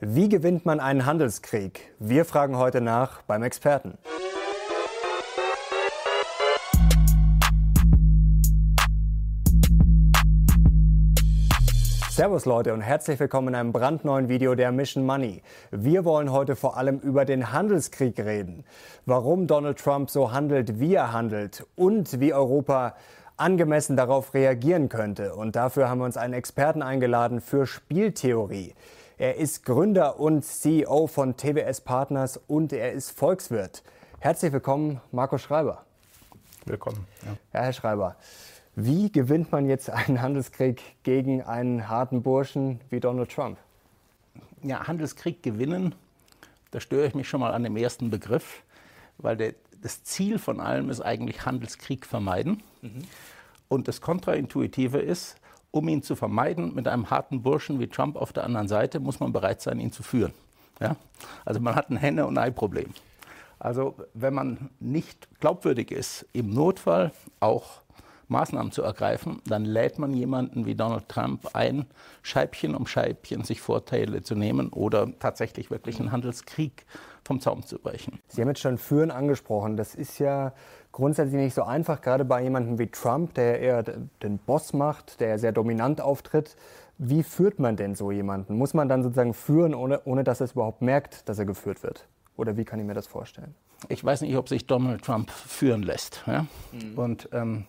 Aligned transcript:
Wie 0.00 0.28
gewinnt 0.28 0.64
man 0.64 0.78
einen 0.78 1.06
Handelskrieg? 1.06 1.92
Wir 1.98 2.24
fragen 2.24 2.56
heute 2.56 2.80
nach 2.80 3.22
beim 3.22 3.42
Experten. 3.42 3.98
Servus 12.10 12.44
Leute 12.44 12.74
und 12.74 12.80
herzlich 12.80 13.18
willkommen 13.18 13.48
in 13.48 13.54
einem 13.56 13.72
brandneuen 13.72 14.28
Video 14.28 14.54
der 14.54 14.70
Mission 14.70 15.04
Money. 15.04 15.42
Wir 15.72 16.04
wollen 16.04 16.30
heute 16.30 16.54
vor 16.54 16.76
allem 16.76 17.00
über 17.00 17.24
den 17.24 17.50
Handelskrieg 17.52 18.20
reden. 18.20 18.64
Warum 19.04 19.48
Donald 19.48 19.80
Trump 19.80 20.10
so 20.10 20.30
handelt, 20.30 20.78
wie 20.78 20.94
er 20.94 21.12
handelt 21.12 21.66
und 21.74 22.20
wie 22.20 22.32
Europa 22.32 22.94
angemessen 23.36 23.96
darauf 23.96 24.32
reagieren 24.32 24.88
könnte. 24.88 25.34
Und 25.34 25.56
dafür 25.56 25.88
haben 25.88 25.98
wir 25.98 26.04
uns 26.04 26.16
einen 26.16 26.34
Experten 26.34 26.82
eingeladen 26.82 27.40
für 27.40 27.66
Spieltheorie. 27.66 28.74
Er 29.20 29.34
ist 29.34 29.64
Gründer 29.64 30.20
und 30.20 30.44
CEO 30.44 31.08
von 31.08 31.36
TWS 31.36 31.80
Partners 31.80 32.36
und 32.46 32.72
er 32.72 32.92
ist 32.92 33.10
Volkswirt. 33.10 33.82
Herzlich 34.20 34.52
willkommen, 34.52 35.00
Marco 35.10 35.38
Schreiber. 35.38 35.84
Willkommen. 36.66 37.04
Ja. 37.22 37.32
ja, 37.52 37.64
Herr 37.64 37.72
Schreiber, 37.72 38.14
wie 38.76 39.10
gewinnt 39.10 39.50
man 39.50 39.68
jetzt 39.68 39.90
einen 39.90 40.22
Handelskrieg 40.22 40.80
gegen 41.02 41.42
einen 41.42 41.88
harten 41.88 42.22
Burschen 42.22 42.80
wie 42.90 43.00
Donald 43.00 43.32
Trump? 43.32 43.58
Ja, 44.62 44.86
Handelskrieg 44.86 45.42
gewinnen, 45.42 45.96
da 46.70 46.78
störe 46.78 47.08
ich 47.08 47.16
mich 47.16 47.28
schon 47.28 47.40
mal 47.40 47.52
an 47.52 47.64
dem 47.64 47.76
ersten 47.76 48.10
Begriff, 48.10 48.62
weil 49.16 49.36
der, 49.36 49.54
das 49.82 50.04
Ziel 50.04 50.38
von 50.38 50.60
allem 50.60 50.90
ist 50.90 51.00
eigentlich 51.00 51.44
Handelskrieg 51.44 52.06
vermeiden. 52.06 52.62
Mhm. 52.82 53.02
Und 53.66 53.88
das 53.88 54.00
Kontraintuitive 54.00 54.98
ist, 54.98 55.37
um 55.70 55.88
ihn 55.88 56.02
zu 56.02 56.16
vermeiden 56.16 56.74
mit 56.74 56.88
einem 56.88 57.10
harten 57.10 57.42
Burschen 57.42 57.80
wie 57.80 57.88
Trump 57.88 58.16
auf 58.16 58.32
der 58.32 58.44
anderen 58.44 58.68
Seite, 58.68 59.00
muss 59.00 59.20
man 59.20 59.32
bereit 59.32 59.60
sein, 59.60 59.80
ihn 59.80 59.92
zu 59.92 60.02
führen. 60.02 60.32
Ja? 60.80 60.96
Also 61.44 61.60
man 61.60 61.74
hat 61.74 61.90
ein 61.90 61.96
Henne- 61.96 62.26
und 62.26 62.38
Ei-Problem. 62.38 62.92
Also 63.58 63.96
wenn 64.14 64.34
man 64.34 64.70
nicht 64.80 65.28
glaubwürdig 65.40 65.90
ist, 65.90 66.26
im 66.32 66.50
Notfall 66.50 67.12
auch 67.40 67.82
Maßnahmen 68.28 68.72
zu 68.72 68.82
ergreifen, 68.82 69.40
dann 69.46 69.64
lädt 69.64 69.98
man 69.98 70.12
jemanden 70.12 70.66
wie 70.66 70.74
Donald 70.74 71.08
Trump 71.08 71.48
ein, 71.54 71.86
Scheibchen 72.22 72.74
um 72.74 72.86
Scheibchen 72.86 73.42
sich 73.42 73.60
Vorteile 73.60 74.22
zu 74.22 74.34
nehmen 74.34 74.68
oder 74.68 75.08
tatsächlich 75.18 75.70
wirklich 75.70 75.98
einen 75.98 76.12
Handelskrieg 76.12 76.84
vom 77.24 77.40
Zaum 77.40 77.64
zu 77.64 77.78
brechen. 77.78 78.20
Sie 78.28 78.40
haben 78.40 78.48
jetzt 78.48 78.60
schon 78.60 78.78
Führen 78.78 79.10
angesprochen. 79.10 79.76
Das 79.76 79.94
ist 79.94 80.18
ja 80.18 80.52
grundsätzlich 80.98 81.40
nicht 81.40 81.54
so 81.54 81.62
einfach, 81.62 82.00
gerade 82.00 82.24
bei 82.24 82.42
jemandem 82.42 82.76
wie 82.80 82.88
Trump, 82.88 83.34
der 83.34 83.60
eher 83.60 83.84
den 83.84 84.38
Boss 84.38 84.72
macht, 84.72 85.20
der 85.20 85.38
sehr 85.38 85.52
dominant 85.52 86.00
auftritt. 86.00 86.56
Wie 86.98 87.22
führt 87.22 87.60
man 87.60 87.76
denn 87.76 87.94
so 87.94 88.10
jemanden? 88.10 88.58
Muss 88.58 88.74
man 88.74 88.88
dann 88.88 89.04
sozusagen 89.04 89.32
führen, 89.32 89.76
ohne, 89.76 90.00
ohne 90.06 90.24
dass 90.24 90.40
er 90.40 90.46
es 90.46 90.52
überhaupt 90.52 90.82
merkt, 90.82 91.28
dass 91.28 91.38
er 91.38 91.44
geführt 91.44 91.84
wird? 91.84 92.08
Oder 92.36 92.56
wie 92.56 92.64
kann 92.64 92.80
ich 92.80 92.84
mir 92.84 92.94
das 92.94 93.06
vorstellen? 93.06 93.54
Ich 93.88 94.02
weiß 94.02 94.22
nicht, 94.22 94.36
ob 94.36 94.48
sich 94.48 94.66
Donald 94.66 95.04
Trump 95.04 95.30
führen 95.30 95.84
lässt. 95.84 96.24
Ja? 96.26 96.46
Mhm. 96.72 96.98
Und 96.98 97.28
ähm, 97.30 97.66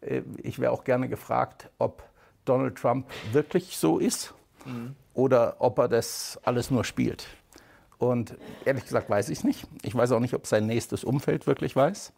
äh, 0.00 0.22
ich 0.42 0.58
wäre 0.58 0.72
auch 0.72 0.84
gerne 0.84 1.10
gefragt, 1.10 1.68
ob 1.78 2.02
Donald 2.46 2.76
Trump 2.76 3.04
wirklich 3.32 3.76
so 3.76 3.98
ist 3.98 4.32
mhm. 4.64 4.94
oder 5.12 5.56
ob 5.58 5.78
er 5.78 5.88
das 5.88 6.40
alles 6.44 6.70
nur 6.70 6.84
spielt. 6.84 7.26
Und 7.98 8.38
ehrlich 8.64 8.84
gesagt 8.84 9.10
weiß 9.10 9.28
ich 9.28 9.40
es 9.40 9.44
nicht. 9.44 9.66
Ich 9.82 9.94
weiß 9.94 10.12
auch 10.12 10.20
nicht, 10.20 10.32
ob 10.32 10.46
sein 10.46 10.64
nächstes 10.64 11.04
Umfeld 11.04 11.46
wirklich 11.46 11.76
weiß. 11.76 12.14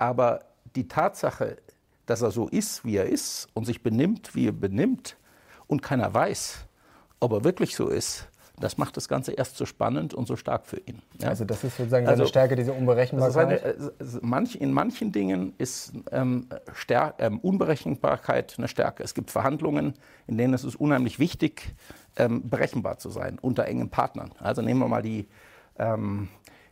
Aber 0.00 0.40
die 0.76 0.88
Tatsache, 0.88 1.58
dass 2.06 2.22
er 2.22 2.30
so 2.30 2.48
ist, 2.48 2.86
wie 2.86 2.96
er 2.96 3.04
ist 3.04 3.48
und 3.52 3.66
sich 3.66 3.82
benimmt, 3.82 4.34
wie 4.34 4.48
er 4.48 4.52
benimmt 4.52 5.18
und 5.66 5.82
keiner 5.82 6.14
weiß, 6.14 6.64
ob 7.20 7.32
er 7.32 7.44
wirklich 7.44 7.76
so 7.76 7.88
ist, 7.88 8.26
das 8.58 8.78
macht 8.78 8.96
das 8.96 9.08
Ganze 9.08 9.32
erst 9.32 9.58
so 9.58 9.66
spannend 9.66 10.14
und 10.14 10.26
so 10.26 10.36
stark 10.36 10.66
für 10.66 10.78
ihn. 10.78 11.02
Ja? 11.20 11.28
Also 11.28 11.44
das 11.44 11.64
ist 11.64 11.76
sozusagen 11.76 12.06
seine 12.06 12.16
also, 12.16 12.24
Stärke, 12.24 12.56
diese 12.56 12.72
Unberechenbarkeit? 12.72 13.76
Seine, 13.98 14.20
manch, 14.22 14.54
in 14.54 14.72
manchen 14.72 15.12
Dingen 15.12 15.52
ist 15.58 15.92
ähm, 16.10 16.48
ähm, 17.18 17.38
Unberechenbarkeit 17.40 18.54
eine 18.56 18.68
Stärke. 18.68 19.02
Es 19.02 19.12
gibt 19.12 19.30
Verhandlungen, 19.30 19.92
in 20.26 20.38
denen 20.38 20.54
es 20.54 20.64
ist 20.64 20.76
unheimlich 20.76 21.18
wichtig, 21.18 21.74
ähm, 22.16 22.48
berechenbar 22.48 22.96
zu 22.96 23.10
sein 23.10 23.38
unter 23.38 23.66
engen 23.66 23.90
Partnern. 23.90 24.32
Also 24.38 24.62
nehmen 24.62 24.80
wir 24.80 24.88
mal 24.88 25.02
die 25.02 25.28
ähm, 25.78 26.28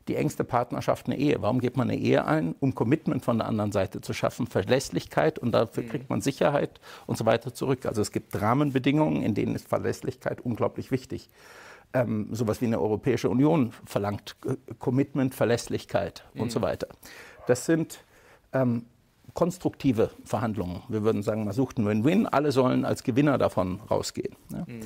die 0.08 0.16
engste 0.16 0.44
Partnerschaft 0.44 1.06
eine 1.06 1.19
Ehe. 1.19 1.41
Warum 1.41 1.60
geht 1.60 1.76
man 1.76 1.91
eine 1.91 1.98
Ehe 1.98 2.24
ein? 2.24 2.54
Um 2.60 2.74
Commitment 2.74 3.24
von 3.24 3.38
der 3.38 3.46
anderen 3.46 3.72
Seite 3.72 4.00
zu 4.00 4.12
schaffen, 4.12 4.46
Verlässlichkeit 4.46 5.38
und 5.38 5.52
dafür 5.52 5.84
mhm. 5.84 5.88
kriegt 5.88 6.10
man 6.10 6.20
Sicherheit 6.20 6.80
und 7.06 7.19
so 7.19 7.26
weiter 7.26 7.52
zurück. 7.54 7.86
Also 7.86 8.02
es 8.02 8.12
gibt 8.12 8.41
Rahmenbedingungen, 8.41 9.22
in 9.22 9.34
denen 9.34 9.54
ist 9.54 9.69
Verlässlichkeit 9.69 10.41
unglaublich 10.41 10.91
wichtig. 10.91 11.28
Ähm, 11.94 12.28
sowas 12.32 12.60
wie 12.60 12.66
eine 12.66 12.80
Europäische 12.80 13.30
Union 13.30 13.72
verlangt 13.86 14.36
äh, 14.44 14.56
Commitment, 14.78 15.34
Verlässlichkeit 15.34 16.25
mhm. 16.34 16.42
und 16.42 16.52
so 16.52 16.60
weiter. 16.60 16.88
Das 17.46 17.64
sind 17.64 18.04
ähm, 18.52 18.84
konstruktive 19.34 20.10
Verhandlungen. 20.25 20.82
Wir 20.88 21.02
würden 21.02 21.22
sagen, 21.22 21.44
man 21.44 21.54
sucht 21.54 21.78
einen 21.78 21.86
Win-Win, 21.86 22.26
alle 22.26 22.52
sollen 22.52 22.84
als 22.84 23.04
Gewinner 23.04 23.38
davon 23.38 23.80
rausgehen. 23.90 24.36
Ja. 24.50 24.64
Mhm. 24.66 24.80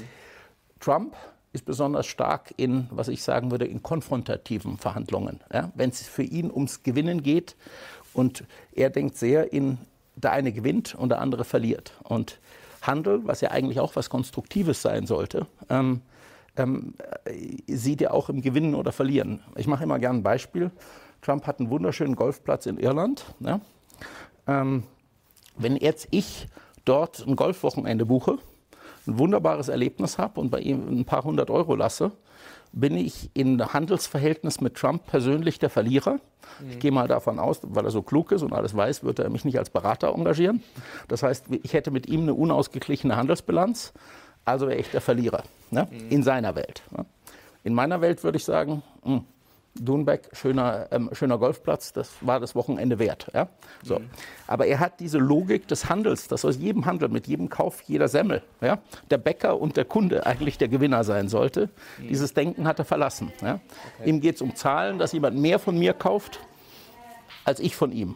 Trump 0.78 1.16
ist 1.53 1.65
besonders 1.65 2.07
stark 2.07 2.55
in, 2.57 2.87
was 2.91 3.09
ich 3.09 3.23
sagen 3.23 3.51
würde, 3.51 3.67
in 3.67 3.83
konfrontativen 3.83 4.79
Verhandlungen. 4.79 5.41
Ja? 5.53 5.71
Wenn 5.75 5.91
es 5.91 6.03
für 6.03 6.23
ihn 6.23 6.51
ums 6.51 6.83
Gewinnen 6.83 7.23
geht 7.23 7.57
und 8.15 8.45
er 8.75 8.91
denkt 8.91 9.17
sehr 9.17 9.53
in, 9.53 9.79
der 10.17 10.33
eine 10.33 10.53
gewinnt 10.53 10.95
und 10.95 11.11
der 11.11 11.21
andere 11.21 11.45
verliert. 11.45 11.93
Und 12.05 12.39
Handel, 12.83 13.21
was 13.25 13.41
ja 13.41 13.51
eigentlich 13.51 13.81
auch 13.81 13.97
was 13.97 14.11
Konstruktives 14.11 14.83
sein 14.83 15.07
sollte, 15.07 15.47
ähm, 15.69 16.03
ähm, 16.57 16.95
sieht 17.67 18.03
er 18.03 18.13
auch 18.13 18.29
im 18.29 18.43
Gewinnen 18.43 18.75
oder 18.75 18.93
Verlieren. 18.93 19.41
Ich 19.57 19.67
mache 19.67 19.84
immer 19.84 19.99
gerne 19.99 20.19
ein 20.19 20.23
Beispiel. 20.23 20.71
Trump 21.23 21.47
hat 21.47 21.61
einen 21.61 21.71
wunderschönen 21.71 22.17
Golfplatz 22.17 22.67
in 22.67 22.79
Irland. 22.79 23.25
Ja? 23.41 23.61
Ähm, 24.47 24.84
wenn 25.57 25.77
jetzt 25.77 26.09
ich 26.11 26.49
dort 26.84 27.25
ein 27.27 27.37
Golfwochenende 27.37 28.05
buche, 28.05 28.39
ein 29.07 29.19
wunderbares 29.19 29.69
Erlebnis 29.69 30.19
habe 30.19 30.41
und 30.41 30.51
bei 30.51 30.61
ihm 30.61 30.89
ein 30.89 31.05
paar 31.05 31.25
hundert 31.25 31.51
Euro 31.51 31.75
lasse, 31.75 32.13
bin 32.73 32.97
ich 32.97 33.31
in 33.35 33.63
Handelsverhältnis 33.73 34.61
mit 34.61 34.77
Trump 34.77 35.07
persönlich 35.07 35.59
der 35.59 35.71
Verlierer. 35.71 36.19
Mhm. 36.61 36.71
Ich 36.71 36.79
gehe 36.79 36.91
mal 36.91 37.09
davon 37.09 37.39
aus, 37.39 37.61
weil 37.63 37.85
er 37.85 37.91
so 37.91 38.03
klug 38.03 38.33
ist 38.33 38.43
und 38.43 38.53
alles 38.53 38.75
weiß, 38.75 39.05
wird 39.05 39.19
er 39.19 39.29
mich 39.29 39.45
nicht 39.45 39.59
als 39.59 39.71
Berater 39.71 40.15
engagieren. 40.15 40.63
Das 41.09 41.23
heißt, 41.23 41.47
ich 41.63 41.73
hätte 41.75 41.91
mit 41.91 42.09
ihm 42.09 42.23
eine 42.23 42.35
unausgeglichene 42.35 43.17
Handelsbilanz, 43.17 43.93
also 44.45 44.67
wäre 44.69 44.79
ich 44.79 44.91
der 44.91 45.01
Verlierer 45.01 45.45
ne? 45.71 45.87
mhm. 45.91 46.11
in 46.11 46.23
seiner 46.23 46.55
Welt. 46.55 46.83
Ne? 46.91 47.05
In 47.65 47.75
meiner 47.75 48.01
Welt 48.01 48.25
würde 48.25 48.39
ich 48.39 48.45
sagen, 48.45 48.83
mh, 49.05 49.15
hm, 49.15 49.25
Dunbeck, 49.75 50.28
schöner, 50.33 50.87
ähm, 50.91 51.09
schöner 51.12 51.38
Golfplatz, 51.38 51.93
das 51.93 52.10
war 52.21 52.41
das 52.41 52.55
Wochenende 52.55 52.99
wert. 52.99 53.28
Ja? 53.33 53.49
So. 53.83 53.99
Mhm. 53.99 54.10
Aber 54.47 54.66
er 54.66 54.81
hat 54.81 55.00
diese 55.00 55.19
Logik 55.19 55.66
des 55.69 55.88
Handels, 55.88 56.28
dass 56.28 56.44
aus 56.44 56.56
jedem 56.59 56.84
Handel, 56.84 57.09
mit 57.09 57.27
jedem 57.27 57.49
Kauf 57.49 57.83
jeder 57.83 58.09
Semmel, 58.09 58.43
ja? 58.60 58.78
der 59.10 59.19
Bäcker 59.19 59.59
und 59.59 59.77
der 59.77 59.84
Kunde 59.84 60.27
eigentlich 60.27 60.59
der 60.59 60.69
Gewinner 60.69 61.05
sein 61.05 61.28
sollte. 61.28 61.71
Mhm. 61.99 62.09
Dieses 62.09 62.34
Denken 62.34 62.66
hat 62.66 62.78
er 62.78 62.84
verlassen. 62.84 63.33
Ja? 63.41 63.60
Okay. 63.99 64.10
Ihm 64.10 64.21
geht 64.21 64.37
es 64.37 64.43
um 64.43 64.55
Zahlen, 64.55 64.99
dass 64.99 65.12
jemand 65.12 65.38
mehr 65.38 65.59
von 65.59 65.78
mir 65.78 65.94
kauft 65.94 66.41
als 67.44 67.60
ich 67.60 67.75
von 67.75 67.93
ihm. 67.93 68.15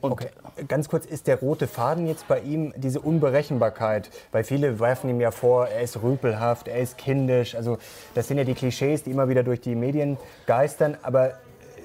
Und 0.00 0.12
okay. 0.12 0.28
Ganz 0.68 0.88
kurz, 0.88 1.06
ist 1.06 1.26
der 1.26 1.40
rote 1.40 1.66
Faden 1.66 2.06
jetzt 2.06 2.26
bei 2.26 2.40
ihm 2.40 2.72
diese 2.76 3.00
Unberechenbarkeit? 3.00 4.10
Weil 4.32 4.44
viele 4.44 4.80
werfen 4.80 5.10
ihm 5.10 5.20
ja 5.20 5.30
vor, 5.30 5.68
er 5.68 5.82
ist 5.82 6.02
rüpelhaft, 6.02 6.68
er 6.68 6.78
ist 6.78 6.98
kindisch. 6.98 7.54
Also 7.54 7.78
das 8.14 8.28
sind 8.28 8.38
ja 8.38 8.44
die 8.44 8.54
Klischees, 8.54 9.02
die 9.02 9.10
immer 9.10 9.28
wieder 9.28 9.42
durch 9.42 9.60
die 9.60 9.74
Medien 9.74 10.16
geistern. 10.46 10.96
Aber 11.02 11.34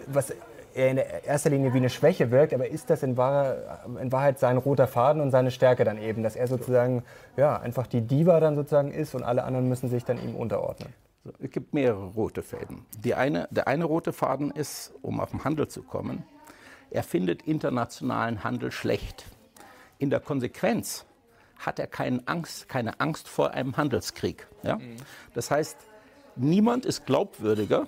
was 0.07 0.33
er 0.73 0.91
in 0.91 0.97
erster 0.97 1.49
Linie 1.49 1.73
wie 1.73 1.77
eine 1.77 1.89
Schwäche 1.89 2.31
wirkt, 2.31 2.53
aber 2.53 2.67
ist 2.67 2.89
das 2.89 3.01
in, 3.03 3.17
Wahrheit, 3.17 3.57
in 4.01 4.11
Wahrheit 4.11 4.39
sein 4.39 4.57
roter 4.57 4.87
Faden 4.87 5.21
und 5.21 5.31
seine 5.31 5.51
Stärke 5.51 5.83
dann 5.83 5.97
eben, 5.97 6.21
dass 6.21 6.35
er 6.35 6.47
sozusagen 6.47 7.03
ja, 7.37 7.57
einfach 7.57 7.87
die 7.87 8.01
Diva 8.01 8.39
dann 8.39 8.55
sozusagen 8.55 8.91
ist 8.91 9.15
und 9.15 9.23
alle 9.23 9.43
anderen 9.43 9.69
müssen 9.69 9.89
sich 9.89 10.03
dann 10.03 10.21
ihm 10.21 10.35
unterordnen? 10.35 10.93
Es 11.41 11.49
gibt 11.49 11.73
mehrere 11.73 12.05
rote 12.09 12.43
Fäden. 12.43 12.85
Die 12.99 13.15
eine, 13.15 13.47
der 13.49 13.67
eine 13.67 13.85
rote 13.85 14.13
Faden 14.13 14.51
ist, 14.51 14.93
um 15.01 15.19
auf 15.19 15.31
den 15.31 15.43
Handel 15.43 15.67
zu 15.67 15.81
kommen, 15.81 16.23
er 16.95 17.03
findet 17.03 17.41
internationalen 17.41 18.45
Handel 18.45 18.71
schlecht. 18.71 19.25
In 19.97 20.09
der 20.09 20.21
Konsequenz 20.21 21.05
hat 21.57 21.77
er 21.77 21.87
keine 21.87 22.25
Angst, 22.25 22.69
keine 22.69 23.01
Angst 23.01 23.27
vor 23.27 23.51
einem 23.51 23.75
Handelskrieg. 23.75 24.47
Ja? 24.63 24.77
Mhm. 24.77 24.95
Das 25.33 25.51
heißt, 25.51 25.77
niemand 26.37 26.85
ist 26.85 27.05
glaubwürdiger 27.05 27.87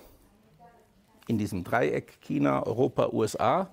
in 1.26 1.38
diesem 1.38 1.64
Dreieck 1.64 2.20
China, 2.20 2.62
Europa, 2.66 3.08
USA 3.10 3.70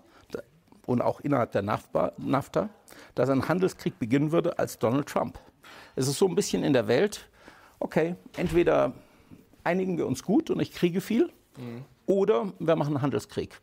und 0.86 1.02
auch 1.02 1.20
innerhalb 1.20 1.52
der 1.52 1.64
NAFTA, 1.64 2.70
dass 3.14 3.30
ein 3.30 3.50
Handelskrieg 3.50 4.00
beginnen 4.00 4.32
würde 4.32 4.58
als 4.58 4.80
Donald 4.80 5.08
Trump. 5.08 5.38
Es 5.98 6.08
ist 6.08 6.18
so 6.18 6.30
ein 6.30 6.36
bisschen 6.36 6.64
in 6.64 6.72
der 6.72 6.88
Welt, 6.88 7.28
okay, 7.80 8.16
entweder 8.38 8.94
einigen 9.66 9.98
wir 9.98 10.08
uns 10.08 10.24
gut 10.24 10.50
und 10.50 10.62
ich 10.62 10.72
kriege 10.72 11.02
viel, 11.02 11.30
mhm. 11.58 11.84
oder 12.06 12.54
wir 12.60 12.76
machen 12.78 12.96
einen 12.96 13.02
Handelskrieg 13.02 13.60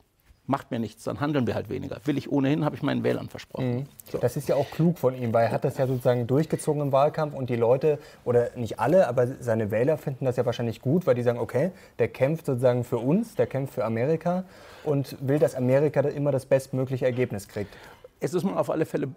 macht 0.53 0.71
mir 0.71 0.79
nichts, 0.79 1.05
dann 1.05 1.19
handeln 1.19 1.47
wir 1.47 1.55
halt 1.55 1.71
weniger. 1.71 1.97
Will 2.05 2.19
ich 2.19 2.31
ohnehin, 2.31 2.63
habe 2.67 2.77
ich 2.77 2.83
meinen 2.83 3.03
Wählern 3.03 3.31
versprochen. 3.31 3.75
Mhm. 3.75 3.85
So. 4.11 4.19
Das 4.19 4.37
ist 4.37 4.51
ja 4.51 4.55
auch 4.55 4.71
klug 4.71 4.99
von 4.99 5.17
ihm, 5.17 5.33
weil 5.33 5.47
er 5.47 5.51
hat 5.51 5.65
das 5.65 5.79
ja 5.79 5.87
sozusagen 5.87 6.27
durchgezogen 6.27 6.83
im 6.83 6.93
Wahlkampf 6.93 7.35
und 7.35 7.49
die 7.49 7.57
Leute, 7.57 7.99
oder 8.27 8.51
nicht 8.55 8.79
alle, 8.79 9.09
aber 9.09 9.27
seine 9.41 9.71
Wähler 9.71 9.97
finden 9.97 10.27
das 10.27 10.37
ja 10.37 10.45
wahrscheinlich 10.45 10.83
gut, 10.83 11.07
weil 11.07 11.15
die 11.15 11.23
sagen, 11.23 11.39
okay, 11.39 11.73
der 11.99 12.09
kämpft 12.09 12.45
sozusagen 12.45 12.85
für 12.85 12.99
uns, 12.99 13.35
der 13.35 13.47
kämpft 13.47 13.73
für 13.73 13.85
Amerika 13.87 14.45
und 14.85 15.17
will, 15.27 15.39
dass 15.39 15.55
Amerika 15.55 16.01
immer 16.01 16.33
das 16.33 16.45
bestmögliche 16.45 17.07
Ergebnis 17.07 17.49
kriegt. 17.49 17.75
Es 18.21 18.35
ist 18.35 18.45
mal 18.45 18.59
auf 18.59 18.69
alle 18.69 18.85
Fälle 18.85 19.09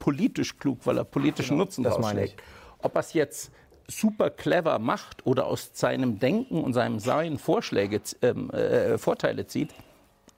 politisch 0.00 0.58
klug, 0.58 0.78
weil 0.84 0.98
er 0.98 1.04
politischen 1.04 1.50
genau, 1.50 1.64
Nutzen 1.64 1.84
das 1.84 2.00
meine 2.00 2.24
ich. 2.24 2.36
Ob 2.82 2.96
er 2.96 3.00
es 3.00 3.12
jetzt 3.12 3.52
super 3.86 4.30
clever 4.30 4.80
macht 4.80 5.24
oder 5.24 5.46
aus 5.46 5.70
seinem 5.72 6.18
Denken 6.18 6.64
und 6.64 6.72
seinem 6.72 6.98
Sein 6.98 7.38
Vorschläge, 7.38 8.00
ähm, 8.22 8.50
äh, 8.50 8.98
Vorteile 8.98 9.46
zieht, 9.46 9.70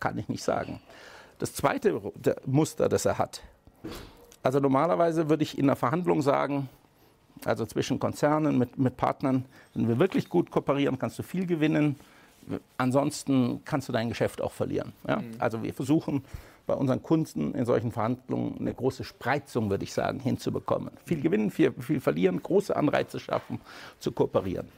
kann 0.02 0.18
ich 0.18 0.28
nicht 0.28 0.42
sagen. 0.42 0.80
Das 1.38 1.54
zweite 1.54 2.02
Muster, 2.44 2.88
das 2.88 3.04
er 3.06 3.18
hat, 3.18 3.40
also 4.42 4.58
normalerweise 4.58 5.28
würde 5.28 5.44
ich 5.44 5.56
in 5.56 5.66
einer 5.66 5.76
Verhandlung 5.76 6.22
sagen, 6.22 6.68
also 7.44 7.64
zwischen 7.66 8.00
Konzernen 8.00 8.58
mit, 8.58 8.78
mit 8.78 8.96
Partnern, 8.96 9.44
wenn 9.74 9.86
wir 9.86 10.00
wirklich 10.00 10.28
gut 10.28 10.50
kooperieren, 10.50 10.98
kannst 10.98 11.20
du 11.20 11.22
viel 11.22 11.46
gewinnen. 11.46 11.96
Ansonsten 12.76 13.60
kannst 13.64 13.88
du 13.88 13.92
dein 13.92 14.08
Geschäft 14.08 14.42
auch 14.42 14.50
verlieren. 14.50 14.92
Ja? 15.06 15.18
Mhm. 15.18 15.34
Also 15.38 15.62
wir 15.62 15.72
versuchen 15.72 16.24
bei 16.66 16.74
unseren 16.74 17.02
Kunden 17.02 17.54
in 17.54 17.64
solchen 17.64 17.92
Verhandlungen 17.92 18.56
eine 18.58 18.74
große 18.74 19.04
Spreizung, 19.04 19.70
würde 19.70 19.84
ich 19.84 19.92
sagen, 19.92 20.18
hinzubekommen. 20.18 20.90
Viel 21.04 21.20
gewinnen, 21.20 21.52
viel, 21.52 21.72
viel 21.80 22.00
verlieren, 22.00 22.42
große 22.42 22.74
Anreize 22.74 23.20
schaffen, 23.20 23.60
zu 24.00 24.10
kooperieren. 24.10 24.68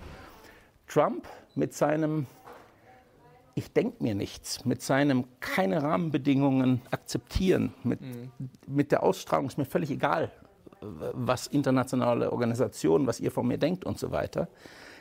Trump 0.87 1.26
mit 1.55 1.73
seinem 1.73 2.26
ich 3.54 3.72
denke 3.72 4.02
mir 4.02 4.14
nichts, 4.14 4.64
mit 4.64 4.82
seinem 4.82 5.24
keine 5.40 5.82
Rahmenbedingungen 5.82 6.82
akzeptieren, 6.90 7.72
mit, 7.82 8.00
mhm. 8.00 8.30
mit 8.66 8.92
der 8.92 9.02
Ausstrahlung 9.02 9.46
ist 9.46 9.58
mir 9.58 9.64
völlig 9.64 9.90
egal, 9.90 10.30
was 10.80 11.46
internationale 11.46 12.32
Organisationen, 12.32 13.06
was 13.06 13.20
ihr 13.20 13.30
von 13.30 13.46
mir 13.46 13.58
denkt 13.58 13.84
und 13.84 13.98
so 13.98 14.10
weiter, 14.10 14.48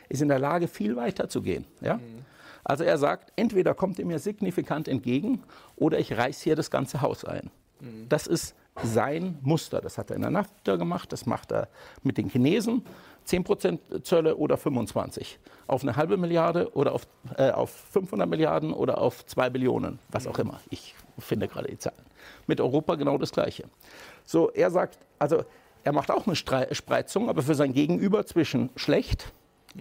ist 0.08 0.22
in 0.22 0.28
der 0.28 0.38
Lage, 0.38 0.68
viel 0.68 0.96
weiter 0.96 1.28
zu 1.28 1.42
gehen. 1.42 1.66
Ja? 1.80 1.96
Mhm. 1.96 2.24
Also 2.62 2.84
er 2.84 2.96
sagt, 2.96 3.32
entweder 3.36 3.74
kommt 3.74 3.98
ihr 3.98 4.06
mir 4.06 4.18
signifikant 4.18 4.88
entgegen 4.88 5.42
oder 5.76 5.98
ich 5.98 6.16
reiß 6.16 6.40
hier 6.40 6.56
das 6.56 6.70
ganze 6.70 7.02
Haus 7.02 7.24
ein. 7.24 7.50
Mhm. 7.80 8.08
Das 8.08 8.26
ist 8.26 8.54
sein 8.82 9.38
Muster. 9.42 9.80
Das 9.80 9.98
hat 9.98 10.10
er 10.10 10.16
in 10.16 10.22
der 10.22 10.30
NAFTA 10.30 10.76
gemacht, 10.76 11.12
das 11.12 11.26
macht 11.26 11.52
er 11.52 11.68
mit 12.02 12.18
den 12.18 12.28
Chinesen. 12.28 12.84
10% 13.26 14.02
Zölle 14.02 14.36
oder 14.36 14.56
25. 14.56 15.38
Auf 15.66 15.82
eine 15.82 15.96
halbe 15.96 16.16
Milliarde 16.16 16.74
oder 16.74 16.92
auf, 16.92 17.06
äh, 17.36 17.50
auf 17.50 17.70
500 17.70 18.28
Milliarden 18.28 18.72
oder 18.72 18.98
auf 18.98 19.24
2 19.24 19.50
Billionen, 19.50 19.98
was 20.10 20.26
auch 20.26 20.38
immer. 20.38 20.60
Ich 20.68 20.94
finde 21.18 21.48
gerade 21.48 21.68
die 21.68 21.78
Zahlen. 21.78 22.04
Mit 22.46 22.60
Europa 22.60 22.96
genau 22.96 23.16
das 23.16 23.32
Gleiche. 23.32 23.64
So, 24.26 24.50
er 24.50 24.70
sagt, 24.70 24.98
also 25.18 25.44
er 25.84 25.92
macht 25.92 26.10
auch 26.10 26.26
eine 26.26 26.36
Spreizung, 26.36 27.28
aber 27.28 27.42
für 27.42 27.54
sein 27.54 27.72
Gegenüber 27.72 28.26
zwischen 28.26 28.70
schlecht 28.76 29.32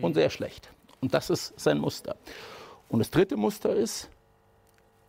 und 0.02 0.12
mhm. 0.12 0.16
sehr 0.16 0.30
schlecht. 0.30 0.70
Und 1.02 1.14
das 1.14 1.30
ist 1.30 1.60
sein 1.60 1.80
Muster. 1.80 2.16
Und 2.88 3.00
das 3.00 3.10
dritte 3.10 3.36
Muster 3.36 3.76
ist 3.76 4.10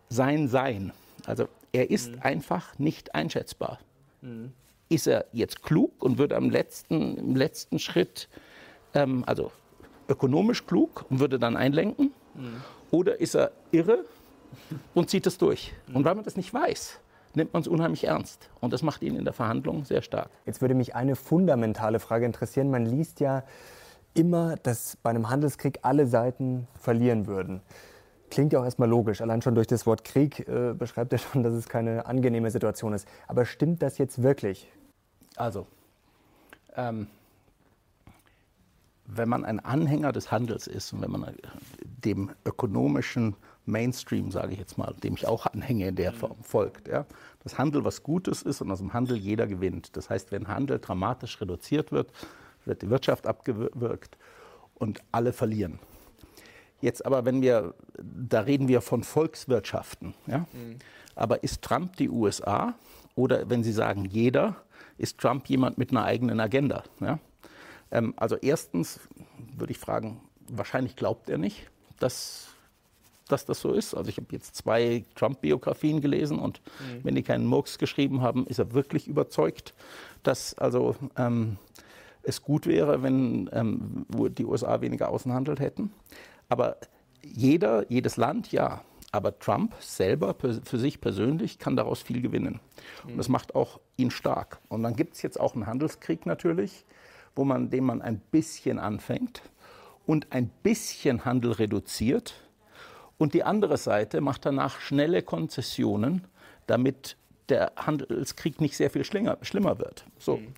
sein 0.09 0.47
Sein. 0.47 0.91
Also 1.25 1.47
er 1.75 1.91
ist 1.91 2.13
mhm. 2.13 2.21
einfach 2.21 2.79
nicht 2.79 3.13
einschätzbar. 3.13 3.79
Mhm. 4.21 4.53
Ist 4.87 5.07
er 5.07 5.25
jetzt 5.33 5.61
klug 5.61 6.03
und 6.03 6.17
würde 6.17 6.35
am 6.35 6.49
letzten, 6.49 7.17
im 7.17 7.35
letzten 7.35 7.79
Schritt, 7.79 8.29
ähm, 8.93 9.23
also 9.25 9.51
ökonomisch 10.07 10.65
klug 10.65 11.05
und 11.09 11.19
würde 11.19 11.37
dann 11.37 11.57
einlenken? 11.57 12.11
Mhm. 12.35 12.61
Oder 12.91 13.19
ist 13.19 13.35
er 13.35 13.51
irre 13.71 14.05
und 14.93 15.09
zieht 15.09 15.27
es 15.27 15.37
durch? 15.37 15.73
Und 15.93 16.05
weil 16.05 16.15
man 16.15 16.23
das 16.23 16.37
nicht 16.37 16.53
weiß, 16.53 16.99
nimmt 17.33 17.51
man 17.51 17.61
es 17.61 17.67
unheimlich 17.67 18.05
ernst. 18.05 18.49
Und 18.61 18.71
das 18.71 18.81
macht 18.81 19.01
ihn 19.03 19.17
in 19.17 19.25
der 19.25 19.33
Verhandlung 19.33 19.83
sehr 19.83 20.01
stark. 20.01 20.29
Jetzt 20.45 20.61
würde 20.61 20.75
mich 20.75 20.95
eine 20.95 21.17
fundamentale 21.17 21.99
Frage 21.99 22.25
interessieren. 22.25 22.71
Man 22.71 22.85
liest 22.85 23.19
ja 23.19 23.43
immer, 24.13 24.55
dass 24.55 24.97
bei 25.03 25.09
einem 25.09 25.29
Handelskrieg 25.29 25.79
alle 25.81 26.07
Seiten 26.07 26.67
verlieren 26.79 27.27
würden. 27.27 27.61
Klingt 28.29 28.53
ja 28.53 28.59
auch 28.59 28.65
erstmal 28.65 28.89
logisch. 28.89 29.21
Allein 29.21 29.41
schon 29.41 29.55
durch 29.55 29.67
das 29.67 29.85
Wort 29.85 30.03
Krieg 30.03 30.47
äh, 30.47 30.73
beschreibt 30.73 31.13
er 31.13 31.19
schon, 31.19 31.43
dass 31.43 31.53
es 31.53 31.69
keine 31.69 32.05
angenehme 32.05 32.49
Situation 32.51 32.93
ist. 32.93 33.07
Aber 33.27 33.45
stimmt 33.45 33.81
das 33.81 33.97
jetzt 33.97 34.23
wirklich? 34.23 34.71
Also, 35.35 35.67
ähm, 36.75 37.07
wenn 39.05 39.29
man 39.29 39.45
ein 39.45 39.59
Anhänger 39.59 40.11
des 40.11 40.31
Handels 40.31 40.67
ist 40.67 40.93
und 40.93 41.01
wenn 41.01 41.11
man 41.11 41.23
äh, 41.23 41.33
dem 41.83 42.31
ökonomischen 42.45 43.35
Mainstream, 43.65 44.31
sage 44.31 44.53
ich 44.53 44.59
jetzt 44.59 44.77
mal, 44.77 44.93
dem 45.03 45.15
ich 45.15 45.27
auch 45.27 45.45
anhänge 45.47 45.87
in 45.87 45.95
der. 45.95 46.13
Form, 46.13 46.37
folgt, 46.43 46.87
ja, 46.87 47.05
dass 47.43 47.57
Handel 47.57 47.83
was 47.83 48.03
Gutes 48.03 48.41
ist 48.41 48.61
und 48.61 48.71
aus 48.71 48.79
dem 48.79 48.93
Handel 48.93 49.17
jeder 49.17 49.47
gewinnt. 49.47 49.95
Das 49.97 50.09
heißt, 50.09 50.31
wenn 50.31 50.47
Handel 50.47 50.79
dramatisch 50.79 51.39
reduziert 51.41 51.91
wird, 51.91 52.11
wird 52.65 52.81
die 52.81 52.89
Wirtschaft 52.89 53.27
abgewürgt 53.27 54.17
und 54.75 55.01
alle 55.11 55.33
verlieren. 55.33 55.79
Jetzt 56.85 57.03
aber, 57.03 57.25
wenn 57.25 57.41
wir, 57.41 57.73
da 57.97 58.41
reden 58.41 58.67
wir 58.67 58.79
von 58.79 59.01
Volkswirtschaften. 59.01 60.13
Ja? 60.27 60.45
Mhm. 60.53 60.77
Aber 61.15 61.43
ist 61.43 61.63
Trump 61.63 61.95
die 61.95 62.11
USA? 62.11 62.75
Oder 63.15 63.49
wenn 63.49 63.63
Sie 63.63 63.71
sagen 63.71 64.05
jeder, 64.05 64.57
ist 64.99 65.17
Trump 65.17 65.47
jemand 65.47 65.79
mit 65.79 65.89
einer 65.89 66.03
eigenen 66.03 66.39
Agenda? 66.39 66.83
Ja? 66.99 67.17
Ähm, 67.89 68.13
also 68.17 68.35
erstens 68.35 68.99
würde 69.57 69.71
ich 69.71 69.79
fragen, 69.79 70.21
wahrscheinlich 70.47 70.95
glaubt 70.95 71.27
er 71.27 71.39
nicht, 71.39 71.71
dass, 71.97 72.49
dass 73.29 73.47
das 73.47 73.61
so 73.61 73.73
ist. 73.73 73.95
Also 73.95 74.07
ich 74.11 74.17
habe 74.17 74.27
jetzt 74.29 74.55
zwei 74.55 75.05
Trump-Biografien 75.15 76.01
gelesen 76.01 76.37
und 76.37 76.61
mhm. 76.79 77.03
wenn 77.03 77.15
die 77.15 77.23
keinen 77.23 77.47
Murks 77.47 77.79
geschrieben 77.79 78.21
haben, 78.21 78.45
ist 78.45 78.59
er 78.59 78.73
wirklich 78.73 79.07
überzeugt, 79.07 79.73
dass 80.21 80.53
also 80.59 80.95
ähm, 81.17 81.57
es 82.21 82.43
gut 82.43 82.67
wäre, 82.67 83.01
wenn 83.01 83.49
ähm, 83.53 84.05
die 84.37 84.45
USA 84.45 84.81
weniger 84.81 85.09
Außenhandel 85.09 85.57
hätten. 85.57 85.91
Aber 86.49 86.77
jeder, 87.21 87.89
jedes 87.89 88.17
Land, 88.17 88.51
ja. 88.51 88.81
Aber 89.11 89.39
Trump 89.39 89.73
selber 89.79 90.35
für 90.35 90.77
sich 90.77 90.99
persönlich 90.99 91.57
kann 91.57 91.77
daraus 91.77 92.01
viel 92.01 92.21
gewinnen. 92.21 92.59
Und 93.05 93.17
das 93.17 93.29
macht 93.29 93.55
auch 93.55 93.79
ihn 93.95 94.11
stark. 94.11 94.59
Und 94.67 94.83
dann 94.83 94.97
gibt 94.97 95.15
es 95.15 95.21
jetzt 95.21 95.39
auch 95.39 95.55
einen 95.55 95.67
Handelskrieg 95.67 96.25
natürlich, 96.25 96.85
wo 97.33 97.45
man, 97.45 97.69
den 97.69 97.85
man 97.85 98.01
ein 98.01 98.19
bisschen 98.19 98.77
anfängt 98.77 99.41
und 100.05 100.33
ein 100.33 100.49
bisschen 100.63 101.23
Handel 101.23 101.53
reduziert. 101.53 102.33
Und 103.17 103.33
die 103.33 103.45
andere 103.45 103.77
Seite 103.77 104.19
macht 104.19 104.45
danach 104.45 104.81
schnelle 104.81 105.21
Konzessionen, 105.21 106.27
damit 106.67 107.15
der 107.47 107.71
Handelskrieg 107.77 108.59
nicht 108.59 108.75
sehr 108.75 108.89
viel 108.89 109.05
schlimmer, 109.05 109.37
schlimmer 109.43 109.79
wird. 109.79 110.05
So. 110.17 110.37
Mhm. 110.37 110.53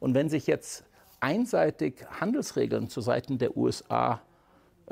Und 0.00 0.14
wenn 0.14 0.28
sich 0.28 0.46
jetzt 0.46 0.84
einseitig 1.20 2.04
Handelsregeln 2.20 2.88
zu 2.88 3.00
Seiten 3.00 3.38
der 3.38 3.56
USA 3.56 4.20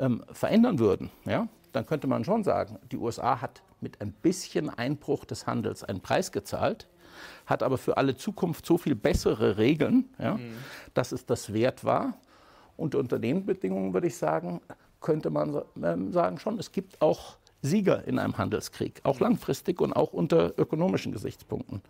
ähm, 0.01 0.23
verändern 0.33 0.79
würden, 0.79 1.09
ja, 1.25 1.47
dann 1.71 1.85
könnte 1.85 2.07
man 2.07 2.25
schon 2.25 2.43
sagen, 2.43 2.77
die 2.91 2.97
USA 2.97 3.39
hat 3.39 3.63
mit 3.79 4.01
ein 4.01 4.11
bisschen 4.11 4.69
Einbruch 4.69 5.23
des 5.23 5.47
Handels 5.47 5.83
einen 5.83 6.01
Preis 6.01 6.31
gezahlt, 6.31 6.87
hat 7.45 7.63
aber 7.63 7.77
für 7.77 7.97
alle 7.97 8.15
Zukunft 8.15 8.65
so 8.65 8.77
viel 8.77 8.95
bessere 8.95 9.57
Regeln, 9.57 10.09
ja, 10.19 10.35
mhm. 10.35 10.55
dass 10.93 11.11
es 11.11 11.25
das 11.25 11.53
wert 11.53 11.85
war. 11.85 12.17
Und 12.77 12.95
unter 12.95 13.19
den 13.19 13.45
Bedingungen 13.45 13.93
würde 13.93 14.07
ich 14.07 14.17
sagen, 14.17 14.61
könnte 15.01 15.29
man 15.29 15.61
ähm, 15.81 16.11
sagen 16.11 16.39
schon, 16.39 16.59
es 16.59 16.71
gibt 16.71 17.01
auch 17.01 17.37
Sieger 17.61 18.07
in 18.07 18.17
einem 18.17 18.37
Handelskrieg, 18.37 19.01
auch 19.03 19.19
langfristig 19.19 19.81
und 19.81 19.93
auch 19.93 20.13
unter 20.13 20.57
ökonomischen 20.57 21.11
Gesichtspunkten. 21.11 21.81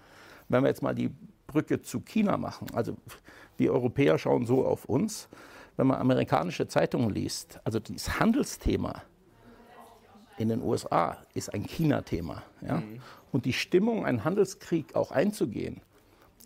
Wenn 0.50 0.64
wir 0.64 0.68
jetzt 0.68 0.82
mal 0.82 0.94
die 0.94 1.12
Brücke 1.48 1.82
zu 1.82 2.02
China 2.02 2.38
machen, 2.38 2.68
also 2.74 2.98
wir 3.58 3.72
Europäer 3.72 4.18
schauen 4.18 4.46
so 4.46 4.66
auf 4.66 4.86
uns, 4.86 5.30
wenn 5.78 5.88
man 5.88 6.00
amerikanische 6.00 6.68
Zeitungen 6.68 7.10
liest, 7.10 7.60
also 7.64 7.80
das 7.80 8.20
Handelsthema 8.20 9.02
in 10.38 10.50
den 10.50 10.62
USA 10.62 11.18
ist 11.34 11.54
ein 11.54 11.64
China-Thema. 11.64 12.44
Ja? 12.62 12.78
Mhm. 12.78 13.02
Und 13.32 13.46
die 13.46 13.54
Stimmung, 13.54 14.06
einen 14.06 14.24
Handelskrieg 14.24 14.96
auch 14.96 15.12
einzugehen, 15.12 15.82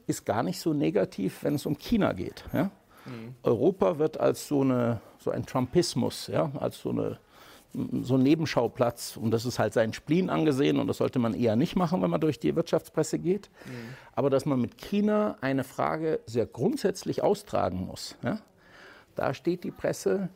ist 0.07 0.25
gar 0.25 0.43
nicht 0.43 0.59
so 0.59 0.73
negativ, 0.73 1.43
wenn 1.43 1.55
es 1.55 1.65
um 1.65 1.77
China 1.77 2.13
geht. 2.13 2.43
Ja? 2.53 2.65
Mhm. 3.05 3.35
Europa 3.43 3.97
wird 3.97 4.19
als 4.19 4.47
so, 4.47 4.61
eine, 4.61 5.01
so 5.17 5.31
ein 5.31 5.45
Trumpismus, 5.45 6.27
ja? 6.27 6.51
als 6.59 6.79
so, 6.79 6.89
eine, 6.89 7.17
so 7.73 8.15
ein 8.15 8.23
Nebenschauplatz. 8.23 9.17
Und 9.17 9.31
das 9.31 9.45
ist 9.45 9.57
halt 9.57 9.73
sein 9.73 9.93
Spleen 9.93 10.29
angesehen 10.29 10.77
und 10.77 10.87
das 10.87 10.97
sollte 10.97 11.19
man 11.19 11.33
eher 11.33 11.55
nicht 11.55 11.75
machen, 11.75 12.01
wenn 12.01 12.09
man 12.09 12.21
durch 12.21 12.39
die 12.39 12.55
Wirtschaftspresse 12.55 13.17
geht. 13.17 13.49
Mhm. 13.65 13.71
Aber 14.13 14.29
dass 14.29 14.45
man 14.45 14.59
mit 14.59 14.77
China 14.77 15.37
eine 15.41 15.63
Frage 15.63 16.19
sehr 16.25 16.45
grundsätzlich 16.45 17.23
austragen 17.23 17.85
muss. 17.85 18.15
Ja? 18.23 18.39
Da 19.15 19.33
steht 19.33 19.63
die 19.63 19.71
Presse 19.71 20.29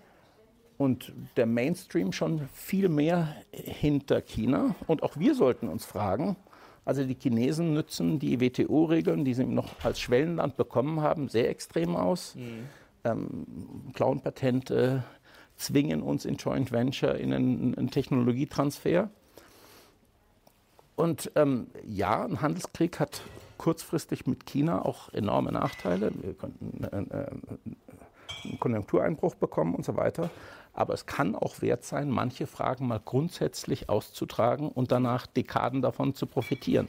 und 0.77 1.13
der 1.35 1.45
Mainstream 1.45 2.13
schon 2.13 2.47
viel 2.53 2.89
mehr 2.89 3.35
hinter 3.51 4.21
China. 4.21 4.75
Und 4.87 5.03
auch 5.03 5.17
wir 5.17 5.35
sollten 5.35 5.67
uns 5.67 5.85
fragen, 5.85 6.37
also 6.85 7.03
die 7.03 7.17
Chinesen 7.19 7.73
nützen 7.73 8.17
die 8.17 8.39
WTO-Regeln, 8.39 9.25
die 9.25 9.33
sie 9.33 9.45
noch 9.45 9.83
als 9.83 9.99
Schwellenland 9.99 10.57
bekommen 10.57 11.01
haben, 11.01 11.27
sehr 11.27 11.49
extrem 11.49 11.95
aus. 11.95 12.35
Mhm. 12.35 12.69
Ähm, 13.03 13.45
klauen 13.93 14.21
Patente, 14.21 15.03
zwingen 15.55 16.01
uns 16.01 16.25
in 16.25 16.37
Joint 16.37 16.71
Venture 16.71 17.15
in 17.15 17.33
einen, 17.33 17.77
einen 17.77 17.91
Technologietransfer. 17.91 19.09
Und 20.95 21.31
ähm, 21.35 21.67
ja, 21.85 22.25
ein 22.25 22.41
Handelskrieg 22.41 22.99
hat 22.99 23.21
kurzfristig 23.57 24.25
mit 24.25 24.45
China 24.45 24.83
auch 24.83 25.13
enorme 25.13 25.51
Nachteile. 25.51 26.11
Wir 26.21 26.33
könnten 26.33 26.83
äh, 26.83 27.17
äh, 27.17 27.27
einen 28.43 28.59
Konjunktureinbruch 28.59 29.35
bekommen 29.35 29.75
und 29.75 29.85
so 29.85 29.95
weiter. 29.95 30.29
Aber 30.73 30.93
es 30.93 31.05
kann 31.05 31.35
auch 31.35 31.61
wert 31.61 31.83
sein, 31.83 32.09
manche 32.09 32.47
Fragen 32.47 32.87
mal 32.87 33.01
grundsätzlich 33.03 33.89
auszutragen 33.89 34.69
und 34.69 34.91
danach 34.91 35.25
Dekaden 35.27 35.81
davon 35.81 36.13
zu 36.13 36.25
profitieren. 36.25 36.87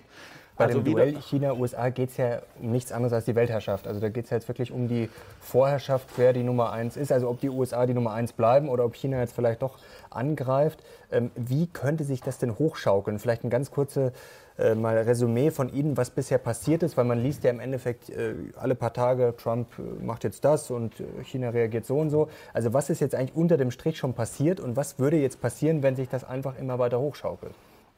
Bei 0.61 0.67
also 0.67 0.81
dem 0.81 0.93
Duell 0.93 1.17
China-USA 1.19 1.89
geht 1.89 2.11
es 2.11 2.19
ja 2.19 2.43
um 2.61 2.71
nichts 2.71 2.93
anderes 2.93 3.15
als 3.15 3.25
die 3.25 3.35
Weltherrschaft. 3.35 3.87
Also 3.87 3.99
da 3.99 4.11
geht 4.11 4.25
es 4.25 4.31
ja 4.31 4.37
jetzt 4.37 4.47
wirklich 4.47 4.73
um 4.73 4.89
die 4.89 5.09
Vorherrschaft, 5.41 6.07
wer 6.19 6.35
die 6.35 6.43
Nummer 6.43 6.71
eins 6.71 6.99
ist. 6.99 7.13
Also 7.13 7.31
ob 7.31 7.41
die 7.41 7.49
USA 7.49 7.87
die 7.87 7.95
Nummer 7.95 8.13
eins 8.13 8.35
bleiben 8.35 8.69
oder 8.69 8.85
ob 8.85 8.95
China 8.95 9.21
jetzt 9.21 9.35
vielleicht 9.35 9.63
doch 9.63 9.79
angreift. 10.11 10.85
Ähm, 11.11 11.31
wie 11.35 11.67
könnte 11.67 12.05
sich 12.05 12.21
das 12.21 12.37
denn 12.37 12.59
hochschaukeln? 12.59 13.19
Vielleicht 13.19 13.43
ein 13.43 13.49
ganz 13.49 13.71
kurzes 13.71 14.13
äh, 14.61 14.75
mal 14.75 14.97
Resümee 14.99 15.51
von 15.51 15.73
Ihnen, 15.73 15.97
was 15.97 16.11
bisher 16.11 16.39
passiert 16.39 16.83
ist, 16.83 16.97
weil 16.97 17.05
man 17.05 17.23
liest 17.23 17.45
ja 17.45 17.51
im 17.51 17.61
Endeffekt 17.61 18.11
äh, 18.11 18.35
alle 18.57 18.75
paar 18.75 18.93
Tage, 18.93 19.35
Trump 19.37 19.69
äh, 19.79 20.05
macht 20.05 20.25
jetzt 20.25 20.45
das 20.45 20.71
und 20.71 21.01
äh, 21.01 21.25
China 21.25 21.51
reagiert 21.51 21.87
so 21.87 21.99
und 21.99 22.11
so. 22.11 22.29
Also 22.53 22.73
was 22.73 22.91
ist 22.91 23.01
jetzt 23.01 23.15
eigentlich 23.15 23.35
unter 23.35 23.57
dem 23.57 23.71
Strich 23.71 23.99
schon 23.99 24.15
passiert 24.15 24.61
und 24.61 24.77
was 24.77 24.99
würde 24.99 25.17
jetzt 25.17 25.41
passieren, 25.41 25.83
wenn 25.83 25.97
sich 25.97 26.09
das 26.09 26.25
einfach 26.25 26.59
immer 26.59 26.79
weiter 26.79 27.01
hochschaukelt? 27.01 27.55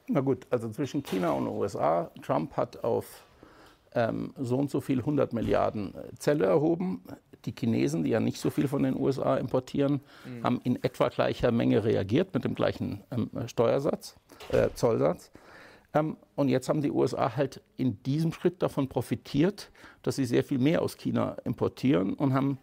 Na 0.08 0.20
gut, 0.20 0.46
also 0.50 0.68
zwischen 0.68 1.02
China 1.02 1.32
und 1.32 1.46
den 1.46 1.54
USA, 1.54 2.10
Trump 2.22 2.56
hat 2.56 2.84
auf 2.84 3.06
ähm, 3.94 4.32
so 4.38 4.56
und 4.56 4.70
so 4.70 4.80
viel 4.80 5.00
100 5.00 5.32
Milliarden 5.32 5.94
äh, 5.94 6.14
Zölle 6.18 6.46
erhoben. 6.46 7.02
Die 7.44 7.54
Chinesen, 7.58 8.04
die 8.04 8.10
ja 8.10 8.20
nicht 8.20 8.38
so 8.38 8.50
viel 8.50 8.68
von 8.68 8.84
den 8.84 8.96
USA 8.96 9.36
importieren, 9.36 10.00
mhm. 10.24 10.44
haben 10.44 10.60
in 10.64 10.82
etwa 10.82 11.08
gleicher 11.08 11.50
Menge 11.50 11.84
reagiert 11.84 12.32
mit 12.34 12.44
dem 12.44 12.54
gleichen 12.54 13.02
ähm, 13.10 13.30
Steuersatz, 13.46 14.16
äh, 14.50 14.68
Zollsatz. 14.74 15.30
Ähm, 15.94 16.16
und 16.34 16.48
jetzt 16.48 16.68
haben 16.68 16.80
die 16.80 16.90
USA 16.90 17.36
halt 17.36 17.60
in 17.76 18.02
diesem 18.02 18.32
Schritt 18.32 18.62
davon 18.62 18.88
profitiert, 18.88 19.70
dass 20.02 20.16
sie 20.16 20.24
sehr 20.24 20.44
viel 20.44 20.58
mehr 20.58 20.82
aus 20.82 20.96
China 20.96 21.36
importieren 21.44 22.14
und 22.14 22.34
haben 22.34 22.58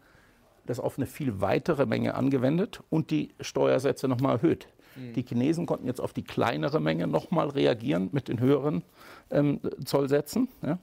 das 0.66 0.80
auf 0.80 0.98
eine 0.98 1.08
viel 1.08 1.42
weitere 1.42 1.86
Menge 1.86 2.16
angewendet 2.16 2.82
und 2.90 3.12
die 3.12 3.30
Steuersätze 3.40 4.08
nochmal 4.08 4.38
erhöht. 4.38 4.68
Mhm. 4.96 5.14
Die 5.14 5.24
Chinesen 5.24 5.66
konnten 5.66 5.88
jetzt 5.88 6.02
auf 6.02 6.14
die 6.14 6.24
kleinere 6.24 6.80
Menge 6.80 7.08
nochmal 7.08 7.50
reagieren 7.50 8.10
mit 8.12 8.28
den 8.28 8.40
höheren 8.40 8.84
ähm, 9.32 9.60
Zollsätzen. 9.84 10.48
Ja. 10.62 10.78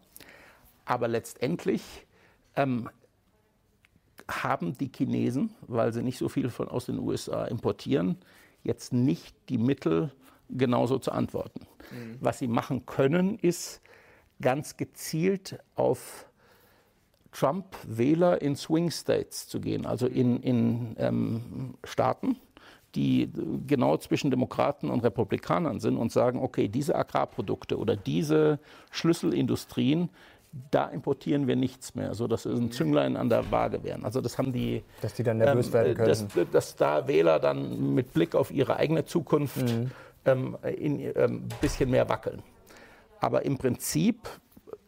Aber 0.84 1.08
letztendlich 1.08 1.82
ähm, 2.54 2.88
haben 4.28 4.76
die 4.78 4.90
Chinesen, 4.94 5.54
weil 5.66 5.92
sie 5.92 6.02
nicht 6.02 6.18
so 6.18 6.28
viel 6.28 6.50
von 6.50 6.68
aus 6.68 6.86
den 6.86 6.98
USA 6.98 7.44
importieren, 7.44 8.18
jetzt 8.62 8.92
nicht 8.92 9.36
die 9.48 9.58
Mittel, 9.58 10.12
genauso 10.48 10.98
zu 10.98 11.12
antworten. 11.12 11.66
Mhm. 11.90 12.18
Was 12.20 12.38
sie 12.38 12.48
machen 12.48 12.86
können, 12.86 13.38
ist 13.38 13.80
ganz 14.40 14.76
gezielt 14.76 15.58
auf 15.74 16.26
Trump-Wähler 17.32 18.40
in 18.40 18.56
Swing 18.56 18.90
States 18.90 19.46
zu 19.46 19.60
gehen, 19.60 19.86
also 19.86 20.06
in, 20.06 20.40
in 20.42 20.96
ähm, 20.98 21.74
Staaten, 21.84 22.36
die 22.94 23.30
genau 23.66 23.98
zwischen 23.98 24.30
Demokraten 24.30 24.88
und 24.88 25.04
Republikanern 25.04 25.80
sind 25.80 25.98
und 25.98 26.10
sagen, 26.10 26.40
okay, 26.40 26.68
diese 26.68 26.96
Agrarprodukte 26.96 27.78
oder 27.78 27.94
diese 27.94 28.58
Schlüsselindustrien, 28.90 30.08
da 30.70 30.86
importieren 30.86 31.46
wir 31.46 31.56
nichts 31.56 31.94
mehr, 31.94 32.14
so 32.14 32.26
dass 32.26 32.46
ein 32.46 32.70
Zünglein 32.70 33.18
an 33.18 33.28
der 33.28 33.50
Waage 33.50 33.84
wären. 33.84 34.06
Also 34.06 34.22
das 34.22 34.38
haben 34.38 34.54
die, 34.54 34.82
dass 35.02 35.12
die 35.12 35.22
dann 35.22 35.36
nervös 35.36 35.66
ähm, 35.66 35.72
werden 35.74 35.94
können, 35.94 36.08
dass, 36.08 36.26
dass, 36.50 36.76
da 36.76 37.06
Wähler 37.06 37.38
dann 37.38 37.94
mit 37.94 38.14
Blick 38.14 38.34
auf 38.34 38.50
ihre 38.50 38.76
eigene 38.76 39.04
Zukunft 39.04 39.56
mhm. 39.58 39.90
Ähm, 40.26 40.58
ein 40.62 41.00
ähm, 41.16 41.48
bisschen 41.60 41.90
mehr 41.90 42.08
wackeln. 42.08 42.42
Aber 43.20 43.44
im 43.44 43.56
Prinzip 43.56 44.28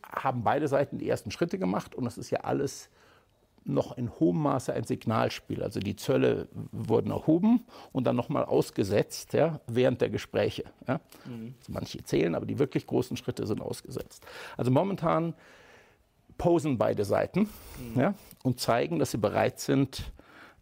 haben 0.03 0.43
beide 0.43 0.69
Seiten 0.69 0.99
die 0.99 1.09
ersten 1.09 1.31
Schritte 1.31 1.59
gemacht 1.59 1.95
und 1.95 2.07
es 2.07 2.19
ist 2.19 2.31
ja 2.31 2.41
alles 2.41 2.91
noch 3.65 3.97
in 3.97 4.11
hohem 4.19 4.41
Maße 4.43 4.73
ein 4.73 4.85
Signalspiel. 4.85 5.63
Also 5.63 5.81
die 5.81 5.95
Zölle 5.95 6.49
wurden 6.73 7.11
erhoben 7.11 7.65
und 7.93 8.07
dann 8.07 8.17
nochmal 8.17 8.45
ausgesetzt 8.45 9.35
ja, 9.35 9.61
während 9.67 10.01
der 10.01 10.09
Gespräche. 10.11 10.65
Ja. 10.87 11.01
Mhm. 11.27 11.55
Also 11.59 11.73
manche 11.73 12.03
zählen, 12.03 12.35
aber 12.35 12.47
die 12.47 12.59
wirklich 12.59 12.87
großen 12.87 13.17
Schritte 13.17 13.47
sind 13.47 13.61
ausgesetzt. 13.61 14.25
Also 14.57 14.71
momentan 14.71 15.35
posen 16.39 16.79
beide 16.79 17.05
Seiten 17.05 17.49
mhm. 17.95 18.01
ja, 18.01 18.15
und 18.43 18.61
zeigen, 18.61 18.99
dass 18.99 19.11
sie 19.11 19.19
bereit 19.19 19.61
sind, 19.61 20.13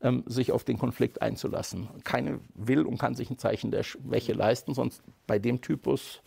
ähm, 0.01 0.25
sich 0.27 0.53
auf 0.53 0.65
den 0.65 0.79
Konflikt 0.79 1.23
einzulassen. 1.23 1.89
Keine 2.05 2.41
will 2.55 2.85
und 2.85 2.99
kann 2.99 3.15
sich 3.15 3.31
ein 3.31 3.39
Zeichen 3.39 3.71
der 3.71 3.83
Schwäche 3.83 4.33
leisten, 4.33 4.75
sonst 4.75 5.03
bei 5.27 5.39
dem 5.39 5.61
Typus 5.61 6.21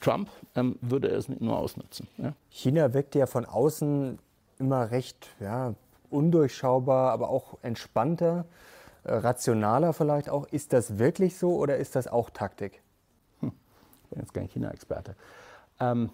Trump 0.00 0.30
ähm, 0.56 0.78
würde 0.80 1.10
er 1.10 1.18
es 1.18 1.28
nur 1.28 1.58
ausnutzen. 1.58 2.08
Ja. 2.18 2.34
China 2.50 2.92
wirkt 2.92 3.14
ja 3.14 3.26
von 3.26 3.44
außen 3.44 4.18
immer 4.58 4.90
recht 4.90 5.28
ja, 5.40 5.74
undurchschaubar, 6.10 7.12
aber 7.12 7.28
auch 7.28 7.58
entspannter, 7.62 8.44
äh, 9.04 9.14
rationaler 9.14 9.92
vielleicht 9.92 10.28
auch. 10.28 10.46
Ist 10.48 10.72
das 10.72 10.98
wirklich 10.98 11.36
so 11.36 11.56
oder 11.56 11.76
ist 11.76 11.96
das 11.96 12.08
auch 12.08 12.30
Taktik? 12.30 12.82
Hm. 13.40 13.52
Ich 14.04 14.10
bin 14.10 14.20
jetzt 14.20 14.34
kein 14.34 14.48
China-Experte. 14.48 15.16
Ähm, 15.80 16.10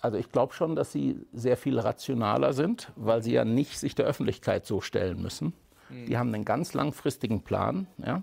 also 0.00 0.18
ich 0.18 0.30
glaube 0.30 0.52
schon, 0.52 0.76
dass 0.76 0.92
sie 0.92 1.26
sehr 1.32 1.56
viel 1.56 1.78
rationaler 1.78 2.52
sind, 2.52 2.92
weil 2.96 3.22
sie 3.22 3.32
ja 3.32 3.44
nicht 3.44 3.78
sich 3.78 3.94
der 3.94 4.06
Öffentlichkeit 4.06 4.66
so 4.66 4.80
stellen 4.80 5.20
müssen. 5.20 5.52
Mhm. 5.88 6.06
Die 6.06 6.16
haben 6.16 6.34
einen 6.34 6.44
ganz 6.44 6.74
langfristigen 6.74 7.42
Plan. 7.42 7.86
Ja? 7.98 8.22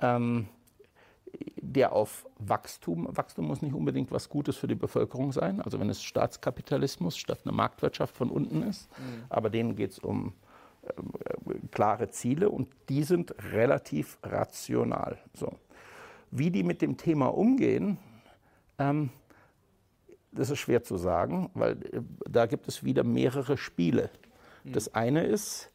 Ähm, 0.00 0.48
der 1.56 1.92
auf 1.92 2.26
Wachstum, 2.38 3.08
Wachstum 3.16 3.46
muss 3.46 3.62
nicht 3.62 3.74
unbedingt 3.74 4.10
was 4.10 4.28
Gutes 4.28 4.56
für 4.56 4.66
die 4.66 4.74
Bevölkerung 4.74 5.32
sein, 5.32 5.60
also 5.60 5.78
wenn 5.78 5.88
es 5.88 6.02
Staatskapitalismus 6.02 7.16
statt 7.16 7.40
eine 7.44 7.52
Marktwirtschaft 7.52 8.16
von 8.16 8.30
unten 8.30 8.62
ist, 8.62 8.88
mhm. 8.98 9.24
aber 9.28 9.50
denen 9.50 9.76
geht 9.76 9.92
es 9.92 9.98
um 9.98 10.32
äh, 10.82 10.92
klare 11.70 12.10
Ziele 12.10 12.50
und 12.50 12.68
die 12.88 13.04
sind 13.04 13.34
relativ 13.52 14.18
rational. 14.22 15.18
So. 15.34 15.52
Wie 16.30 16.50
die 16.50 16.62
mit 16.62 16.82
dem 16.82 16.96
Thema 16.96 17.26
umgehen, 17.26 17.98
ähm, 18.78 19.10
das 20.32 20.50
ist 20.50 20.58
schwer 20.58 20.82
zu 20.82 20.96
sagen, 20.96 21.50
weil 21.54 21.72
äh, 21.72 22.00
da 22.28 22.46
gibt 22.46 22.68
es 22.68 22.84
wieder 22.84 23.04
mehrere 23.04 23.56
Spiele. 23.56 24.10
Mhm. 24.64 24.72
Das 24.72 24.94
eine 24.94 25.24
ist, 25.24 25.69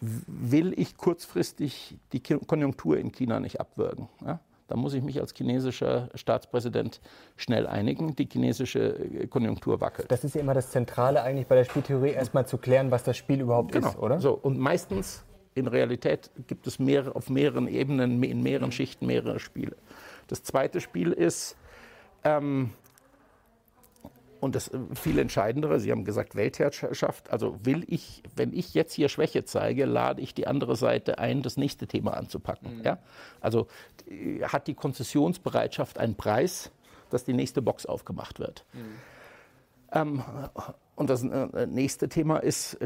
will 0.00 0.72
ich 0.76 0.96
kurzfristig 0.96 1.96
die 2.12 2.20
Konjunktur 2.20 2.98
in 2.98 3.12
China 3.12 3.40
nicht 3.40 3.60
abwürgen? 3.60 4.08
Ja? 4.24 4.40
Da 4.68 4.76
muss 4.76 4.92
ich 4.92 5.02
mich 5.02 5.18
als 5.18 5.32
chinesischer 5.34 6.10
Staatspräsident 6.14 7.00
schnell 7.36 7.66
einigen. 7.66 8.14
Die 8.14 8.28
chinesische 8.30 8.98
äh, 8.98 9.26
Konjunktur 9.26 9.80
wackelt. 9.80 10.10
Das 10.12 10.24
ist 10.24 10.34
ja 10.34 10.42
immer 10.42 10.54
das 10.54 10.70
Zentrale 10.70 11.22
eigentlich 11.22 11.46
bei 11.46 11.56
der 11.56 11.64
Spieltheorie, 11.64 12.10
erstmal 12.10 12.46
zu 12.46 12.58
klären, 12.58 12.90
was 12.90 13.02
das 13.02 13.16
Spiel 13.16 13.40
überhaupt 13.40 13.72
genau. 13.72 13.88
ist, 13.88 13.98
oder? 13.98 14.20
So, 14.20 14.34
und 14.34 14.58
meistens 14.58 15.24
in 15.54 15.66
Realität 15.66 16.30
gibt 16.46 16.66
es 16.66 16.78
mehr, 16.78 17.16
auf 17.16 17.30
mehreren 17.30 17.66
Ebenen, 17.66 18.22
in 18.22 18.42
mehreren 18.42 18.70
Schichten 18.70 19.06
mehrere 19.06 19.40
Spiele. 19.40 19.74
Das 20.28 20.42
zweite 20.42 20.80
Spiel 20.82 21.12
ist, 21.12 21.56
ähm, 22.24 22.70
und 24.40 24.54
das 24.54 24.68
äh, 24.68 24.78
viel 24.94 25.18
Entscheidendere, 25.18 25.80
Sie 25.80 25.90
haben 25.90 26.04
gesagt 26.04 26.34
Weltherrschaft. 26.34 27.30
Also 27.30 27.58
will 27.62 27.84
ich, 27.86 28.22
wenn 28.36 28.52
ich 28.52 28.74
jetzt 28.74 28.94
hier 28.94 29.08
Schwäche 29.08 29.44
zeige, 29.44 29.84
lade 29.84 30.22
ich 30.22 30.34
die 30.34 30.46
andere 30.46 30.76
Seite 30.76 31.18
ein, 31.18 31.42
das 31.42 31.56
nächste 31.56 31.86
Thema 31.86 32.16
anzupacken. 32.16 32.78
Mhm. 32.78 32.84
Ja? 32.84 32.98
Also 33.40 33.66
äh, 34.08 34.42
hat 34.42 34.66
die 34.66 34.74
Konzessionsbereitschaft 34.74 35.98
einen 35.98 36.14
Preis, 36.14 36.70
dass 37.10 37.24
die 37.24 37.32
nächste 37.32 37.62
Box 37.62 37.86
aufgemacht 37.86 38.38
wird. 38.38 38.64
Mhm. 38.72 38.80
Ähm, 39.90 40.22
und 40.96 41.08
das 41.08 41.22
äh, 41.22 41.66
nächste 41.66 42.08
Thema 42.08 42.38
ist, 42.38 42.76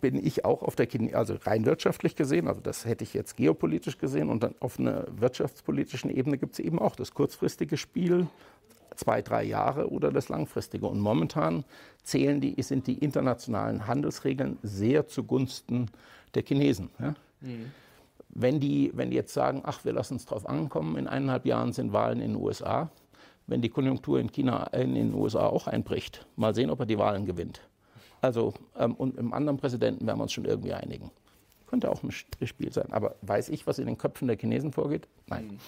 bin 0.00 0.16
ich 0.24 0.44
auch 0.44 0.62
auf 0.62 0.76
der, 0.76 0.88
also 1.14 1.36
rein 1.42 1.64
wirtschaftlich 1.64 2.16
gesehen, 2.16 2.48
also 2.48 2.60
das 2.60 2.84
hätte 2.84 3.04
ich 3.04 3.14
jetzt 3.14 3.36
geopolitisch 3.36 3.96
gesehen 3.96 4.28
und 4.28 4.42
dann 4.42 4.54
auf 4.60 4.78
einer 4.78 5.06
wirtschaftspolitischen 5.10 6.10
Ebene 6.10 6.36
gibt 6.36 6.54
es 6.54 6.58
eben 6.58 6.78
auch 6.78 6.96
das 6.96 7.14
kurzfristige 7.14 7.76
Spiel, 7.76 8.26
zwei, 8.96 9.22
drei 9.22 9.44
Jahre 9.44 9.90
oder 9.90 10.10
das 10.10 10.28
langfristige. 10.28 10.86
Und 10.86 11.00
momentan 11.00 11.64
zählen 12.02 12.40
die, 12.40 12.60
sind 12.62 12.86
die 12.86 12.98
internationalen 12.98 13.86
Handelsregeln 13.86 14.58
sehr 14.62 15.06
zugunsten 15.06 15.90
der 16.34 16.44
Chinesen. 16.44 16.90
Ja? 16.98 17.14
Mhm. 17.40 17.72
Wenn, 18.30 18.60
die, 18.60 18.90
wenn 18.94 19.10
die 19.10 19.16
jetzt 19.16 19.32
sagen, 19.32 19.62
ach, 19.64 19.84
wir 19.84 19.92
lassen 19.92 20.16
es 20.16 20.26
drauf 20.26 20.48
ankommen, 20.48 20.96
in 20.96 21.06
eineinhalb 21.06 21.46
Jahren 21.46 21.72
sind 21.72 21.92
Wahlen 21.92 22.20
in 22.20 22.32
den 22.32 22.42
USA, 22.42 22.90
wenn 23.46 23.62
die 23.62 23.68
Konjunktur 23.68 24.18
in 24.18 24.32
China, 24.32 24.64
in 24.68 24.94
den 24.94 25.14
USA 25.14 25.46
auch 25.46 25.66
einbricht, 25.66 26.26
mal 26.36 26.54
sehen, 26.54 26.70
ob 26.70 26.80
er 26.80 26.86
die 26.86 26.98
Wahlen 26.98 27.26
gewinnt. 27.26 27.60
Also, 28.20 28.54
ähm, 28.78 28.94
und 28.94 29.18
im 29.18 29.32
anderen 29.34 29.58
Präsidenten 29.58 30.06
werden 30.06 30.18
wir 30.18 30.22
uns 30.22 30.32
schon 30.32 30.46
irgendwie 30.46 30.72
einigen. 30.72 31.10
Könnte 31.66 31.90
auch 31.90 32.02
ein 32.02 32.10
Spiel 32.10 32.72
sein. 32.72 32.90
Aber 32.90 33.16
weiß 33.22 33.50
ich, 33.50 33.66
was 33.66 33.78
in 33.78 33.86
den 33.86 33.98
Köpfen 33.98 34.28
der 34.28 34.38
Chinesen 34.38 34.72
vorgeht? 34.72 35.08
Nein. 35.26 35.46
Mhm. 35.46 35.58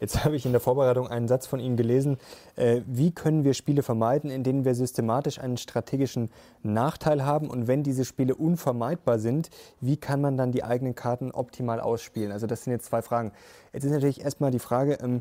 Jetzt 0.00 0.24
habe 0.24 0.34
ich 0.34 0.46
in 0.46 0.52
der 0.52 0.62
Vorbereitung 0.62 1.08
einen 1.08 1.28
Satz 1.28 1.46
von 1.46 1.60
Ihnen 1.60 1.76
gelesen. 1.76 2.16
Äh, 2.56 2.80
wie 2.86 3.12
können 3.12 3.44
wir 3.44 3.52
Spiele 3.52 3.82
vermeiden, 3.82 4.30
in 4.30 4.42
denen 4.42 4.64
wir 4.64 4.74
systematisch 4.74 5.38
einen 5.38 5.58
strategischen 5.58 6.30
Nachteil 6.62 7.24
haben? 7.24 7.50
Und 7.50 7.68
wenn 7.68 7.82
diese 7.82 8.06
Spiele 8.06 8.34
unvermeidbar 8.34 9.18
sind, 9.18 9.50
wie 9.82 9.98
kann 9.98 10.22
man 10.22 10.38
dann 10.38 10.52
die 10.52 10.64
eigenen 10.64 10.94
Karten 10.94 11.30
optimal 11.30 11.80
ausspielen? 11.80 12.32
Also 12.32 12.46
das 12.46 12.64
sind 12.64 12.72
jetzt 12.72 12.86
zwei 12.86 13.02
Fragen. 13.02 13.32
Jetzt 13.74 13.84
ist 13.84 13.92
natürlich 13.92 14.22
erstmal 14.24 14.50
die 14.50 14.58
Frage, 14.58 14.94
ähm, 15.02 15.20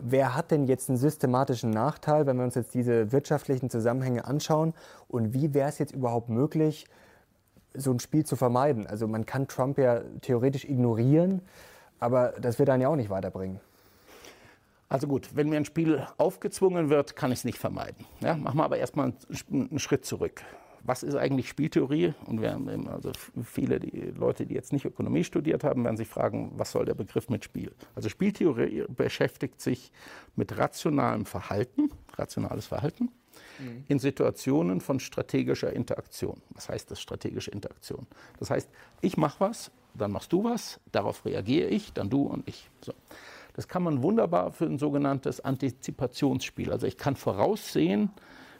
wer 0.00 0.34
hat 0.34 0.50
denn 0.50 0.66
jetzt 0.66 0.88
einen 0.88 0.98
systematischen 0.98 1.70
Nachteil, 1.70 2.26
wenn 2.26 2.36
wir 2.38 2.44
uns 2.44 2.56
jetzt 2.56 2.74
diese 2.74 3.12
wirtschaftlichen 3.12 3.70
Zusammenhänge 3.70 4.24
anschauen? 4.24 4.74
Und 5.06 5.32
wie 5.32 5.54
wäre 5.54 5.68
es 5.68 5.78
jetzt 5.78 5.94
überhaupt 5.94 6.28
möglich, 6.28 6.86
so 7.72 7.92
ein 7.92 8.00
Spiel 8.00 8.26
zu 8.26 8.34
vermeiden? 8.34 8.84
Also 8.88 9.06
man 9.06 9.26
kann 9.26 9.46
Trump 9.46 9.78
ja 9.78 10.00
theoretisch 10.22 10.64
ignorieren, 10.64 11.40
aber 12.00 12.34
das 12.40 12.58
wird 12.58 12.68
einen 12.70 12.82
ja 12.82 12.88
auch 12.88 12.96
nicht 12.96 13.10
weiterbringen. 13.10 13.60
Also 14.88 15.06
gut, 15.06 15.30
wenn 15.34 15.48
mir 15.48 15.56
ein 15.56 15.64
Spiel 15.64 16.06
aufgezwungen 16.16 16.88
wird, 16.88 17.14
kann 17.14 17.30
ich 17.30 17.40
es 17.40 17.44
nicht 17.44 17.58
vermeiden. 17.58 18.06
Ja, 18.20 18.36
machen 18.36 18.56
wir 18.56 18.64
aber 18.64 18.78
erstmal 18.78 19.12
einen 19.50 19.78
Schritt 19.78 20.04
zurück 20.06 20.42
was 20.88 21.02
ist 21.02 21.14
eigentlich 21.14 21.48
Spieltheorie? 21.48 22.14
Und 22.26 22.40
wir 22.40 22.52
haben 22.52 22.88
also 22.88 23.12
viele 23.44 23.78
die 23.78 24.12
Leute, 24.16 24.46
die 24.46 24.54
jetzt 24.54 24.72
nicht 24.72 24.86
Ökonomie 24.86 25.22
studiert 25.22 25.62
haben, 25.62 25.84
werden 25.84 25.98
sich 25.98 26.08
fragen, 26.08 26.52
was 26.56 26.72
soll 26.72 26.86
der 26.86 26.94
Begriff 26.94 27.28
mit 27.28 27.44
Spiel? 27.44 27.72
Also 27.94 28.08
Spieltheorie 28.08 28.84
beschäftigt 28.88 29.60
sich 29.60 29.92
mit 30.34 30.56
rationalem 30.56 31.26
Verhalten, 31.26 31.90
rationales 32.16 32.66
Verhalten 32.66 33.10
mhm. 33.58 33.84
in 33.88 33.98
Situationen 33.98 34.80
von 34.80 34.98
strategischer 34.98 35.72
Interaktion. 35.72 36.40
Was 36.50 36.70
heißt 36.70 36.90
das 36.90 37.00
strategische 37.00 37.50
Interaktion? 37.50 38.06
Das 38.38 38.50
heißt, 38.50 38.68
ich 39.02 39.18
mache 39.18 39.40
was, 39.40 39.70
dann 39.94 40.10
machst 40.10 40.32
du 40.32 40.44
was, 40.44 40.80
darauf 40.90 41.24
reagiere 41.26 41.68
ich, 41.68 41.92
dann 41.92 42.08
du 42.08 42.22
und 42.22 42.48
ich. 42.48 42.70
So. 42.80 42.94
Das 43.58 43.66
kann 43.66 43.82
man 43.82 44.04
wunderbar 44.04 44.52
für 44.52 44.66
ein 44.66 44.78
sogenanntes 44.78 45.40
Antizipationsspiel. 45.40 46.70
Also 46.70 46.86
ich 46.86 46.96
kann 46.96 47.16
voraussehen, 47.16 48.12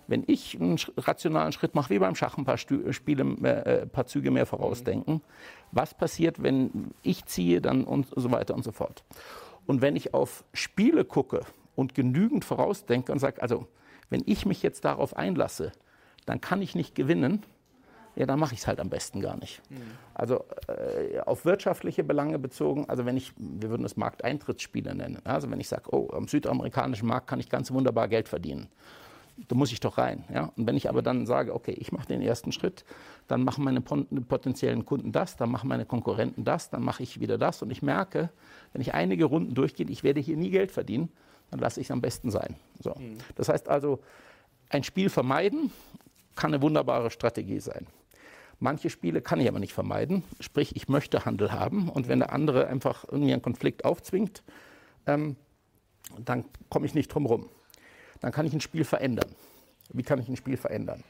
wenn 0.08 0.24
ich 0.26 0.60
einen 0.60 0.76
rationalen 0.96 1.52
Schritt 1.52 1.76
mache, 1.76 1.90
wie 1.90 2.00
beim 2.00 2.16
Schach 2.16 2.36
ein 2.36 2.44
paar 2.44 2.58
Stü 2.58 2.92
Spiele, 2.92 3.22
äh, 3.44 3.86
paar 3.86 4.06
Züge 4.06 4.32
mehr 4.32 4.44
vorausdenken, 4.44 5.22
was 5.70 5.94
passiert, 5.94 6.42
wenn 6.42 6.90
ich 7.02 7.24
ziehe, 7.26 7.60
dann 7.60 7.84
und 7.84 8.08
so 8.16 8.32
weiter 8.32 8.56
und 8.56 8.64
so 8.64 8.72
fort. 8.72 9.04
Und 9.68 9.82
wenn 9.82 9.94
ich 9.94 10.14
auf 10.14 10.42
Spiele 10.52 11.04
gucke 11.04 11.42
und 11.76 11.94
genügend 11.94 12.44
vorausdenke 12.44 13.12
und 13.12 13.20
sage, 13.20 13.40
also 13.40 13.68
wenn 14.10 14.24
ich 14.26 14.46
mich 14.46 14.64
jetzt 14.64 14.84
darauf 14.84 15.16
einlasse, 15.16 15.70
dann 16.26 16.40
kann 16.40 16.60
ich 16.60 16.74
nicht 16.74 16.96
gewinnen, 16.96 17.44
ja, 18.18 18.26
dann 18.26 18.40
mache 18.40 18.52
ich 18.52 18.60
es 18.60 18.66
halt 18.66 18.80
am 18.80 18.90
besten 18.90 19.20
gar 19.20 19.36
nicht. 19.36 19.62
Mhm. 19.70 19.76
Also 20.12 20.44
äh, 20.66 21.20
auf 21.20 21.44
wirtschaftliche 21.44 22.02
Belange 22.02 22.40
bezogen, 22.40 22.88
also 22.88 23.06
wenn 23.06 23.16
ich, 23.16 23.32
wir 23.36 23.70
würden 23.70 23.86
es 23.86 23.96
Markteintrittsspiele 23.96 24.92
nennen, 24.92 25.20
also 25.24 25.48
wenn 25.52 25.60
ich 25.60 25.68
sage, 25.68 25.84
oh, 25.92 26.10
am 26.12 26.26
südamerikanischen 26.26 27.06
Markt 27.06 27.28
kann 27.28 27.38
ich 27.38 27.48
ganz 27.48 27.70
wunderbar 27.70 28.08
Geld 28.08 28.28
verdienen, 28.28 28.66
da 29.46 29.54
muss 29.54 29.70
ich 29.70 29.78
doch 29.78 29.98
rein. 29.98 30.24
Ja? 30.34 30.52
Und 30.56 30.66
wenn 30.66 30.76
ich 30.76 30.88
aber 30.88 31.00
dann 31.00 31.26
sage, 31.26 31.54
okay, 31.54 31.76
ich 31.78 31.92
mache 31.92 32.08
den 32.08 32.20
ersten 32.20 32.50
Schritt, 32.50 32.84
dann 33.28 33.44
machen 33.44 33.62
meine 33.62 33.80
potenziellen 33.80 34.84
Kunden 34.84 35.12
das, 35.12 35.36
dann 35.36 35.50
machen 35.52 35.68
meine 35.68 35.86
Konkurrenten 35.86 36.42
das, 36.42 36.70
dann 36.70 36.82
mache 36.82 37.04
ich 37.04 37.20
wieder 37.20 37.38
das 37.38 37.62
und 37.62 37.70
ich 37.70 37.82
merke, 37.82 38.30
wenn 38.72 38.82
ich 38.82 38.94
einige 38.94 39.26
Runden 39.26 39.54
durchgehe, 39.54 39.86
ich 39.88 40.02
werde 40.02 40.18
hier 40.18 40.36
nie 40.36 40.50
Geld 40.50 40.72
verdienen, 40.72 41.08
dann 41.52 41.60
lasse 41.60 41.80
ich 41.80 41.86
es 41.86 41.92
am 41.92 42.00
besten 42.00 42.32
sein. 42.32 42.56
So. 42.82 42.96
Mhm. 42.98 43.18
Das 43.36 43.48
heißt 43.48 43.68
also, 43.68 44.00
ein 44.70 44.82
Spiel 44.82 45.08
vermeiden 45.08 45.70
kann 46.34 46.52
eine 46.52 46.60
wunderbare 46.60 47.12
Strategie 47.12 47.60
sein. 47.60 47.86
Manche 48.60 48.90
Spiele 48.90 49.20
kann 49.22 49.40
ich 49.40 49.48
aber 49.48 49.60
nicht 49.60 49.72
vermeiden, 49.72 50.24
sprich, 50.40 50.74
ich 50.74 50.88
möchte 50.88 51.24
Handel 51.24 51.52
haben 51.52 51.88
und 51.88 52.08
wenn 52.08 52.18
der 52.18 52.32
andere 52.32 52.66
einfach 52.66 53.04
irgendwie 53.04 53.32
einen 53.32 53.42
Konflikt 53.42 53.84
aufzwingt, 53.84 54.42
ähm, 55.06 55.36
dann 56.18 56.44
komme 56.68 56.86
ich 56.86 56.94
nicht 56.94 57.08
drum 57.08 57.26
rum 57.26 57.48
dann 58.20 58.32
kann 58.32 58.46
ich 58.46 58.52
ein 58.52 58.60
Spiel 58.60 58.84
verändern. 58.84 59.30
Wie 59.90 60.02
kann 60.02 60.18
ich 60.18 60.28
ein 60.28 60.36
Spiel 60.36 60.56
verändern? 60.56 61.02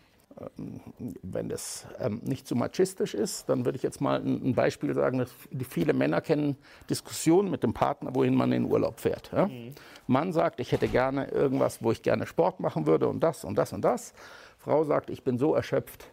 Ähm, 0.59 0.81
wenn 1.23 1.49
das 1.49 1.87
ähm, 1.99 2.21
nicht 2.25 2.47
zu 2.47 2.55
so 2.55 2.59
machistisch 2.59 3.15
ist, 3.15 3.49
dann 3.49 3.65
würde 3.65 3.77
ich 3.77 3.83
jetzt 3.83 4.01
mal 4.01 4.21
ein, 4.21 4.55
Beispiel 4.55 4.95
sagen, 4.95 5.25
viele 5.69 5.93
Männer 5.93 6.21
kennen 6.21 6.57
Diskussionen 6.89 7.51
mit 7.51 7.63
dem 7.63 7.75
Partner, 7.75 8.15
wohin 8.15 8.35
man 8.35 8.53
in 8.53 8.65
den 8.65 8.73
Urlaub 8.73 9.01
fährt. 9.01 9.31
Ja? 9.33 9.47
Mhm. 9.47 9.73
Mann 10.07 10.33
sagt, 10.33 10.61
ich 10.61 10.73
hätte 10.73 10.89
gerne 10.89 11.29
irgendwas, 11.29 11.83
wo 11.83 11.93
ich 11.93 12.03
gerne 12.03 12.27
Sport 12.27 12.61
machen 12.61 12.87
würde 12.87 13.09
und 13.09 13.21
das 13.21 13.45
und 13.45 13.57
das 13.57 13.73
und 13.73 13.83
das. 13.83 14.13
Frau 14.59 14.85
sagt, 14.85 15.11
ich 15.11 15.23
bin 15.25 15.39
so 15.39 15.55
erschöpft, 15.55 16.11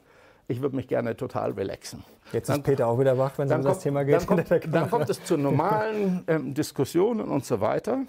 ich 0.47 0.61
würde 0.61 0.75
mich 0.75 0.87
gerne 0.87 1.15
total 1.15 1.51
relaxen. 1.51 2.03
Jetzt 2.31 2.49
dann, 2.49 2.59
ist 2.59 2.65
Peter 2.65 2.87
auch 2.87 2.99
wieder 2.99 3.17
wach, 3.17 3.37
wenn 3.37 3.49
es 3.49 3.55
um 3.55 3.63
das 3.63 3.79
Thema 3.79 4.03
geht. 4.03 4.15
Dann 4.15 4.25
kommt, 4.25 4.51
dann 4.73 4.89
kommt 4.89 5.09
es 5.09 5.23
zu 5.23 5.37
normalen 5.37 6.23
ähm, 6.27 6.53
Diskussionen 6.53 7.27
und 7.27 7.45
so 7.45 7.61
weiter. 7.61 8.03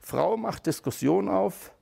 Frau 0.00 0.36
macht 0.36 0.66
Diskussionen 0.66 1.28
auf, 1.28 1.72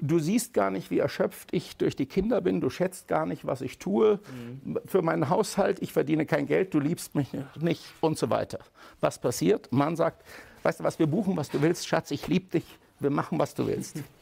Du 0.00 0.18
siehst 0.18 0.52
gar 0.52 0.70
nicht, 0.70 0.90
wie 0.90 0.98
erschöpft 0.98 1.52
ich 1.52 1.76
durch 1.76 1.94
die 1.96 2.06
Kinder 2.06 2.40
bin. 2.40 2.60
Du 2.60 2.68
schätzt 2.68 3.06
gar 3.08 3.26
nicht, 3.26 3.46
was 3.46 3.60
ich 3.60 3.78
tue 3.78 4.18
mhm. 4.64 4.78
für 4.84 5.02
meinen 5.02 5.30
Haushalt. 5.30 5.80
Ich 5.80 5.92
verdiene 5.92 6.26
kein 6.26 6.46
Geld. 6.46 6.74
Du 6.74 6.80
liebst 6.80 7.14
mich 7.14 7.28
nicht 7.58 7.82
und 8.00 8.18
so 8.18 8.28
weiter. 8.28 8.58
Was 9.00 9.18
passiert? 9.18 9.72
Mann 9.72 9.96
sagt, 9.96 10.22
weißt 10.62 10.80
du 10.80 10.84
was, 10.84 10.98
wir 10.98 11.06
buchen, 11.06 11.36
was 11.36 11.48
du 11.48 11.62
willst. 11.62 11.86
Schatz, 11.86 12.10
ich 12.10 12.26
liebe 12.26 12.50
dich. 12.50 12.64
Wir 12.98 13.10
machen, 13.10 13.38
was 13.38 13.54
du 13.54 13.66
willst. 13.66 14.02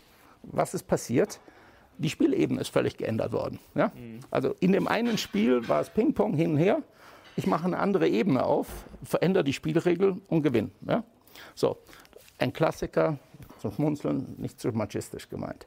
Was 0.44 0.74
ist 0.74 0.88
passiert? 0.88 1.38
Die 2.02 2.10
Spielebene 2.10 2.60
ist 2.60 2.68
völlig 2.68 2.96
geändert 2.96 3.32
worden. 3.32 3.58
Ja? 3.74 3.92
Mhm. 3.94 4.20
Also 4.30 4.54
in 4.60 4.72
dem 4.72 4.88
einen 4.88 5.18
Spiel 5.18 5.68
war 5.68 5.80
es 5.80 5.90
Ping-Pong 5.90 6.34
hin 6.34 6.52
und 6.52 6.56
her. 6.58 6.82
Ich 7.36 7.46
mache 7.46 7.64
eine 7.64 7.78
andere 7.78 8.08
Ebene 8.08 8.44
auf, 8.44 8.66
verändere 9.04 9.44
die 9.44 9.52
Spielregel 9.52 10.16
und 10.28 10.42
gewinne. 10.42 10.70
Ja? 10.86 11.04
So, 11.54 11.78
ein 12.38 12.52
Klassiker, 12.52 13.18
zum 13.60 13.72
Schmunzeln, 13.72 14.34
nicht 14.38 14.60
zu 14.60 14.68
machistisch 14.72 15.28
gemeint. 15.28 15.66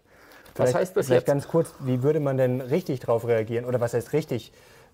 Was 0.56 0.56
vielleicht, 0.56 0.76
heißt 0.76 0.98
das 0.98 1.06
vielleicht 1.08 1.22
jetzt? 1.22 1.28
ganz 1.28 1.48
kurz, 1.48 1.74
wie 1.80 2.04
würde 2.04 2.20
man 2.20 2.38
denn 2.38 2.62
richtig 2.62 3.00
darauf 3.00 3.26
reagieren? 3.28 3.66
Oder 3.66 3.80
was 3.80 3.94
heißt 3.94 4.14
richtig? 4.14 4.52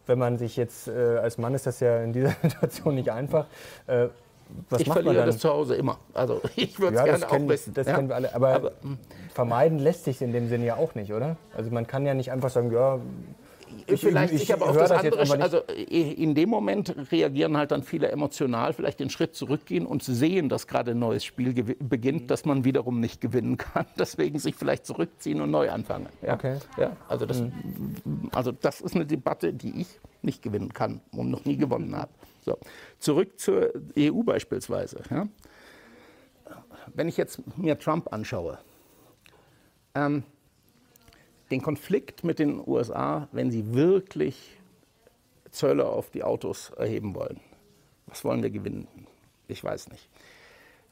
Wenn 0.08 0.18
man 0.18 0.38
sich 0.38 0.58
jetzt, 0.58 0.88
äh, 0.88 1.18
als 1.18 1.38
Mann 1.38 1.54
ist 1.54 1.66
das 1.68 1.80
ja 1.80 2.04
in 2.04 2.14
dieser 2.14 2.36
Situation 2.42 2.96
nicht 2.96 3.10
einfach. 3.10 3.48
Äh, 3.88 4.10
was 4.70 4.82
ich 4.82 4.88
macht 4.88 4.98
verliere 4.98 5.14
man 5.14 5.22
dann? 5.22 5.34
das 5.34 5.40
zu 5.40 5.50
Hause 5.50 5.76
immer. 5.76 6.00
Also 6.14 6.42
ich 6.56 6.80
würde 6.80 6.98
es 6.98 7.06
ja, 7.06 7.18
gerne 7.18 7.30
auch 7.30 7.50
wissen. 7.50 7.74
Das 7.74 7.88
ja? 7.88 7.96
kennen 7.96 8.10
wir 8.10 8.16
alle. 8.16 8.36
Aber, 8.36 8.50
Aber 8.50 8.72
hm. 8.82 8.98
vermeiden 9.34 9.80
lässt 9.80 10.06
sich 10.06 10.22
in 10.22 10.34
dem 10.34 10.50
Sinne 10.50 10.66
ja 10.66 10.76
auch 10.78 10.96
nicht, 10.96 11.14
oder? 11.14 11.38
Also 11.56 11.72
man 11.72 11.88
kann 11.88 12.06
ja 12.06 12.14
nicht 12.14 12.32
einfach 12.32 12.50
sagen, 12.50 12.72
ja, 12.72 13.00
ich, 13.88 14.02
vielleicht 14.02 14.34
ich, 14.34 14.44
ich 14.44 14.54
aber 14.54 14.70
auch 14.70 14.76
das, 14.76 14.90
das 14.90 15.32
andere. 15.32 15.42
Also 15.42 15.58
äh, 15.68 16.12
in 16.14 16.36
dem 16.36 16.50
Moment 16.50 16.96
reagieren 17.12 17.58
halt 17.58 17.72
dann 17.72 17.84
viele 17.84 18.10
emotional, 18.10 18.74
vielleicht 18.74 19.00
den 19.00 19.10
Schritt 19.10 19.36
zurückgehen 19.36 19.86
und 19.86 20.04
sehen, 20.04 20.50
dass 20.50 20.68
gerade 20.68 20.92
ein 20.92 21.00
neues 21.00 21.24
Spiel 21.24 21.54
beginnt, 21.54 22.32
das 22.32 22.46
man 22.46 22.64
wiederum 22.66 23.00
nicht 23.00 23.22
gewinnen 23.22 23.58
kann. 23.58 23.86
Deswegen 24.00 24.40
sich 24.40 24.56
vielleicht 24.56 24.86
zurückziehen 24.86 25.42
und 25.42 25.52
neu 25.52 25.70
anfangen. 25.70 26.08
Ja? 26.22 26.34
Okay. 26.34 26.58
Ja, 26.78 26.96
also, 27.08 27.26
das, 27.26 27.42
mhm. 27.42 28.30
also 28.34 28.52
das 28.52 28.82
ist 28.82 28.96
eine 28.96 29.06
Debatte, 29.06 29.54
die 29.54 29.82
ich 29.82 29.88
nicht 30.22 30.42
gewinnen 30.42 30.74
kann 30.74 31.02
und 31.12 31.30
noch 31.30 31.46
nie 31.46 31.58
gewonnen 31.58 31.96
habe. 31.96 32.12
So. 32.42 32.58
Zurück 33.00 33.40
zur 33.40 33.72
EU 33.98 34.24
beispielsweise. 34.24 35.02
Ja? 35.10 35.28
Wenn 36.94 37.08
ich 37.08 37.18
jetzt 37.18 37.42
mir 37.58 37.78
Trump 37.78 38.12
anschaue, 38.12 38.58
ähm, 39.94 40.24
den 41.52 41.62
Konflikt 41.62 42.24
mit 42.24 42.40
den 42.40 42.66
USA, 42.66 43.28
wenn 43.32 43.52
sie 43.52 43.74
wirklich 43.74 44.58
Zölle 45.52 45.86
auf 45.88 46.10
die 46.10 46.24
Autos 46.24 46.72
erheben 46.72 47.14
wollen. 47.14 47.40
Was 48.08 48.24
wollen 48.24 48.42
wir 48.42 48.50
gewinnen? 48.50 48.88
Ich 49.48 49.64
weiß 49.64 49.90
nicht. 49.90 50.10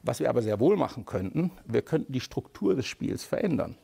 Was 0.02 0.20
wir 0.20 0.28
aber 0.28 0.42
sehr 0.42 0.60
wohl 0.60 0.76
machen 0.76 1.04
könnten, 1.04 1.50
wir 1.66 1.82
könnten 1.82 2.12
die 2.12 2.20
Struktur 2.20 2.74
des 2.74 2.86
Spiels 2.86 3.24
verändern. 3.24 3.76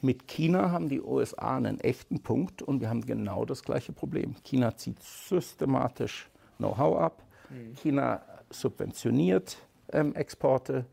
Mit 0.00 0.26
China 0.26 0.70
haben 0.72 0.88
die 0.88 1.00
USA 1.00 1.56
einen 1.56 1.80
echten 1.80 2.20
Punkt 2.20 2.60
und 2.60 2.80
wir 2.80 2.90
haben 2.90 3.06
genau 3.06 3.44
das 3.44 3.62
gleiche 3.62 3.92
Problem. 3.92 4.34
China 4.42 4.76
zieht 4.76 5.00
systematisch 5.02 6.28
Know-how 6.58 6.98
ab. 6.98 7.22
Mhm. 7.50 7.74
China 7.76 8.22
subventioniert 8.50 9.56
ähm, 9.92 10.14
Exporte. 10.14 10.86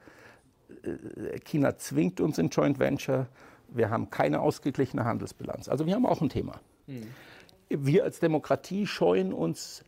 Äh, 0.84 1.40
China 1.40 1.78
zwingt 1.78 2.22
uns 2.22 2.38
in 2.38 2.50
Joint 2.50 2.80
Venture 2.80 3.28
wir 3.72 3.90
haben 3.90 4.10
keine 4.10 4.42
ausgeglichene 4.42 5.06
Handelsbilanz. 5.06 5.70
Also 5.70 5.86
wir 5.86 5.96
haben 5.96 6.06
auch 6.06 6.22
ein 6.22 6.30
Thema. 6.30 6.60
Mhm. 6.88 7.08
Wir 7.70 8.04
als 8.04 8.20
Demokratie 8.20 8.88
scheuen 8.88 9.32
uns, 9.32 9.84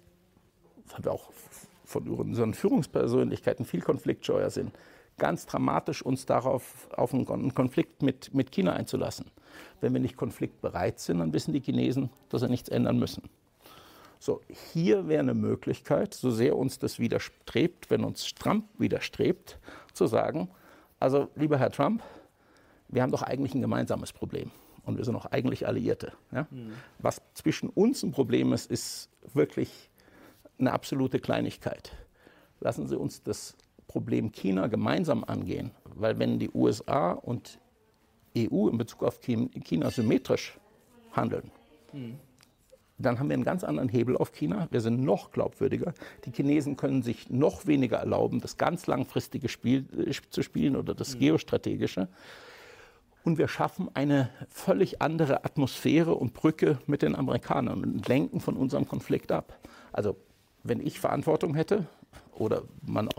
weil 0.89 1.05
wir 1.05 1.11
auch 1.11 1.31
von 1.85 2.07
unseren 2.07 2.53
Führungspersönlichkeiten 2.53 3.65
viel 3.65 3.81
konfliktscheuer 3.81 4.49
sind, 4.49 4.71
ganz 5.17 5.45
dramatisch 5.45 6.01
uns 6.01 6.25
darauf 6.25 6.87
auf 6.95 7.13
einen 7.13 7.53
Konflikt 7.53 8.01
mit, 8.01 8.33
mit 8.33 8.51
China 8.51 8.73
einzulassen. 8.73 9.25
Wenn 9.81 9.93
wir 9.93 9.99
nicht 9.99 10.15
konfliktbereit 10.15 10.99
sind, 10.99 11.19
dann 11.19 11.33
wissen 11.33 11.53
die 11.53 11.59
Chinesen, 11.59 12.09
dass 12.29 12.41
sie 12.41 12.47
nichts 12.47 12.69
ändern 12.69 12.97
müssen. 12.97 13.23
So, 14.21 14.41
hier 14.71 15.07
wäre 15.07 15.21
eine 15.21 15.33
Möglichkeit, 15.33 16.13
so 16.13 16.29
sehr 16.29 16.55
uns 16.55 16.77
das 16.77 16.99
widerstrebt, 16.99 17.89
wenn 17.89 18.03
uns 18.03 18.35
Trump 18.35 18.67
widerstrebt, 18.77 19.57
zu 19.93 20.05
sagen, 20.05 20.47
also 20.99 21.29
lieber 21.35 21.57
Herr 21.57 21.71
Trump, 21.71 22.03
wir 22.87 23.01
haben 23.01 23.11
doch 23.11 23.23
eigentlich 23.23 23.55
ein 23.55 23.61
gemeinsames 23.61 24.13
Problem 24.13 24.51
und 24.83 24.97
wir 24.97 25.05
sind 25.05 25.15
auch 25.15 25.25
eigentlich 25.25 25.65
Alliierte. 25.65 26.13
Ja? 26.31 26.45
Mhm. 26.51 26.73
Was 26.99 27.19
zwischen 27.33 27.69
uns 27.69 28.03
ein 28.03 28.11
Problem 28.11 28.53
ist, 28.53 28.69
ist 28.69 29.09
wirklich 29.33 29.89
eine 30.59 30.71
absolute 30.71 31.19
Kleinigkeit. 31.19 31.91
Lassen 32.59 32.87
Sie 32.87 32.99
uns 32.99 33.23
das 33.23 33.55
Problem 33.87 34.31
China 34.31 34.67
gemeinsam 34.67 35.23
angehen, 35.23 35.71
weil 35.95 36.19
wenn 36.19 36.37
die 36.37 36.51
USA 36.51 37.13
und 37.13 37.59
EU 38.37 38.67
in 38.67 38.77
Bezug 38.77 39.01
auf 39.01 39.19
China 39.19 39.89
symmetrisch 39.89 40.59
handeln, 41.11 41.49
mhm. 41.91 42.19
Dann 43.01 43.19
haben 43.19 43.29
wir 43.29 43.35
einen 43.35 43.43
ganz 43.43 43.63
anderen 43.63 43.89
Hebel 43.89 44.17
auf 44.17 44.31
China. 44.31 44.67
Wir 44.71 44.81
sind 44.81 45.03
noch 45.03 45.31
glaubwürdiger. 45.31 45.93
Die 46.25 46.31
Chinesen 46.31 46.77
können 46.77 47.03
sich 47.03 47.29
noch 47.29 47.67
weniger 47.67 47.97
erlauben, 47.97 48.41
das 48.41 48.57
ganz 48.57 48.87
langfristige 48.87 49.49
Spiel 49.49 49.85
äh, 50.07 50.13
zu 50.29 50.43
spielen 50.43 50.75
oder 50.75 50.93
das 50.93 51.15
mhm. 51.15 51.19
geostrategische. 51.19 52.07
Und 53.23 53.37
wir 53.37 53.47
schaffen 53.47 53.89
eine 53.93 54.29
völlig 54.49 55.01
andere 55.01 55.45
Atmosphäre 55.45 56.15
und 56.15 56.33
Brücke 56.33 56.79
mit 56.87 57.01
den 57.03 57.15
Amerikanern 57.15 57.83
und 57.83 58.07
lenken 58.07 58.39
von 58.39 58.57
unserem 58.57 58.87
Konflikt 58.87 59.31
ab. 59.31 59.59
Also 59.93 60.15
wenn 60.63 60.79
ich 60.85 60.99
Verantwortung 60.99 61.53
hätte 61.53 61.85
oder 62.33 62.63
man 62.85 63.09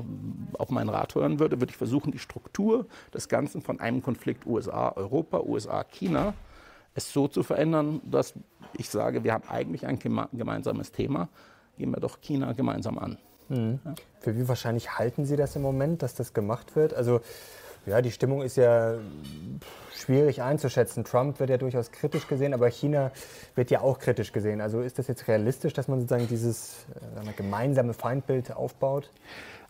auf 0.59 0.71
meinen 0.71 0.89
Rat 0.89 1.15
hören 1.15 1.39
würde, 1.39 1.61
würde 1.61 1.71
ich 1.71 1.77
versuchen, 1.77 2.11
die 2.11 2.19
Struktur 2.19 2.87
des 3.15 3.29
Ganzen 3.29 3.63
von 3.63 3.79
einem 3.79 4.03
Konflikt 4.03 4.45
USA-Europa, 4.47 5.41
USA-China 5.41 6.35
es 6.95 7.13
so 7.13 7.29
zu 7.29 7.43
verändern, 7.43 8.01
dass 8.05 8.35
ich 8.75 8.89
sage, 8.89 9.25
wir 9.25 9.33
haben 9.33 9.49
eigentlich 9.49 9.87
ein 9.87 9.99
gemeinsames 9.99 10.93
Thema, 10.93 11.29
gehen 11.79 11.91
wir 11.91 12.01
doch 12.01 12.21
China 12.21 12.53
gemeinsam 12.53 12.99
an. 12.99 13.19
Mhm. 13.49 13.81
Ja. 13.85 13.95
Für 14.21 14.37
wie 14.37 14.49
wahrscheinlich 14.49 14.99
halten 14.99 15.25
Sie 15.25 15.37
das 15.37 15.57
im 15.57 15.63
Moment, 15.63 16.03
dass 16.03 16.15
das 16.15 16.33
gemacht 16.33 16.77
wird? 16.77 16.95
Also 16.95 17.21
ja, 17.85 18.01
die 18.01 18.13
Stimmung 18.13 18.43
ist 18.43 18.57
ja 18.57 18.95
schwierig 19.93 20.43
einzuschätzen. 20.43 21.05
Trump 21.05 21.41
wird 21.41 21.51
ja 21.51 21.57
durchaus 21.57 21.91
kritisch 21.91 22.29
gesehen, 22.29 22.55
aber 22.55 22.69
China 22.69 23.11
wird 23.57 23.71
ja 23.71 23.81
auch 23.81 23.99
kritisch 23.99 24.33
gesehen. 24.33 24.61
Also 24.61 24.81
ist 24.81 24.99
das 24.99 25.09
jetzt 25.09 25.27
realistisch, 25.27 25.73
dass 25.73 25.89
man 25.89 26.01
sozusagen 26.01 26.29
dieses 26.29 26.87
äh, 27.27 27.33
gemeinsame 27.37 27.93
Feindbild 27.93 28.53
aufbaut? 28.53 29.11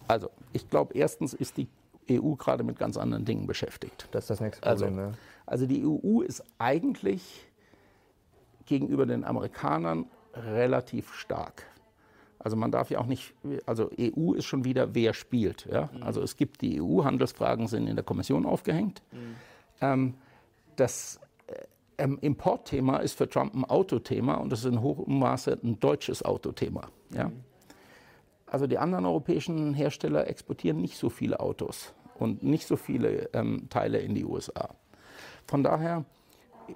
Also 0.08 0.30
ich 0.52 0.68
glaube, 0.68 0.94
erstens 0.94 1.32
ist 1.32 1.56
die 1.56 1.68
EU 2.10 2.34
gerade 2.34 2.64
mit 2.64 2.78
ganz 2.78 2.96
anderen 2.96 3.24
Dingen 3.24 3.46
beschäftigt. 3.46 4.08
Das 4.12 4.24
ist 4.24 4.30
das 4.30 4.40
nächste 4.40 4.62
Problem. 4.62 4.98
Also, 4.98 5.10
ja. 5.10 5.16
also 5.46 5.66
die 5.66 5.84
EU 5.86 6.20
ist 6.22 6.42
eigentlich 6.58 7.46
gegenüber 8.66 9.06
den 9.06 9.24
Amerikanern 9.24 10.06
relativ 10.34 11.14
stark. 11.14 11.66
Also 12.38 12.56
man 12.56 12.72
darf 12.72 12.90
ja 12.90 12.98
auch 12.98 13.06
nicht, 13.06 13.34
also 13.66 13.90
EU 13.98 14.32
ist 14.32 14.46
schon 14.46 14.64
wieder, 14.64 14.94
wer 14.94 15.14
spielt. 15.14 15.66
Ja? 15.66 15.90
Mhm. 15.92 16.02
Also 16.02 16.22
es 16.22 16.36
gibt 16.36 16.60
die 16.60 16.82
EU, 16.82 17.04
Handelsfragen 17.04 17.68
sind 17.68 17.86
in 17.86 17.94
der 17.94 18.04
Kommission 18.04 18.46
aufgehängt. 18.46 19.02
Mhm. 19.12 19.36
Ähm, 19.80 20.14
das 20.74 21.20
äh, 21.98 22.08
Importthema 22.20 22.98
ist 22.98 23.16
für 23.16 23.28
Trump 23.28 23.54
ein 23.54 23.64
Autothema 23.64 24.34
und 24.34 24.50
das 24.50 24.60
ist 24.60 24.72
in 24.72 24.82
hohem 24.82 25.20
Maße 25.20 25.58
ein 25.62 25.78
deutsches 25.78 26.24
Autothema. 26.24 26.88
Ja? 27.10 27.28
Mhm. 27.28 27.44
Also 28.52 28.66
die 28.66 28.76
anderen 28.76 29.06
europäischen 29.06 29.72
Hersteller 29.72 30.28
exportieren 30.28 30.78
nicht 30.82 30.98
so 30.98 31.08
viele 31.08 31.40
Autos 31.40 31.94
und 32.18 32.42
nicht 32.42 32.66
so 32.66 32.76
viele 32.76 33.30
ähm, 33.32 33.70
Teile 33.70 33.98
in 34.00 34.14
die 34.14 34.26
USA. 34.26 34.74
Von 35.46 35.62
daher 35.64 36.04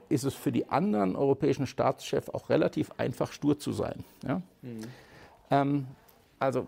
ist 0.08 0.24
es 0.24 0.32
für 0.32 0.50
die 0.50 0.70
anderen 0.70 1.14
europäischen 1.16 1.66
Staatschefs 1.66 2.30
auch 2.30 2.48
relativ 2.48 2.92
einfach, 2.96 3.30
stur 3.30 3.58
zu 3.58 3.72
sein. 3.72 4.04
Ja? 4.26 4.40
Mhm. 4.62 4.80
Ähm, 5.50 5.86
also 6.38 6.66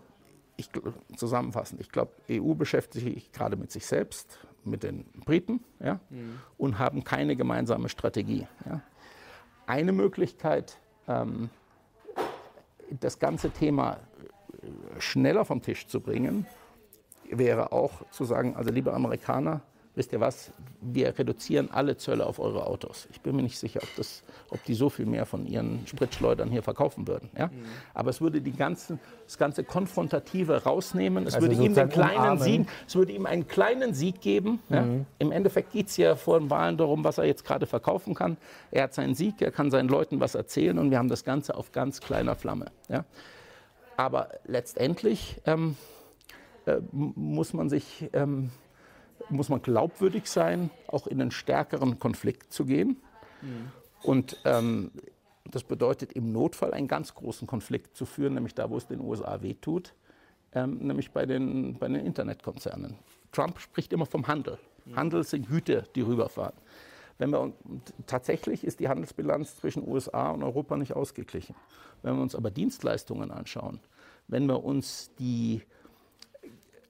ich, 0.57 0.69
zusammenfassend, 1.15 1.81
ich 1.81 1.89
glaube, 1.89 2.11
EU 2.29 2.53
beschäftigt 2.53 3.03
sich 3.03 3.31
gerade 3.31 3.55
mit 3.55 3.71
sich 3.71 3.87
selbst, 3.87 4.37
mit 4.63 4.83
den 4.83 5.05
Briten 5.25 5.61
ja, 5.79 5.99
mhm. 6.11 6.39
und 6.59 6.77
haben 6.77 7.03
keine 7.03 7.35
gemeinsame 7.35 7.89
Strategie. 7.89 8.47
Ja. 8.63 8.81
Eine 9.65 9.91
Möglichkeit, 9.91 10.77
ähm, 11.07 11.49
das 12.91 13.17
ganze 13.17 13.49
Thema 13.49 13.97
schneller 14.99 15.45
vom 15.45 15.61
Tisch 15.61 15.87
zu 15.87 16.01
bringen, 16.01 16.45
wäre 17.29 17.71
auch 17.71 18.09
zu 18.11 18.25
sagen, 18.25 18.55
also 18.55 18.71
liebe 18.71 18.93
Amerikaner, 18.93 19.61
wisst 19.95 20.13
ihr 20.13 20.19
was, 20.21 20.51
wir 20.81 21.17
reduzieren 21.19 21.69
alle 21.71 21.97
Zölle 21.97 22.25
auf 22.25 22.39
eure 22.39 22.65
Autos. 22.65 23.07
Ich 23.11 23.19
bin 23.19 23.35
mir 23.35 23.41
nicht 23.41 23.59
sicher, 23.59 23.81
ob, 23.83 23.89
das, 23.97 24.23
ob 24.49 24.63
die 24.63 24.73
so 24.73 24.89
viel 24.89 25.05
mehr 25.05 25.25
von 25.25 25.45
ihren 25.45 25.85
Spritschleudern 25.85 26.49
hier 26.49 26.63
verkaufen 26.63 27.05
würden. 27.05 27.29
Ja? 27.37 27.47
Mhm. 27.47 27.65
Aber 27.93 28.09
es 28.09 28.21
würde 28.21 28.39
die 28.39 28.53
ganzen, 28.53 28.99
das 29.25 29.37
ganze 29.37 29.65
Konfrontative 29.65 30.63
rausnehmen. 30.63 31.27
Es, 31.27 31.35
also 31.35 31.49
würde 31.49 31.61
ihm 31.61 31.73
den 31.73 31.89
kleinen 31.89 32.39
Sieg, 32.39 32.67
es 32.87 32.95
würde 32.95 33.11
ihm 33.11 33.25
einen 33.25 33.47
kleinen 33.47 33.93
Sieg 33.93 34.21
geben. 34.21 34.59
Mhm. 34.69 34.75
Ja? 34.75 34.85
Im 35.17 35.31
Endeffekt 35.33 35.73
geht 35.73 35.87
es 35.87 35.97
ja 35.97 36.15
vor 36.15 36.39
den 36.39 36.49
Wahlen 36.49 36.77
darum, 36.77 37.03
was 37.03 37.17
er 37.17 37.25
jetzt 37.25 37.43
gerade 37.43 37.65
verkaufen 37.65 38.13
kann. 38.13 38.37
Er 38.71 38.83
hat 38.83 38.93
seinen 38.93 39.15
Sieg, 39.15 39.41
er 39.41 39.51
kann 39.51 39.69
seinen 39.69 39.89
Leuten 39.89 40.21
was 40.21 40.33
erzählen 40.33 40.79
und 40.79 40.91
wir 40.91 40.97
haben 40.97 41.09
das 41.09 41.25
Ganze 41.25 41.55
auf 41.55 41.73
ganz 41.73 41.99
kleiner 41.99 42.35
Flamme. 42.35 42.67
Ja? 42.87 43.03
Aber 43.99 44.29
letztendlich 44.45 45.41
ähm, 45.45 45.75
äh, 46.65 46.77
muss 46.93 47.51
man 47.51 47.67
sich, 47.67 48.09
ähm, 48.13 48.49
muss 49.29 49.49
man 49.49 49.61
glaubwürdig 49.61 50.27
sein, 50.27 50.69
auch 50.87 51.05
in 51.05 51.19
einen 51.19 51.31
stärkeren 51.31 51.99
Konflikt 51.99 52.53
zu 52.53 52.63
gehen. 52.63 52.95
Mhm. 53.41 53.71
Und 54.01 54.37
ähm, 54.45 54.91
das 55.43 55.65
bedeutet 55.65 56.13
im 56.13 56.31
Notfall 56.31 56.73
einen 56.73 56.87
ganz 56.87 57.13
großen 57.13 57.45
Konflikt 57.45 57.97
zu 57.97 58.05
führen, 58.05 58.35
nämlich 58.35 58.55
da, 58.55 58.69
wo 58.69 58.77
es 58.77 58.87
den 58.87 59.01
USA 59.01 59.41
wehtut, 59.41 59.93
ähm, 60.53 60.77
nämlich 60.77 61.11
bei 61.11 61.25
den, 61.25 61.77
bei 61.77 61.89
den 61.89 62.05
Internetkonzernen. 62.05 62.95
Trump 63.33 63.59
spricht 63.59 63.91
immer 63.91 64.05
vom 64.05 64.27
Handel. 64.27 64.59
Mhm. 64.85 64.95
Handel 64.95 65.23
sind 65.25 65.49
Hüte, 65.49 65.83
die 65.93 66.03
rüberfahren. 66.03 66.55
Wenn 67.19 67.31
wir, 67.31 67.53
tatsächlich 68.07 68.63
ist 68.63 68.79
die 68.79 68.87
Handelsbilanz 68.87 69.57
zwischen 69.57 69.87
USA 69.87 70.31
und 70.31 70.41
Europa 70.41 70.77
nicht 70.77 70.95
ausgeglichen. 70.95 71.53
Wenn 72.01 72.15
wir 72.15 72.21
uns 72.21 72.33
aber 72.33 72.49
Dienstleistungen 72.49 73.29
anschauen, 73.29 73.79
wenn 74.29 74.45
wir 74.45 74.63
uns 74.63 75.11
die 75.19 75.61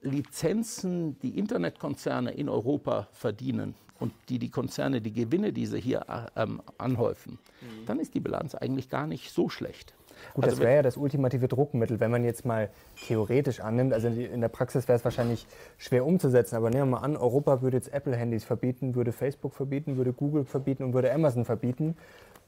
Lizenzen, 0.02 1.18
die 1.18 1.36
Internetkonzerne 1.38 2.30
in 2.30 2.48
Europa 2.48 3.08
verdienen 3.12 3.74
und 3.98 4.12
die 4.28 4.38
die 4.38 4.50
Konzerne, 4.50 5.00
die 5.00 5.12
Gewinne, 5.12 5.52
die 5.52 5.66
sie 5.66 5.80
hier 5.80 6.06
ähm, 6.36 6.62
anhäufen, 6.78 7.38
mhm. 7.60 7.86
dann 7.86 7.98
ist 7.98 8.14
die 8.14 8.20
Bilanz 8.20 8.54
eigentlich 8.54 8.88
gar 8.88 9.06
nicht 9.06 9.32
so 9.32 9.48
schlecht. 9.48 9.94
Gut, 10.34 10.44
also 10.44 10.56
das 10.56 10.64
wäre 10.64 10.76
ja 10.76 10.82
das 10.82 10.96
ultimative 10.96 11.48
Druckmittel, 11.48 12.00
wenn 12.00 12.10
man 12.10 12.24
jetzt 12.24 12.44
mal 12.44 12.70
theoretisch 13.06 13.60
annimmt. 13.60 13.92
Also 13.92 14.08
in 14.08 14.40
der 14.40 14.48
Praxis 14.48 14.88
wäre 14.88 14.98
es 14.98 15.04
wahrscheinlich 15.04 15.46
schwer 15.78 16.06
umzusetzen, 16.06 16.56
aber 16.56 16.70
nehmen 16.70 16.90
wir 16.90 16.98
mal 16.98 17.04
an, 17.04 17.16
Europa 17.16 17.62
würde 17.62 17.76
jetzt 17.76 17.92
Apple-Handys 17.92 18.44
verbieten, 18.44 18.94
würde 18.94 19.12
Facebook 19.12 19.54
verbieten, 19.54 19.96
würde 19.96 20.12
Google 20.12 20.44
verbieten 20.44 20.84
und 20.84 20.94
würde 20.94 21.12
Amazon 21.12 21.44
verbieten 21.44 21.96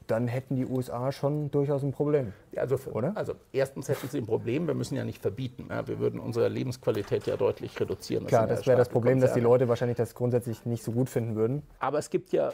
dann 0.07 0.27
hätten 0.27 0.55
die 0.55 0.65
USA 0.65 1.11
schon 1.11 1.51
durchaus 1.51 1.83
ein 1.83 1.91
Problem. 1.91 2.33
Also, 2.55 2.77
oder? 2.91 3.15
Also 3.15 3.33
erstens 3.51 3.89
hätten 3.89 4.07
sie 4.09 4.17
ein 4.19 4.25
Problem, 4.25 4.67
wir 4.67 4.73
müssen 4.73 4.95
ja 4.95 5.05
nicht 5.05 5.21
verbieten. 5.21 5.67
Ja, 5.69 5.87
wir 5.87 5.99
würden 5.99 6.19
unsere 6.19 6.49
Lebensqualität 6.49 7.25
ja 7.25 7.37
deutlich 7.37 7.79
reduzieren. 7.79 8.27
Klar, 8.27 8.47
das, 8.47 8.59
das 8.59 8.67
wäre 8.67 8.77
das 8.77 8.89
Problem, 8.89 9.13
Konzerne. 9.13 9.27
dass 9.27 9.33
die 9.33 9.41
Leute 9.41 9.69
wahrscheinlich 9.69 9.97
das 9.97 10.15
grundsätzlich 10.15 10.65
nicht 10.65 10.83
so 10.83 10.91
gut 10.91 11.09
finden 11.09 11.35
würden. 11.35 11.63
Aber 11.79 11.99
es 11.99 12.09
gibt 12.09 12.31
ja, 12.31 12.53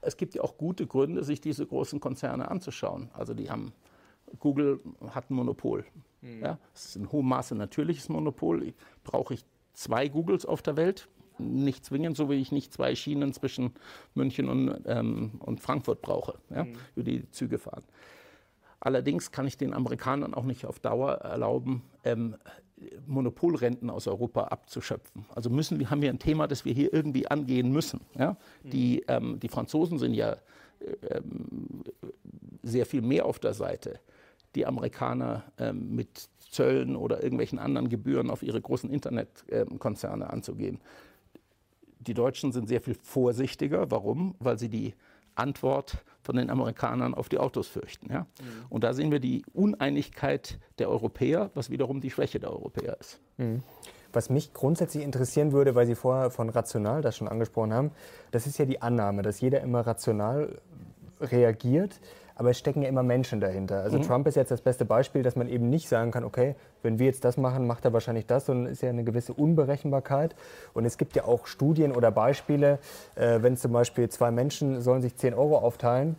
es 0.00 0.16
gibt 0.16 0.34
ja 0.34 0.42
auch 0.42 0.56
gute 0.58 0.86
Gründe, 0.86 1.24
sich 1.24 1.40
diese 1.40 1.66
großen 1.66 2.00
Konzerne 2.00 2.50
anzuschauen. 2.50 3.10
Also 3.14 3.34
die 3.34 3.50
haben, 3.50 3.72
Google 4.38 4.80
hat 5.10 5.30
ein 5.30 5.34
Monopol. 5.34 5.84
Mhm. 6.20 6.42
Ja, 6.42 6.58
es 6.74 6.86
ist 6.86 6.96
in 6.96 7.10
hohem 7.10 7.28
Maße 7.28 7.54
natürliches 7.54 8.08
Monopol. 8.08 8.72
Brauche 9.04 9.34
ich 9.34 9.44
zwei 9.74 10.08
Googles 10.08 10.46
auf 10.46 10.62
der 10.62 10.76
Welt? 10.76 11.08
nicht 11.38 11.84
zwingend, 11.84 12.16
so 12.16 12.30
wie 12.30 12.34
ich 12.34 12.52
nicht 12.52 12.72
zwei 12.72 12.94
Schienen 12.94 13.32
zwischen 13.32 13.72
München 14.14 14.48
und, 14.48 14.82
ähm, 14.86 15.32
und 15.38 15.60
Frankfurt 15.60 16.02
brauche, 16.02 16.38
ja, 16.50 16.64
mhm. 16.64 16.74
über 16.94 17.04
die 17.04 17.30
Züge 17.30 17.58
fahren. 17.58 17.82
Allerdings 18.80 19.30
kann 19.30 19.46
ich 19.46 19.56
den 19.56 19.74
Amerikanern 19.74 20.34
auch 20.34 20.44
nicht 20.44 20.66
auf 20.66 20.80
Dauer 20.80 21.12
erlauben, 21.12 21.82
ähm, 22.04 22.36
Monopolrenten 23.06 23.90
aus 23.90 24.08
Europa 24.08 24.44
abzuschöpfen. 24.44 25.24
Also 25.34 25.50
müssen 25.50 25.78
wir, 25.78 25.90
haben 25.90 26.02
wir 26.02 26.10
ein 26.10 26.18
Thema, 26.18 26.48
das 26.48 26.64
wir 26.64 26.72
hier 26.72 26.92
irgendwie 26.92 27.28
angehen 27.28 27.70
müssen. 27.70 28.00
Ja? 28.18 28.36
Mhm. 28.64 28.70
Die, 28.70 29.04
ähm, 29.06 29.38
die 29.38 29.48
Franzosen 29.48 29.98
sind 29.98 30.14
ja 30.14 30.36
ähm, 31.08 31.84
sehr 32.64 32.86
viel 32.86 33.02
mehr 33.02 33.26
auf 33.26 33.38
der 33.38 33.54
Seite, 33.54 34.00
die 34.54 34.66
Amerikaner 34.66 35.44
ähm, 35.58 35.94
mit 35.94 36.28
Zöllen 36.38 36.96
oder 36.96 37.22
irgendwelchen 37.22 37.58
anderen 37.58 37.88
Gebühren 37.88 38.30
auf 38.30 38.42
ihre 38.42 38.60
großen 38.60 38.90
Internetkonzerne 38.90 40.30
anzugehen. 40.30 40.80
Die 42.00 42.14
Deutschen 42.14 42.52
sind 42.52 42.68
sehr 42.68 42.80
viel 42.80 42.94
vorsichtiger. 42.94 43.90
Warum? 43.90 44.34
Weil 44.38 44.58
sie 44.58 44.68
die 44.68 44.94
Antwort 45.34 46.04
von 46.20 46.36
den 46.36 46.50
Amerikanern 46.50 47.14
auf 47.14 47.28
die 47.28 47.38
Autos 47.38 47.68
fürchten. 47.68 48.12
Ja? 48.12 48.20
Mhm. 48.20 48.26
Und 48.68 48.84
da 48.84 48.92
sehen 48.92 49.10
wir 49.10 49.20
die 49.20 49.44
Uneinigkeit 49.54 50.58
der 50.78 50.90
Europäer, 50.90 51.50
was 51.54 51.70
wiederum 51.70 52.00
die 52.00 52.10
Schwäche 52.10 52.38
der 52.38 52.50
Europäer 52.50 52.96
ist. 53.00 53.20
Mhm. 53.38 53.62
Was 54.12 54.28
mich 54.28 54.52
grundsätzlich 54.52 55.02
interessieren 55.02 55.52
würde, 55.52 55.74
weil 55.74 55.86
Sie 55.86 55.94
vorher 55.94 56.30
von 56.30 56.50
rational 56.50 57.00
das 57.00 57.16
schon 57.16 57.28
angesprochen 57.28 57.72
haben, 57.72 57.92
das 58.30 58.46
ist 58.46 58.58
ja 58.58 58.66
die 58.66 58.82
Annahme, 58.82 59.22
dass 59.22 59.40
jeder 59.40 59.62
immer 59.62 59.86
rational 59.86 60.60
reagiert 61.18 61.98
aber 62.42 62.50
es 62.50 62.58
stecken 62.58 62.82
ja 62.82 62.88
immer 62.88 63.04
Menschen 63.04 63.38
dahinter. 63.38 63.82
Also 63.82 63.98
mhm. 63.98 64.02
Trump 64.02 64.26
ist 64.26 64.34
jetzt 64.34 64.50
das 64.50 64.60
beste 64.60 64.84
Beispiel, 64.84 65.22
dass 65.22 65.36
man 65.36 65.48
eben 65.48 65.70
nicht 65.70 65.88
sagen 65.88 66.10
kann, 66.10 66.24
okay, 66.24 66.56
wenn 66.82 66.98
wir 66.98 67.06
jetzt 67.06 67.24
das 67.24 67.36
machen, 67.36 67.68
macht 67.68 67.84
er 67.84 67.92
wahrscheinlich 67.92 68.26
das, 68.26 68.46
sondern 68.46 68.66
es 68.66 68.72
ist 68.72 68.82
ja 68.82 68.88
eine 68.88 69.04
gewisse 69.04 69.32
Unberechenbarkeit. 69.32 70.34
Und 70.74 70.84
es 70.84 70.98
gibt 70.98 71.14
ja 71.14 71.24
auch 71.24 71.46
Studien 71.46 71.92
oder 71.94 72.10
Beispiele, 72.10 72.80
äh, 73.14 73.38
wenn 73.42 73.56
zum 73.56 73.72
Beispiel 73.72 74.08
zwei 74.08 74.32
Menschen 74.32 74.80
sollen 74.80 75.02
sich 75.02 75.14
10 75.14 75.34
Euro 75.34 75.58
aufteilen, 75.58 76.16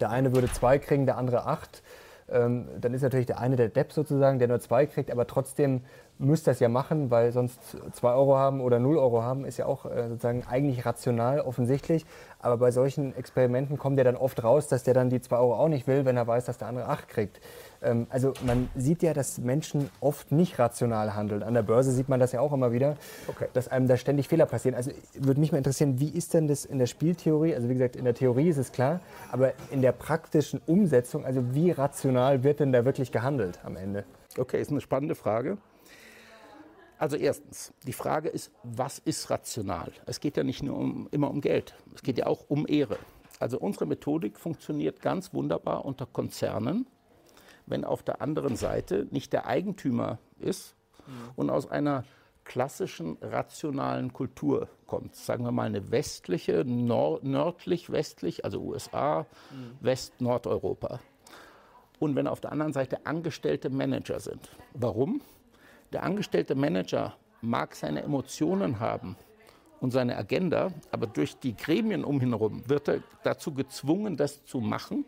der 0.00 0.10
eine 0.10 0.34
würde 0.34 0.52
zwei 0.52 0.78
kriegen, 0.78 1.06
der 1.06 1.16
andere 1.16 1.46
acht. 1.46 1.82
Ähm, 2.30 2.68
dann 2.78 2.92
ist 2.92 3.00
natürlich 3.00 3.24
der 3.24 3.40
eine 3.40 3.56
der 3.56 3.70
Depp 3.70 3.92
sozusagen, 3.92 4.38
der 4.38 4.48
nur 4.48 4.60
zwei 4.60 4.84
kriegt, 4.84 5.10
aber 5.10 5.26
trotzdem 5.26 5.80
müsst 6.18 6.46
das 6.46 6.60
ja 6.60 6.68
machen, 6.68 7.10
weil 7.10 7.32
sonst 7.32 7.58
2 7.92 8.12
Euro 8.12 8.36
haben 8.36 8.60
oder 8.60 8.78
0 8.78 8.98
Euro 8.98 9.22
haben, 9.22 9.44
ist 9.44 9.56
ja 9.56 9.66
auch 9.66 9.86
äh, 9.86 10.08
sozusagen 10.08 10.44
eigentlich 10.48 10.84
rational, 10.84 11.40
offensichtlich. 11.40 12.04
Aber 12.40 12.56
bei 12.56 12.70
solchen 12.70 13.16
Experimenten 13.16 13.78
kommt 13.78 13.98
ja 13.98 14.04
dann 14.04 14.16
oft 14.16 14.42
raus, 14.44 14.68
dass 14.68 14.84
der 14.84 14.94
dann 14.94 15.10
die 15.10 15.20
2 15.20 15.36
Euro 15.36 15.54
auch 15.56 15.68
nicht 15.68 15.86
will, 15.86 16.04
wenn 16.04 16.16
er 16.16 16.26
weiß, 16.26 16.44
dass 16.44 16.58
der 16.58 16.68
andere 16.68 16.86
8 16.86 17.08
kriegt. 17.08 17.40
Ähm, 17.82 18.06
also 18.10 18.32
man 18.44 18.68
sieht 18.76 19.02
ja, 19.02 19.12
dass 19.12 19.38
Menschen 19.38 19.90
oft 20.00 20.32
nicht 20.32 20.58
rational 20.58 21.14
handeln. 21.14 21.42
An 21.42 21.54
der 21.54 21.62
Börse 21.62 21.92
sieht 21.92 22.08
man 22.08 22.20
das 22.20 22.32
ja 22.32 22.40
auch 22.40 22.52
immer 22.52 22.72
wieder, 22.72 22.96
okay. 23.28 23.46
dass 23.52 23.68
einem 23.68 23.88
da 23.88 23.96
ständig 23.96 24.28
Fehler 24.28 24.46
passieren. 24.46 24.76
Also 24.76 24.90
würde 25.14 25.40
mich 25.40 25.52
mal 25.52 25.58
interessieren, 25.58 26.00
wie 26.00 26.10
ist 26.10 26.34
denn 26.34 26.48
das 26.48 26.64
in 26.64 26.78
der 26.78 26.86
Spieltheorie? 26.86 27.54
Also 27.54 27.68
wie 27.68 27.74
gesagt, 27.74 27.96
in 27.96 28.04
der 28.04 28.14
Theorie 28.14 28.48
ist 28.48 28.58
es 28.58 28.72
klar, 28.72 29.00
aber 29.32 29.52
in 29.70 29.82
der 29.82 29.92
praktischen 29.92 30.60
Umsetzung, 30.66 31.24
also 31.24 31.54
wie 31.54 31.70
rational 31.70 32.44
wird 32.44 32.60
denn 32.60 32.72
da 32.72 32.84
wirklich 32.84 33.12
gehandelt 33.12 33.60
am 33.64 33.76
Ende? 33.76 34.04
Okay, 34.36 34.60
ist 34.60 34.70
eine 34.70 34.80
spannende 34.80 35.14
Frage. 35.14 35.58
Also 36.98 37.16
erstens, 37.16 37.72
die 37.86 37.92
Frage 37.92 38.28
ist, 38.28 38.50
was 38.64 38.98
ist 38.98 39.30
rational? 39.30 39.92
Es 40.06 40.18
geht 40.20 40.36
ja 40.36 40.42
nicht 40.42 40.62
nur 40.62 40.76
um, 40.76 41.08
immer 41.12 41.30
um 41.30 41.40
Geld, 41.40 41.74
es 41.94 42.02
geht 42.02 42.18
ja 42.18 42.26
auch 42.26 42.44
um 42.48 42.66
Ehre. 42.68 42.98
Also 43.38 43.58
unsere 43.58 43.86
Methodik 43.86 44.38
funktioniert 44.38 45.00
ganz 45.00 45.32
wunderbar 45.32 45.84
unter 45.84 46.06
Konzernen, 46.06 46.86
wenn 47.66 47.84
auf 47.84 48.02
der 48.02 48.20
anderen 48.20 48.56
Seite 48.56 49.06
nicht 49.10 49.32
der 49.32 49.46
Eigentümer 49.46 50.18
ist 50.40 50.74
mhm. 51.06 51.12
und 51.36 51.50
aus 51.50 51.70
einer 51.70 52.04
klassischen 52.44 53.18
rationalen 53.20 54.12
Kultur 54.12 54.68
kommt. 54.86 55.14
Sagen 55.14 55.44
wir 55.44 55.52
mal 55.52 55.66
eine 55.66 55.92
westliche, 55.92 56.64
nördlich-westlich, 56.64 58.44
also 58.44 58.60
USA, 58.60 59.26
mhm. 59.50 59.76
West-Nordeuropa. 59.80 60.98
Und 62.00 62.16
wenn 62.16 62.26
auf 62.26 62.40
der 62.40 62.50
anderen 62.52 62.72
Seite 62.72 63.06
angestellte 63.06 63.70
Manager 63.70 64.18
sind. 64.18 64.48
Warum? 64.72 65.20
Der 65.92 66.02
angestellte 66.02 66.54
Manager 66.54 67.16
mag 67.40 67.74
seine 67.74 68.02
Emotionen 68.02 68.80
haben 68.80 69.16
und 69.80 69.92
seine 69.92 70.16
Agenda, 70.16 70.72
aber 70.90 71.06
durch 71.06 71.38
die 71.38 71.56
Gremien 71.56 72.04
um 72.04 72.20
ihn 72.20 72.30
herum 72.30 72.68
wird 72.68 72.88
er 72.88 73.02
dazu 73.22 73.52
gezwungen, 73.52 74.16
das 74.16 74.44
zu 74.44 74.60
machen, 74.60 75.04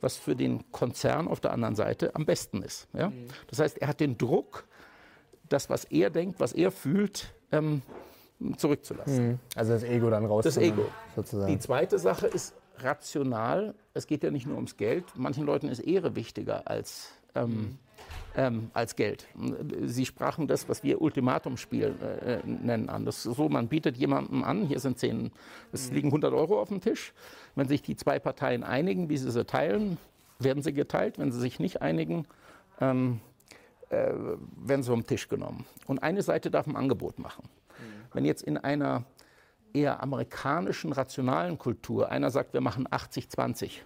was 0.00 0.16
für 0.16 0.36
den 0.36 0.70
Konzern 0.70 1.28
auf 1.28 1.40
der 1.40 1.52
anderen 1.52 1.74
Seite 1.74 2.14
am 2.14 2.26
besten 2.26 2.62
ist. 2.62 2.88
Ja? 2.92 3.10
Mhm. 3.10 3.26
Das 3.48 3.58
heißt, 3.58 3.78
er 3.78 3.88
hat 3.88 4.00
den 4.00 4.18
Druck, 4.18 4.64
das, 5.48 5.70
was 5.70 5.84
er 5.84 6.10
denkt, 6.10 6.40
was 6.40 6.52
er 6.52 6.70
fühlt, 6.70 7.34
ähm, 7.50 7.82
zurückzulassen. 8.56 9.28
Mhm. 9.28 9.38
Also 9.54 9.72
das 9.72 9.84
Ego 9.84 10.10
dann 10.10 10.24
raus. 10.26 10.44
Das 10.44 10.56
Ego. 10.56 10.86
Sozusagen. 11.14 11.50
Die 11.52 11.58
zweite 11.58 11.98
Sache 11.98 12.26
ist 12.26 12.54
rational. 12.78 13.74
Es 13.94 14.06
geht 14.06 14.24
ja 14.24 14.30
nicht 14.30 14.46
nur 14.46 14.56
ums 14.56 14.76
Geld. 14.76 15.04
Manchen 15.14 15.44
Leuten 15.44 15.68
ist 15.68 15.80
Ehre 15.80 16.16
wichtiger 16.16 16.66
als 16.66 17.12
ähm, 17.34 17.50
mhm 17.50 17.78
ähm, 18.36 18.70
als 18.72 18.96
Geld. 18.96 19.26
Sie 19.82 20.06
sprachen 20.06 20.46
das, 20.46 20.68
was 20.68 20.82
wir 20.82 21.00
Ultimatumspiel 21.00 21.94
äh, 22.00 22.46
nennen, 22.46 22.88
an. 22.88 23.04
Das 23.04 23.26
ist 23.26 23.36
so, 23.36 23.48
man 23.48 23.68
bietet 23.68 23.96
jemandem 23.96 24.42
an, 24.42 24.64
hier 24.64 24.80
sind 24.80 24.98
zehn, 24.98 25.30
es 25.72 25.90
liegen 25.90 26.08
100 26.08 26.32
Euro 26.32 26.60
auf 26.60 26.68
dem 26.68 26.80
Tisch. 26.80 27.12
Wenn 27.54 27.68
sich 27.68 27.82
die 27.82 27.96
zwei 27.96 28.18
Parteien 28.18 28.62
einigen, 28.62 29.08
wie 29.08 29.16
sie 29.16 29.30
sie 29.30 29.44
teilen, 29.44 29.98
werden 30.38 30.62
sie 30.62 30.72
geteilt. 30.72 31.18
Wenn 31.18 31.32
sie 31.32 31.40
sich 31.40 31.60
nicht 31.60 31.82
einigen, 31.82 32.26
ähm, 32.80 33.20
äh, 33.90 34.12
werden 34.56 34.82
sie 34.82 34.90
vom 34.90 35.06
Tisch 35.06 35.28
genommen. 35.28 35.66
Und 35.86 36.02
eine 36.02 36.22
Seite 36.22 36.50
darf 36.50 36.66
ein 36.66 36.76
Angebot 36.76 37.18
machen. 37.18 37.44
Mhm. 37.78 38.14
Wenn 38.14 38.24
jetzt 38.24 38.42
in 38.42 38.56
einer 38.56 39.04
eher 39.74 40.02
amerikanischen, 40.02 40.92
rationalen 40.92 41.58
Kultur 41.58 42.10
einer 42.10 42.30
sagt, 42.30 42.52
wir 42.54 42.60
machen 42.60 42.86
80-20, 42.88 43.80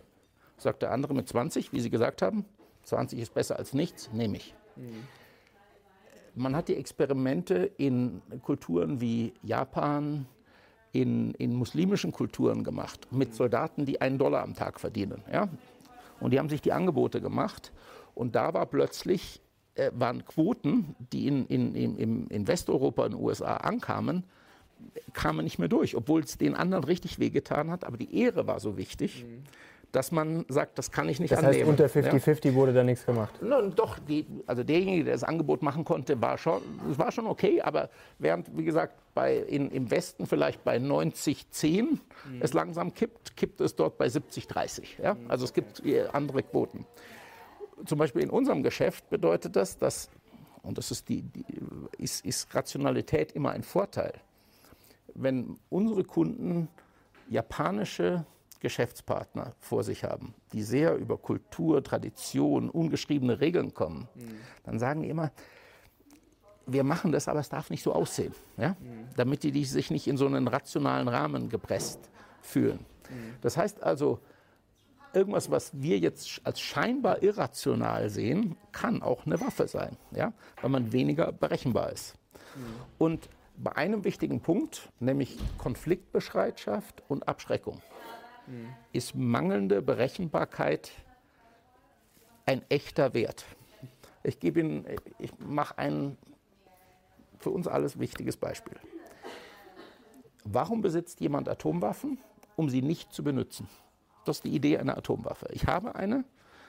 sagt 0.57 0.83
der 0.83 0.93
andere 0.93 1.15
mit 1.15 1.29
20, 1.29 1.73
wie 1.73 1.81
Sie 1.81 1.91
gesagt 1.91 2.23
haben, 2.23 2.45
20 2.87 3.19
ist 3.19 3.35
besser 3.35 3.59
als 3.59 3.75
nichts, 3.75 4.11
nehme 4.13 4.37
ich. 4.37 4.55
Man 6.35 6.55
hat 6.55 6.69
die 6.69 6.77
Experimente 6.77 7.71
in 7.79 8.23
Kulturen 8.43 9.01
wie 9.01 9.33
Japan, 9.43 10.27
in, 10.93 11.33
in 11.35 11.55
muslimischen 11.55 12.13
Kulturen 12.13 12.63
gemacht, 12.63 13.09
mit 13.11 13.35
Soldaten, 13.35 13.85
die 13.85 14.01
einen 14.01 14.19
Dollar 14.19 14.43
am 14.43 14.55
Tag 14.55 14.79
verdienen. 14.81 15.23
Ja? 15.31 15.49
Und 16.21 16.33
die 16.33 16.39
haben 16.39 16.49
sich 16.49 16.63
die 16.63 16.73
Angebote 16.73 17.21
gemacht. 17.21 17.73
Und 18.15 18.35
da 18.35 18.55
war 18.55 18.67
plötzlich, 18.67 19.43
äh, 19.75 19.91
waren 19.95 20.25
Quoten, 20.25 20.95
die 21.13 21.27
in, 21.27 21.47
in, 21.47 21.75
in, 21.75 22.27
in 22.29 22.47
Westeuropa 22.47 23.07
und 23.07 23.15
USA 23.15 23.57
ankamen, 23.57 24.25
kamen 25.13 25.45
nicht 25.45 25.59
mehr 25.59 25.69
durch, 25.69 25.97
obwohl 25.97 26.21
es 26.23 26.39
den 26.39 26.55
anderen 26.55 26.85
richtig 26.85 27.19
wehgetan 27.19 27.71
hat. 27.71 27.85
Aber 27.85 27.97
die 27.97 28.19
Ehre 28.19 28.47
war 28.47 28.61
so 28.61 28.77
wichtig. 28.77 29.25
Mhm 29.25 29.43
dass 29.97 30.13
man 30.13 30.45
sagt, 30.49 30.77
das 30.77 30.91
kann 30.91 31.09
ich 31.09 31.21
nicht 31.21 31.33
das 31.33 31.39
annehmen. 31.39 31.75
Das 31.75 31.95
heißt, 31.95 32.05
unter 32.05 32.19
50-50 32.19 32.49
ja? 32.49 32.55
wurde 32.55 32.75
da 32.75 32.85
nichts 32.85 33.07
gemacht? 33.07 33.41
No, 33.41 33.63
doch, 33.71 33.99
die, 33.99 34.27
also 34.47 34.63
derjenige, 34.63 35.05
der 35.05 35.15
das 35.15 35.25
Angebot 35.25 35.63
machen 35.63 35.87
konnte, 35.87 36.21
war 36.21 36.37
schon, 36.37 36.61
das 36.87 36.99
war 36.99 37.11
schon 37.11 37.27
okay, 37.27 37.63
aber 37.63 37.89
während, 38.19 38.55
wie 38.55 38.65
gesagt, 38.65 38.95
bei, 39.15 39.39
in, 39.39 39.71
im 39.71 39.91
Westen 39.91 40.27
vielleicht 40.27 40.63
bei 40.65 40.77
90-10 40.77 41.83
mhm. 41.83 41.99
es 42.41 42.53
langsam 42.53 42.93
kippt, 42.93 43.39
kippt 43.39 43.63
es 43.63 43.75
dort 43.75 43.97
bei 43.97 44.09
70-30. 44.09 45.03
Ja? 45.03 45.15
Mhm. 45.15 45.31
Also 45.31 45.47
es 45.47 45.55
gibt 45.55 45.83
andere 46.13 46.43
Quoten. 46.43 46.85
Zum 47.87 47.99
Beispiel 47.99 48.21
in 48.21 48.29
unserem 48.29 48.63
Geschäft 48.63 49.09
bedeutet 49.09 49.57
das, 49.57 49.79
dass, 49.79 50.11
und 50.63 50.77
das 50.77 50.91
ist, 50.91 51.09
die, 51.09 51.23
die 51.23 51.45
ist, 51.97 52.23
ist 52.23 52.55
Rationalität 52.55 53.33
immer 53.33 53.53
ein 53.53 53.63
Vorteil, 53.63 54.13
wenn 55.15 55.57
unsere 55.71 56.05
Kunden 56.05 56.69
japanische 57.31 58.27
Geschäftspartner 58.61 59.55
vor 59.59 59.85
sich 59.85 60.05
haben, 60.05 60.35
die 60.53 60.63
sehr 60.63 60.97
über 60.97 61.19
Kultur, 61.19 61.83
Tradition, 61.83 62.71
ungeschriebene 62.71 63.41
Regeln 63.41 63.75
kommen, 63.75 64.09
mhm. 64.15 64.39
dann 64.65 64.79
sagen 64.79 65.03
die 65.03 65.09
immer, 65.09 65.31
wir 66.67 66.83
machen 66.83 67.13
das, 67.13 67.29
aber 67.29 67.41
es 67.41 67.49
darf 67.49 67.71
nicht 67.71 67.83
so 67.83 67.93
aussehen, 67.93 68.35
ja? 68.57 68.71
Mhm. 68.71 69.09
damit 69.17 69.43
die, 69.43 69.53
die 69.53 69.65
sich 69.65 69.91
nicht 69.91 70.09
in 70.09 70.17
so 70.17 70.27
einen 70.27 70.49
rationalen 70.49 71.09
Rahmen 71.09 71.49
gepresst 71.49 72.11
fühlen. 72.43 72.81
Mhm. 73.09 73.35
Das 73.41 73.57
heißt 73.57 73.83
also, 73.83 74.19
irgendwas, 75.13 75.51
was 75.51 75.71
wir 75.73 75.99
jetzt 75.99 76.41
als 76.45 76.61
scheinbar 76.61 77.23
irrational 77.23 78.11
sehen, 78.11 78.57
kann 78.73 79.03
auch 79.03 79.27
eine 79.27 79.41
Waffe 79.41 79.69
sein, 79.69 79.97
ja? 80.11 80.33
weil 80.61 80.71
man 80.71 80.93
weniger 80.93 81.33
berechenbar 81.33 81.93
ist. 81.93 82.15
Mhm. 82.55 82.61
Und 82.99 83.29
bei 83.57 83.75
einem 83.75 84.05
wichtigen 84.05 84.41
Punkt, 84.41 84.91
nämlich 85.01 85.39
Konfliktbereitschaft 85.59 87.03
und 87.09 87.27
Abschreckung 87.27 87.81
mhm. 88.47 88.69
ist 88.93 89.15
mangelnde 89.15 89.83
Berechenbarkeit 89.83 90.93
ein 92.47 92.63
echter 92.69 93.15
Wert. 93.15 93.45
Ich 94.23 94.41
gebe 94.41 94.61
Ihnen, 94.61 94.87
ich 95.19 95.37
mache 95.39 95.79
ein 95.79 96.17
für 97.39 97.51
uns 97.51 97.69
alles 97.69 97.99
wichtiges 97.99 98.37
Beispiel. 98.37 98.77
Warum 100.45 100.81
besitzt 100.81 101.21
jemand 101.21 101.49
Atomwaffen? 101.49 102.19
Um 102.55 102.71
sie 102.71 102.81
nicht 102.81 103.13
zu 103.13 103.23
benutzen. 103.23 103.69
Das 104.25 104.39
ist 104.39 104.45
die 104.45 104.55
Idee 104.55 104.79
einer 104.79 104.97
Atomwaffe. 104.97 105.47
Ich 105.53 105.67
habe 105.67 105.95
eine, 105.95 106.25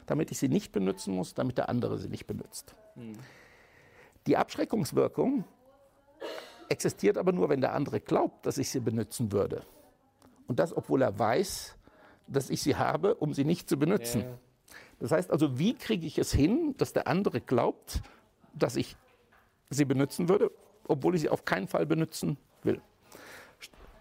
damit 0.06 0.32
ich 0.32 0.38
sie 0.38 0.50
nicht 0.50 0.72
benutzen 0.72 1.16
muss, 1.16 1.34
damit 1.34 1.58
der 1.58 1.70
andere 1.70 1.98
sie 1.98 2.10
nicht 2.10 2.28
benutzt. 2.28 2.76
Die 4.28 4.36
Abschreckungswirkung 4.36 5.46
existiert 6.70 7.18
aber 7.18 7.32
nur, 7.32 7.50
wenn 7.50 7.62
der 7.62 7.74
andere 7.74 8.02
glaubt, 8.02 8.46
dass 8.46 8.58
ich 8.58 8.70
sie 8.70 8.82
benutzen 8.82 9.32
würde. 9.32 9.63
Und 10.48 10.60
das, 10.60 10.76
obwohl 10.76 11.02
er 11.02 11.18
weiß, 11.18 11.76
dass 12.28 12.50
ich 12.50 12.62
sie 12.62 12.76
habe, 12.76 13.16
um 13.16 13.34
sie 13.34 13.46
nicht 13.46 13.70
zu 13.70 13.78
benutzen. 13.78 14.22
Ja. 14.22 14.38
Das 15.00 15.12
heißt 15.12 15.32
also, 15.32 15.60
wie 15.60 15.76
kriege 15.76 16.06
ich 16.06 16.18
es 16.18 16.32
hin, 16.32 16.76
dass 16.78 16.94
der 16.94 17.08
andere 17.08 17.42
glaubt, 17.42 18.02
dass 18.54 18.76
ich 18.76 18.98
sie 19.70 19.86
benutzen 19.86 20.30
würde, 20.30 20.52
obwohl 20.88 21.16
ich 21.16 21.22
sie 21.22 21.30
auf 21.30 21.46
keinen 21.46 21.68
Fall 21.68 21.86
benutzen 21.86 22.38
will. 22.64 22.82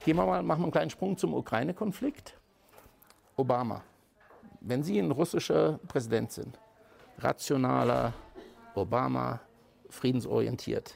Gehen 0.05 0.17
wir 0.17 0.27
mal, 0.27 0.43
machen 0.43 0.61
wir 0.61 0.65
einen 0.65 0.73
kleinen 0.73 0.91
Sprung 0.91 1.19
zum 1.19 1.35
Ukraine-Konflikt. 1.35 2.39
Obama, 3.37 3.83
wenn 4.61 4.83
Sie 4.83 4.99
ein 4.99 5.11
russischer 5.11 5.79
Präsident 5.89 6.33
sind, 6.33 6.59
rationaler, 7.19 8.15
Obama, 8.75 9.41
friedensorientiert, 9.91 10.95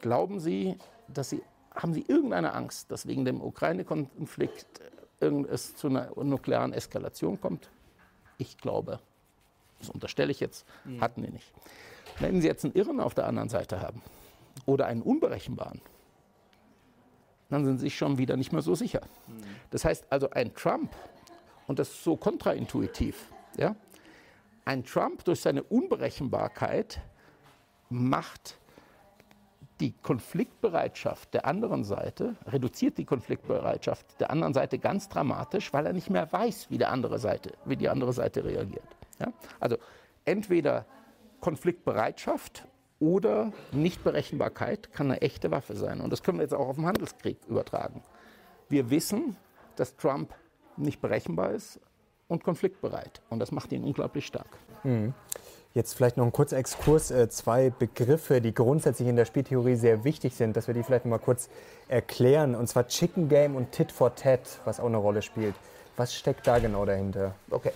glauben 0.00 0.38
Sie, 0.38 0.76
dass 1.08 1.30
Sie 1.30 1.42
haben 1.74 1.92
Sie 1.92 2.04
irgendeine 2.06 2.54
Angst, 2.54 2.90
dass 2.90 3.06
wegen 3.06 3.24
dem 3.24 3.40
Ukraine-Konflikt 3.40 4.80
es 5.20 5.76
zu 5.76 5.88
einer 5.88 6.10
nuklearen 6.22 6.72
Eskalation 6.72 7.40
kommt? 7.40 7.70
Ich 8.38 8.58
glaube, 8.58 9.00
das 9.78 9.90
unterstelle 9.90 10.30
ich 10.30 10.40
jetzt, 10.40 10.66
mhm. 10.84 11.00
hatten 11.00 11.22
die 11.22 11.30
nicht. 11.30 11.52
Wenn 12.20 12.40
Sie 12.40 12.46
jetzt 12.46 12.64
einen 12.64 12.74
Irren 12.74 13.00
auf 13.00 13.14
der 13.14 13.26
anderen 13.26 13.48
Seite 13.48 13.80
haben 13.80 14.02
oder 14.66 14.86
einen 14.86 15.02
Unberechenbaren, 15.02 15.80
dann 17.50 17.64
sind 17.64 17.78
Sie 17.78 17.86
sich 17.86 17.96
schon 17.96 18.18
wieder 18.18 18.36
nicht 18.36 18.52
mehr 18.52 18.62
so 18.62 18.74
sicher. 18.74 19.02
Mhm. 19.26 19.42
Das 19.70 19.84
heißt 19.84 20.06
also, 20.10 20.30
ein 20.30 20.54
Trump, 20.54 20.94
und 21.66 21.78
das 21.78 21.90
ist 21.90 22.04
so 22.04 22.16
kontraintuitiv, 22.16 23.30
ja, 23.56 23.76
ein 24.64 24.84
Trump 24.84 25.24
durch 25.24 25.40
seine 25.40 25.62
Unberechenbarkeit 25.62 27.00
macht 27.90 28.58
die 29.80 29.92
Konfliktbereitschaft 30.02 31.34
der 31.34 31.46
anderen 31.46 31.84
Seite, 31.84 32.36
reduziert 32.46 32.96
die 32.98 33.04
Konfliktbereitschaft 33.04 34.20
der 34.20 34.30
anderen 34.30 34.54
Seite 34.54 34.78
ganz 34.78 35.08
dramatisch, 35.08 35.72
weil 35.72 35.86
er 35.86 35.92
nicht 35.92 36.10
mehr 36.10 36.32
weiß, 36.32 36.70
wie, 36.70 36.78
der 36.78 36.92
andere 36.92 37.18
Seite, 37.18 37.52
wie 37.64 37.76
die 37.76 37.88
andere 37.88 38.12
Seite 38.12 38.44
reagiert. 38.44 38.84
Ja? 39.18 39.32
Also 39.58 39.76
entweder 40.24 40.86
Konfliktbereitschaft 41.40 42.66
oder 43.00 43.52
Nichtberechenbarkeit 43.72 44.92
kann 44.92 45.10
eine 45.10 45.20
echte 45.20 45.50
Waffe 45.50 45.74
sein. 45.74 46.00
Und 46.00 46.10
das 46.10 46.22
können 46.22 46.38
wir 46.38 46.42
jetzt 46.42 46.54
auch 46.54 46.68
auf 46.68 46.76
den 46.76 46.86
Handelskrieg 46.86 47.38
übertragen. 47.48 48.02
Wir 48.68 48.90
wissen, 48.90 49.36
dass 49.76 49.96
Trump 49.96 50.32
nicht 50.76 51.00
berechenbar 51.00 51.50
ist 51.50 51.80
und 52.28 52.44
konfliktbereit. 52.44 53.20
Und 53.28 53.40
das 53.40 53.52
macht 53.52 53.72
ihn 53.72 53.84
unglaublich 53.84 54.26
stark. 54.26 54.48
Mhm. 54.84 55.14
Jetzt 55.74 55.94
vielleicht 55.94 56.16
noch 56.16 56.24
ein 56.24 56.30
kurzer 56.30 56.56
Exkurs, 56.56 57.10
äh, 57.10 57.28
zwei 57.28 57.70
Begriffe, 57.70 58.40
die 58.40 58.54
grundsätzlich 58.54 59.08
in 59.08 59.16
der 59.16 59.24
Spieltheorie 59.24 59.74
sehr 59.74 60.04
wichtig 60.04 60.36
sind, 60.36 60.56
dass 60.56 60.68
wir 60.68 60.74
die 60.74 60.84
vielleicht 60.84 61.04
noch 61.04 61.10
mal 61.10 61.18
kurz 61.18 61.48
erklären. 61.88 62.54
Und 62.54 62.68
zwar 62.68 62.86
Chicken 62.86 63.28
Game 63.28 63.56
und 63.56 63.72
Tit 63.72 63.90
for 63.90 64.14
Tat, 64.14 64.60
was 64.64 64.78
auch 64.78 64.86
eine 64.86 64.98
Rolle 64.98 65.20
spielt. 65.20 65.56
Was 65.96 66.14
steckt 66.14 66.46
da 66.46 66.60
genau 66.60 66.84
dahinter? 66.84 67.34
Okay. 67.50 67.72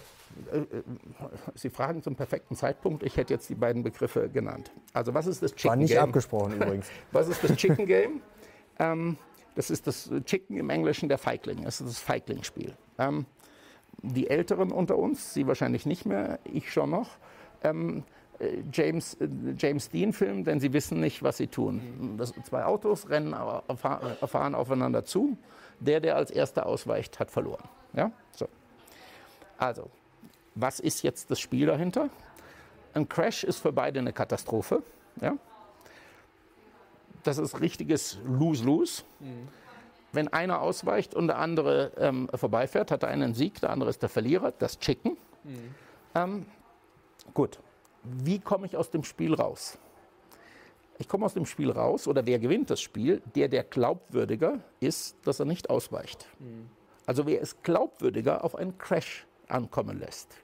Äh, 0.53 0.59
äh, 0.59 0.65
Sie 1.57 1.71
fragen 1.71 2.01
zum 2.01 2.15
perfekten 2.15 2.55
Zeitpunkt. 2.55 3.03
Ich 3.03 3.17
hätte 3.17 3.35
jetzt 3.35 3.49
die 3.49 3.57
beiden 3.57 3.83
Begriffe 3.83 4.29
genannt. 4.29 4.71
Also 4.93 5.13
was 5.13 5.27
ist 5.27 5.43
das 5.43 5.57
Chicken 5.57 5.63
Game? 5.63 5.71
War 5.71 5.77
nicht 5.77 5.91
Game? 5.91 6.03
abgesprochen 6.03 6.53
übrigens. 6.55 6.87
was 7.11 7.27
ist 7.27 7.43
das 7.43 7.57
Chicken 7.57 7.87
Game? 7.87 8.21
ähm, 8.79 9.17
das 9.57 9.71
ist 9.71 9.89
das 9.89 10.09
Chicken 10.25 10.57
im 10.57 10.71
Englischen 10.71 11.09
der 11.09 11.19
Feigling. 11.19 11.65
Das 11.65 11.81
ist 11.81 11.89
das 11.89 11.99
Feigling-Spiel. 11.99 12.75
Ähm, 12.97 13.27
die 14.03 14.31
Älteren 14.31 14.71
unter 14.71 14.97
uns, 14.97 15.35
Sie 15.35 15.49
wahrscheinlich 15.49 15.85
nicht 15.85 16.07
mehr, 16.07 16.39
ich 16.45 16.73
schon 16.73 16.91
noch, 16.91 17.17
ähm, 17.63 18.05
äh, 18.39 18.63
James, 18.73 19.15
äh, 19.15 19.29
James 19.57 19.91
Dean-Film, 19.91 20.45
denn 20.45 20.61
sie 20.61 20.73
wissen 20.73 21.01
nicht, 21.01 21.23
was 21.23 21.37
sie 21.37 21.49
tun. 21.49 22.17
Das, 22.19 22.33
zwei 22.45 22.65
Autos 22.65 23.09
rennen, 23.09 23.35
fahren 23.77 24.55
aufeinander 24.55 25.05
zu. 25.05 25.37
Der, 25.81 26.01
der 26.01 26.17
als 26.17 26.31
erster 26.31 26.67
ausweicht, 26.67 27.21
hat 27.21 27.31
verloren. 27.31 27.69
Ja? 27.93 28.11
So. 28.33 28.49
Also, 29.59 29.91
was 30.55 30.81
ist 30.81 31.03
jetzt 31.03 31.31
das 31.31 31.41
Spiel 31.41 31.67
dahinter? 31.67 32.11
Ein 32.95 33.09
Crash 33.09 33.45
ist 33.45 33.59
für 33.59 33.73
beide 33.73 34.01
eine 34.01 34.13
Katastrophe. 34.13 34.83
Ja? 35.21 35.37
Das 37.23 37.39
ist 37.39 37.61
richtiges 37.61 38.19
Lose-Lose. 38.25 39.03
Mhm. 39.21 39.49
Wenn 40.13 40.29
einer 40.29 40.63
ausweicht 40.63 41.15
und 41.15 41.27
der 41.27 41.39
andere 41.39 41.93
ähm, 41.99 42.29
vorbeifährt, 42.35 42.91
hat 42.91 43.03
er 43.03 43.11
einen 43.11 43.35
Sieg, 43.35 43.61
der 43.61 43.71
andere 43.71 43.91
ist 43.91 44.01
der 44.01 44.09
Verlierer, 44.09 44.53
das 44.59 44.79
Chicken. 44.79 45.17
Mhm. 45.45 45.75
Ähm, 46.15 46.47
Gut, 47.35 47.59
wie 48.03 48.39
komme 48.39 48.67
ich 48.67 48.77
aus 48.77 48.91
dem 48.91 49.05
Spiel 49.05 49.35
raus? 49.35 49.79
Ich 50.99 51.09
komme 51.09 51.27
aus 51.27 51.35
dem 51.35 51.47
Spiel 51.47 51.71
raus, 51.71 52.09
oder 52.09 52.27
wer 52.27 52.39
gewinnt 52.39 52.71
das 52.71 52.81
Spiel? 52.81 53.23
Der, 53.35 53.49
der 53.49 53.63
glaubwürdiger 53.63 54.61
ist, 54.81 55.17
dass 55.25 55.39
er 55.39 55.47
nicht 55.47 55.71
ausweicht. 55.71 56.27
Mhm. 56.41 56.69
Also 57.07 57.27
wer 57.27 57.41
es 57.41 57.63
glaubwürdiger 57.63 58.45
auf 58.45 58.57
einen 58.57 58.77
Crash 58.79 59.27
ankommen 59.49 59.99
lässt. 59.99 60.35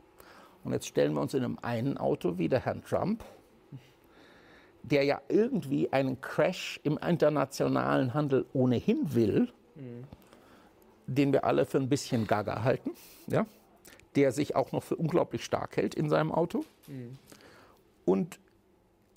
Und 0.62 0.73
jetzt 0.73 0.87
stellen 0.87 1.12
wir 1.12 1.20
uns 1.20 1.35
in 1.35 1.44
einem 1.44 1.59
einen 1.61 1.99
Auto 1.99 2.38
wieder 2.38 2.59
Herrn 2.59 2.83
Trump, 2.83 3.23
der 4.83 5.05
ja 5.05 5.20
irgendwie 5.29 5.92
einen 5.92 6.20
Crash 6.20 6.81
im 6.85 6.99
internationalen 6.99 8.14
Handel 8.14 8.47
ohnehin 8.53 9.14
will, 9.14 9.53
mhm. 9.75 10.05
den 11.07 11.33
wir 11.33 11.44
alle 11.44 11.66
für 11.66 11.79
ein 11.79 11.88
bisschen 11.88 12.27
gaga 12.27 12.62
halten. 12.62 12.92
Ja? 13.27 13.47
Der 14.16 14.33
sich 14.33 14.57
auch 14.57 14.72
noch 14.72 14.83
für 14.83 14.96
unglaublich 14.96 15.44
stark 15.44 15.77
hält 15.77 15.94
in 15.94 16.09
seinem 16.09 16.33
Auto. 16.33 16.64
Mhm. 16.87 17.18
Und 18.05 18.38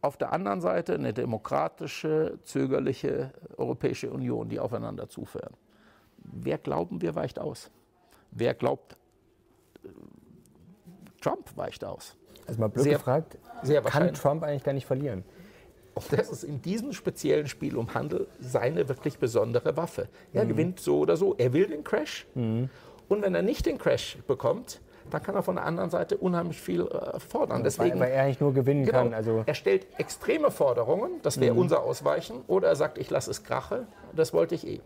auf 0.02 0.18
der 0.18 0.32
anderen 0.32 0.62
Seite 0.62 0.94
eine 0.94 1.14
demokratische, 1.14 2.40
zögerliche 2.44 3.32
Europäische 3.58 4.12
Union, 4.12 4.50
die 4.50 4.60
aufeinander 4.60 5.10
zufahren. 5.10 5.56
Wer 6.18 6.58
glauben 6.58 7.02
wir 7.02 7.16
weicht 7.16 7.40
aus? 7.40 7.72
Wer 8.32 8.54
glaubt, 8.54 8.96
äh, 9.84 9.90
Trump 11.22 11.56
weicht 11.56 11.84
aus? 11.84 12.16
Also 12.46 12.60
mal 12.60 12.70
blöd 12.70 12.84
sehr, 12.84 12.94
gefragt, 12.94 13.38
sehr 13.64 13.82
kann 13.82 14.14
Trump 14.14 14.44
eigentlich 14.44 14.64
gar 14.64 14.74
nicht 14.74 14.86
verlieren? 14.86 15.24
das 16.12 16.30
ist 16.30 16.44
in 16.44 16.62
diesem 16.62 16.94
speziellen 16.94 17.48
Spiel 17.48 17.76
um 17.76 17.94
Handel 17.94 18.28
seine 18.40 18.88
wirklich 18.88 19.18
besondere 19.18 19.78
Waffe. 19.78 20.10
Er 20.32 20.46
mhm. 20.46 20.50
gewinnt 20.50 20.80
so 20.80 21.00
oder 21.00 21.18
so. 21.18 21.36
Er 21.36 21.54
will 21.54 21.68
den 21.68 21.84
Crash. 21.84 22.28
Mhm. 22.36 22.70
Und 23.08 23.22
wenn 23.22 23.34
er 23.34 23.42
nicht 23.42 23.66
den 23.66 23.78
Crash 23.78 24.18
bekommt, 24.28 24.80
dann 25.10 25.24
kann 25.24 25.36
er 25.36 25.44
von 25.44 25.56
der 25.56 25.66
anderen 25.66 25.90
Seite 25.90 26.18
unheimlich 26.18 26.60
viel 26.60 26.82
äh, 26.82 27.20
fordern. 27.20 27.64
Deswegen, 27.64 28.00
weil, 28.00 28.12
er 28.12 28.24
eigentlich 28.24 28.40
nur 28.40 28.54
gewinnen 28.54 28.86
genau, 28.86 29.04
kann. 29.04 29.14
Also 29.14 29.44
er 29.46 29.54
stellt 29.54 29.88
extreme 29.98 30.52
Forderungen, 30.52 31.22
das 31.22 31.40
wäre 31.40 31.54
mhm. 31.54 31.62
unser 31.62 31.84
Ausweichen, 31.84 32.42
oder 32.48 32.68
er 32.70 32.76
sagt, 32.76 32.98
ich 32.98 33.10
lasse 33.10 33.32
es 33.32 33.44
krache, 33.44 33.88
das 34.16 34.34
wollte 34.34 34.56
ich 34.56 34.68
eh. 34.68 34.82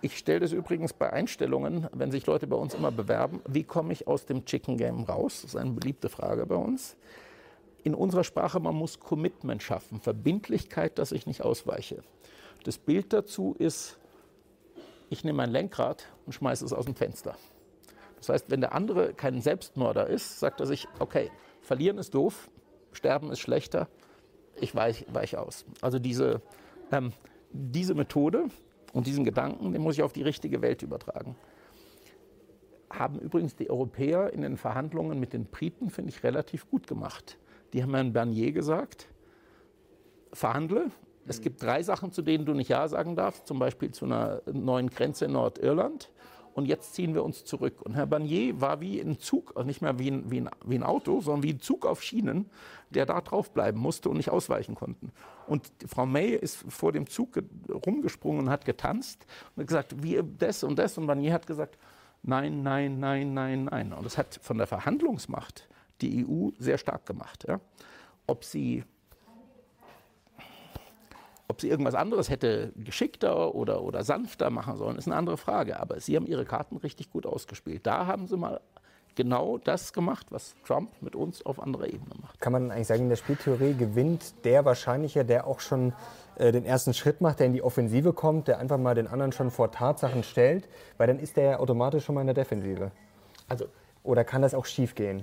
Ich 0.00 0.18
stelle 0.18 0.40
das 0.40 0.50
übrigens 0.52 0.92
bei 0.92 1.12
Einstellungen, 1.12 1.86
wenn 1.92 2.10
sich 2.10 2.26
Leute 2.26 2.48
bei 2.48 2.56
uns 2.56 2.74
immer 2.74 2.90
bewerben, 2.90 3.40
wie 3.46 3.62
komme 3.62 3.92
ich 3.92 4.08
aus 4.08 4.26
dem 4.26 4.44
Chicken 4.44 4.76
Game 4.76 5.04
raus? 5.04 5.42
Das 5.42 5.54
ist 5.54 5.56
eine 5.56 5.70
beliebte 5.70 6.08
Frage 6.08 6.44
bei 6.44 6.56
uns. 6.56 6.96
In 7.84 7.94
unserer 7.94 8.24
Sprache, 8.24 8.58
man 8.58 8.74
muss 8.74 8.98
Commitment 8.98 9.62
schaffen, 9.62 10.00
Verbindlichkeit, 10.00 10.98
dass 10.98 11.12
ich 11.12 11.26
nicht 11.26 11.42
ausweiche. 11.42 12.02
Das 12.64 12.78
Bild 12.78 13.12
dazu 13.12 13.54
ist, 13.58 13.98
ich 15.08 15.24
nehme 15.24 15.36
mein 15.36 15.50
Lenkrad 15.50 16.06
und 16.26 16.32
schmeiße 16.32 16.64
es 16.64 16.72
aus 16.72 16.86
dem 16.86 16.94
Fenster. 16.94 17.36
Das 18.22 18.28
heißt, 18.28 18.50
wenn 18.52 18.60
der 18.60 18.72
andere 18.72 19.14
kein 19.14 19.40
Selbstmörder 19.40 20.06
ist, 20.06 20.38
sagt 20.38 20.60
er 20.60 20.66
sich, 20.66 20.86
okay, 21.00 21.32
verlieren 21.60 21.98
ist 21.98 22.14
doof, 22.14 22.50
sterben 22.92 23.32
ist 23.32 23.40
schlechter, 23.40 23.88
ich 24.60 24.76
weiche 24.76 25.04
weich 25.12 25.36
aus. 25.36 25.64
Also 25.80 25.98
diese, 25.98 26.40
ähm, 26.92 27.12
diese 27.50 27.96
Methode 27.96 28.44
und 28.92 29.08
diesen 29.08 29.24
Gedanken, 29.24 29.72
den 29.72 29.82
muss 29.82 29.96
ich 29.96 30.04
auf 30.04 30.12
die 30.12 30.22
richtige 30.22 30.62
Welt 30.62 30.82
übertragen. 30.82 31.34
Haben 32.90 33.18
übrigens 33.18 33.56
die 33.56 33.68
Europäer 33.68 34.32
in 34.32 34.42
den 34.42 34.56
Verhandlungen 34.56 35.18
mit 35.18 35.32
den 35.32 35.46
Briten, 35.46 35.90
finde 35.90 36.10
ich, 36.10 36.22
relativ 36.22 36.70
gut 36.70 36.86
gemacht. 36.86 37.38
Die 37.72 37.82
haben 37.82 37.92
Herrn 37.92 38.12
Bernier 38.12 38.52
gesagt, 38.52 39.08
verhandle. 40.32 40.92
Es 41.26 41.40
gibt 41.40 41.60
drei 41.60 41.82
Sachen, 41.82 42.12
zu 42.12 42.22
denen 42.22 42.44
du 42.44 42.54
nicht 42.54 42.68
Ja 42.68 42.86
sagen 42.86 43.16
darfst, 43.16 43.48
zum 43.48 43.58
Beispiel 43.58 43.90
zu 43.90 44.04
einer 44.04 44.42
neuen 44.46 44.90
Grenze 44.90 45.24
in 45.24 45.32
Nordirland 45.32 46.12
und 46.54 46.66
jetzt 46.66 46.94
ziehen 46.94 47.14
wir 47.14 47.24
uns 47.24 47.44
zurück. 47.44 47.82
Und 47.82 47.94
Herr 47.94 48.06
Barnier 48.06 48.60
war 48.60 48.80
wie 48.80 49.00
ein 49.00 49.18
Zug, 49.18 49.52
also 49.56 49.66
nicht 49.66 49.82
mehr 49.82 49.98
wie 49.98 50.10
ein, 50.10 50.30
wie, 50.30 50.40
ein, 50.40 50.50
wie 50.64 50.74
ein 50.76 50.82
Auto, 50.82 51.20
sondern 51.20 51.42
wie 51.42 51.54
ein 51.54 51.60
Zug 51.60 51.86
auf 51.86 52.02
Schienen, 52.02 52.50
der 52.90 53.06
da 53.06 53.20
drauf 53.20 53.52
bleiben 53.52 53.78
musste 53.78 54.08
und 54.08 54.18
nicht 54.18 54.30
ausweichen 54.30 54.74
konnten. 54.74 55.12
Und 55.46 55.70
Frau 55.86 56.06
May 56.06 56.34
ist 56.34 56.64
vor 56.68 56.92
dem 56.92 57.06
Zug 57.06 57.42
rumgesprungen 57.86 58.42
und 58.42 58.50
hat 58.50 58.64
getanzt 58.64 59.26
und 59.56 59.66
gesagt, 59.66 60.02
wie 60.02 60.22
das 60.38 60.62
und 60.62 60.78
das. 60.78 60.98
Und 60.98 61.06
Barnier 61.06 61.32
hat 61.32 61.46
gesagt, 61.46 61.78
nein, 62.22 62.62
nein, 62.62 63.00
nein, 63.00 63.34
nein, 63.34 63.64
nein. 63.64 63.92
Und 63.92 64.04
das 64.04 64.18
hat 64.18 64.38
von 64.42 64.58
der 64.58 64.66
Verhandlungsmacht 64.66 65.68
die 66.00 66.26
EU 66.26 66.50
sehr 66.58 66.78
stark 66.78 67.06
gemacht. 67.06 67.44
Ja. 67.48 67.60
Ob 68.26 68.44
sie 68.44 68.84
ob 71.52 71.60
sie 71.60 71.68
irgendwas 71.68 71.94
anderes 71.94 72.30
hätte 72.30 72.72
geschickter 72.76 73.54
oder, 73.54 73.82
oder 73.82 74.04
sanfter 74.04 74.48
machen 74.48 74.78
sollen, 74.78 74.96
ist 74.96 75.06
eine 75.06 75.16
andere 75.16 75.36
Frage. 75.36 75.78
Aber 75.78 76.00
sie 76.00 76.16
haben 76.16 76.26
ihre 76.26 76.46
Karten 76.46 76.78
richtig 76.78 77.10
gut 77.10 77.26
ausgespielt. 77.26 77.86
Da 77.86 78.06
haben 78.06 78.26
sie 78.26 78.38
mal 78.38 78.62
genau 79.16 79.58
das 79.58 79.92
gemacht, 79.92 80.28
was 80.30 80.54
Trump 80.66 80.90
mit 81.02 81.14
uns 81.14 81.44
auf 81.44 81.60
anderer 81.60 81.88
Ebene 81.88 82.14
macht. 82.22 82.40
Kann 82.40 82.54
man 82.54 82.70
eigentlich 82.70 82.86
sagen, 82.86 83.02
in 83.02 83.10
der 83.10 83.16
Spieltheorie 83.16 83.74
gewinnt 83.74 84.46
der 84.46 84.64
wahrscheinlicher, 84.64 85.24
der 85.24 85.46
auch 85.46 85.60
schon 85.60 85.92
äh, 86.36 86.52
den 86.52 86.64
ersten 86.64 86.94
Schritt 86.94 87.20
macht, 87.20 87.40
der 87.40 87.48
in 87.48 87.52
die 87.52 87.62
Offensive 87.62 88.14
kommt, 88.14 88.48
der 88.48 88.58
einfach 88.58 88.78
mal 88.78 88.94
den 88.94 89.06
anderen 89.06 89.32
schon 89.32 89.50
vor 89.50 89.70
Tatsachen 89.70 90.22
stellt, 90.22 90.66
weil 90.96 91.06
dann 91.06 91.18
ist 91.18 91.36
der 91.36 91.44
ja 91.44 91.58
automatisch 91.58 92.06
schon 92.06 92.14
mal 92.14 92.22
in 92.22 92.28
der 92.28 92.34
Defensive. 92.34 92.92
Also, 93.46 93.66
Oder 94.02 94.24
kann 94.24 94.40
das 94.40 94.54
auch 94.54 94.64
schief 94.64 94.94
gehen? 94.94 95.22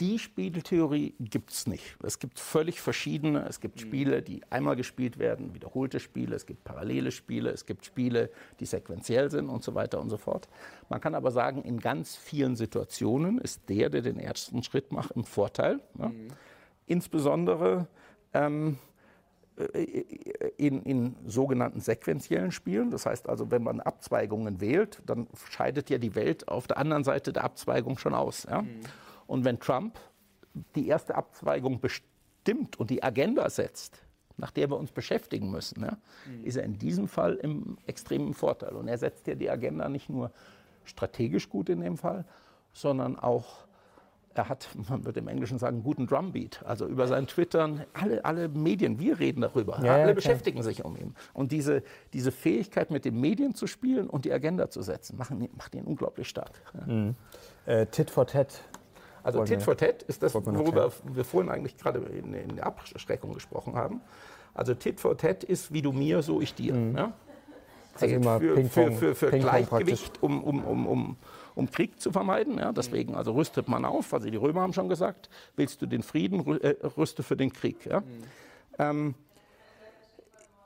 Die 0.00 0.18
Spieltheorie 0.18 1.14
gibt 1.20 1.50
es 1.50 1.66
nicht. 1.66 1.96
Es 2.02 2.18
gibt 2.18 2.38
völlig 2.38 2.80
verschiedene. 2.80 3.46
Es 3.48 3.60
gibt 3.60 3.76
mhm. 3.76 3.80
Spiele, 3.80 4.22
die 4.22 4.42
einmal 4.50 4.76
gespielt 4.76 5.18
werden, 5.18 5.54
wiederholte 5.54 6.00
Spiele. 6.00 6.36
Es 6.36 6.46
gibt 6.46 6.64
parallele 6.64 7.10
Spiele. 7.10 7.50
Es 7.50 7.66
gibt 7.66 7.84
Spiele, 7.84 8.30
die 8.60 8.66
sequenziell 8.66 9.30
sind 9.30 9.48
und 9.48 9.62
so 9.62 9.74
weiter 9.74 10.00
und 10.00 10.08
so 10.08 10.16
fort. 10.16 10.48
Man 10.88 11.00
kann 11.00 11.14
aber 11.14 11.30
sagen, 11.30 11.62
in 11.62 11.78
ganz 11.78 12.16
vielen 12.16 12.56
Situationen 12.56 13.38
ist 13.38 13.68
der, 13.68 13.90
der 13.90 14.02
den 14.02 14.18
ersten 14.18 14.62
Schritt 14.62 14.92
macht, 14.92 15.12
im 15.12 15.24
Vorteil. 15.24 15.80
Ja? 15.98 16.08
Mhm. 16.08 16.28
Insbesondere 16.86 17.88
ähm, 18.32 18.78
äh, 19.56 20.04
in, 20.58 20.82
in, 20.82 21.16
sogenannten 21.26 21.80
sequenziellen 21.80 22.52
Spielen. 22.52 22.90
Das 22.90 23.06
heißt 23.06 23.28
also, 23.28 23.50
wenn 23.50 23.62
man 23.62 23.80
Abzweigungen 23.80 24.60
wählt, 24.60 25.02
dann 25.06 25.28
scheidet 25.50 25.90
ja 25.90 25.98
die 25.98 26.14
Welt 26.14 26.48
auf 26.48 26.66
der 26.66 26.78
anderen 26.78 27.04
Seite 27.04 27.32
der 27.32 27.44
Abzweigung 27.44 27.98
schon 27.98 28.14
aus. 28.14 28.46
Ja? 28.48 28.62
Mhm. 28.62 28.80
Und 29.26 29.44
wenn 29.44 29.58
Trump 29.58 29.98
die 30.74 30.88
erste 30.88 31.14
Abzweigung 31.14 31.80
bestimmt 31.80 32.78
und 32.78 32.90
die 32.90 33.02
Agenda 33.02 33.48
setzt, 33.50 34.02
nach 34.38 34.50
der 34.50 34.70
wir 34.70 34.76
uns 34.76 34.92
beschäftigen 34.92 35.50
müssen, 35.50 35.82
ja, 35.82 35.96
mhm. 36.26 36.44
ist 36.44 36.56
er 36.56 36.64
in 36.64 36.78
diesem 36.78 37.08
Fall 37.08 37.34
im 37.34 37.78
extremen 37.86 38.34
Vorteil. 38.34 38.74
Und 38.74 38.88
er 38.88 38.98
setzt 38.98 39.26
ja 39.26 39.34
die 39.34 39.50
Agenda 39.50 39.88
nicht 39.88 40.08
nur 40.08 40.30
strategisch 40.84 41.48
gut 41.48 41.68
in 41.68 41.80
dem 41.80 41.96
Fall, 41.96 42.24
sondern 42.72 43.18
auch, 43.18 43.66
er 44.34 44.50
hat, 44.50 44.68
man 44.88 45.04
würde 45.06 45.20
im 45.20 45.28
Englischen 45.28 45.58
sagen, 45.58 45.82
guten 45.82 46.06
Drumbeat. 46.06 46.62
Also 46.66 46.86
über 46.86 47.08
sein 47.08 47.26
Twittern, 47.26 47.84
alle, 47.94 48.24
alle 48.24 48.48
Medien, 48.48 48.98
wir 48.98 49.18
reden 49.18 49.40
darüber, 49.40 49.80
ja, 49.82 49.94
alle 49.94 50.08
ja, 50.08 50.12
beschäftigen 50.12 50.62
sich 50.62 50.84
um 50.84 50.96
ihn. 50.96 51.14
Und 51.32 51.52
diese, 51.52 51.82
diese 52.12 52.30
Fähigkeit, 52.30 52.90
mit 52.90 53.06
den 53.06 53.18
Medien 53.18 53.54
zu 53.54 53.66
spielen 53.66 54.08
und 54.08 54.26
die 54.26 54.32
Agenda 54.32 54.68
zu 54.68 54.82
setzen, 54.82 55.16
machen, 55.16 55.48
macht 55.56 55.74
ihn 55.74 55.84
unglaublich 55.84 56.28
stark. 56.28 56.60
Mhm. 56.86 57.14
Äh, 57.64 57.86
Tit 57.86 58.10
for 58.10 58.26
Tat 58.26 58.60
Also 59.26 59.42
Tit 59.42 59.60
for 59.60 59.76
Tat 59.76 60.02
ist 60.04 60.22
das, 60.22 60.34
worüber 60.34 60.92
wir 61.12 61.24
vorhin 61.24 61.50
eigentlich 61.50 61.76
gerade 61.76 61.98
in, 61.98 62.32
in, 62.32 62.56
der 62.56 62.66
Abschreckung 62.66 63.34
gesprochen 63.34 63.74
haben. 63.74 64.00
Also 64.54 64.72
Tit 64.74 65.00
for 65.00 65.18
Tat 65.18 65.42
ist 65.42 65.72
wie 65.72 65.82
du 65.82 65.90
mir, 65.90 66.22
so 66.22 66.40
ich 66.40 66.54
dir. 66.54 66.74
Mhm. 66.74 66.96
Ja? 66.96 67.12
Also 67.94 68.14
immer 68.14 68.38
für, 68.38 68.64
für, 68.66 68.92
für, 68.92 69.14
für 69.16 69.30
Gleichgewicht, 69.30 70.22
um, 70.22 70.44
um, 70.44 70.64
um, 70.64 70.86
um, 70.86 71.16
um 71.56 71.70
Krieg 71.70 72.00
zu 72.00 72.12
vermeiden. 72.12 72.58
Ja? 72.58 72.70
Deswegen 72.70 73.16
also 73.16 73.32
rüstet 73.32 73.66
man 73.66 73.84
auf. 73.84 74.14
Also 74.14 74.30
die 74.30 74.36
Römer 74.36 74.60
haben 74.60 74.72
schon 74.72 74.88
gesagt, 74.88 75.28
willst 75.56 75.82
du 75.82 75.86
den 75.86 76.04
Frieden, 76.04 76.46
äh, 76.60 76.76
rüste 76.96 77.24
für 77.24 77.36
den 77.36 77.52
Krieg. 77.52 77.84
Ja? 77.84 78.00
Mhm. 78.00 78.04
Ähm, 78.78 79.14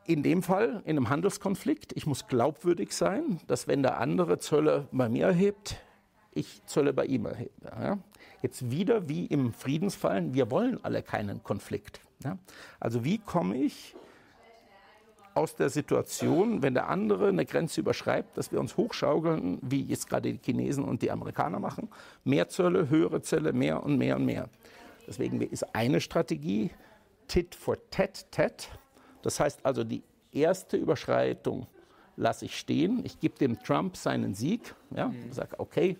in 0.04 0.22
dem 0.22 0.42
Fall, 0.42 0.82
in 0.84 0.98
einem 0.98 1.08
Handelskonflikt, 1.08 1.92
ich 1.96 2.04
muss 2.04 2.26
glaubwürdig 2.26 2.92
sein, 2.92 3.40
dass 3.46 3.68
wenn 3.68 3.82
der 3.82 4.00
andere 4.00 4.38
Zölle 4.38 4.86
bei 4.92 5.08
mir 5.08 5.28
erhebt, 5.28 5.76
ich 6.32 6.64
Zölle 6.66 6.92
bei 6.92 7.06
ihm. 7.06 7.26
Ja? 7.64 7.98
Jetzt 8.42 8.70
wieder 8.70 9.08
wie 9.08 9.26
im 9.26 9.52
Friedensfall, 9.52 10.32
wir 10.32 10.50
wollen 10.50 10.82
alle 10.84 11.02
keinen 11.02 11.42
Konflikt. 11.42 12.00
Ja? 12.24 12.38
Also 12.78 13.04
wie 13.04 13.18
komme 13.18 13.56
ich 13.56 13.94
aus 15.34 15.54
der 15.54 15.70
Situation, 15.70 16.62
wenn 16.62 16.74
der 16.74 16.88
andere 16.88 17.28
eine 17.28 17.46
Grenze 17.46 17.80
überschreibt, 17.80 18.36
dass 18.36 18.50
wir 18.50 18.60
uns 18.60 18.76
hochschaukeln, 18.76 19.58
wie 19.62 19.82
jetzt 19.82 20.08
gerade 20.08 20.32
die 20.32 20.40
Chinesen 20.42 20.84
und 20.84 21.02
die 21.02 21.10
Amerikaner 21.10 21.60
machen, 21.60 21.88
mehr 22.24 22.48
Zölle, 22.48 22.88
höhere 22.88 23.22
Zölle, 23.22 23.52
mehr 23.52 23.82
und 23.82 23.96
mehr 23.96 24.16
und 24.16 24.24
mehr. 24.24 24.48
Deswegen 25.06 25.40
ist 25.40 25.74
eine 25.74 26.00
Strategie 26.00 26.70
Tit 27.28 27.54
for 27.54 27.76
Tat, 27.90 28.26
Tat. 28.32 28.68
Das 29.22 29.38
heißt 29.38 29.64
also, 29.64 29.84
die 29.84 30.02
erste 30.32 30.76
Überschreitung 30.76 31.66
lasse 32.16 32.46
ich 32.46 32.58
stehen. 32.58 33.00
Ich 33.04 33.20
gebe 33.20 33.38
dem 33.38 33.62
Trump 33.62 33.96
seinen 33.96 34.34
Sieg. 34.34 34.74
Ja, 34.94 35.08
mhm. 35.08 35.32
sage, 35.32 35.58
okay, 35.58 35.96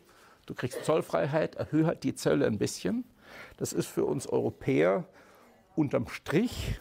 du 0.50 0.54
kriegst 0.56 0.84
Zollfreiheit, 0.84 1.54
erhöhe 1.54 1.86
halt 1.86 2.02
die 2.02 2.14
Zölle 2.14 2.46
ein 2.46 2.58
bisschen. 2.58 3.04
Das 3.56 3.72
ist 3.72 3.86
für 3.86 4.04
uns 4.04 4.26
Europäer 4.26 5.06
unterm 5.76 6.08
Strich 6.08 6.80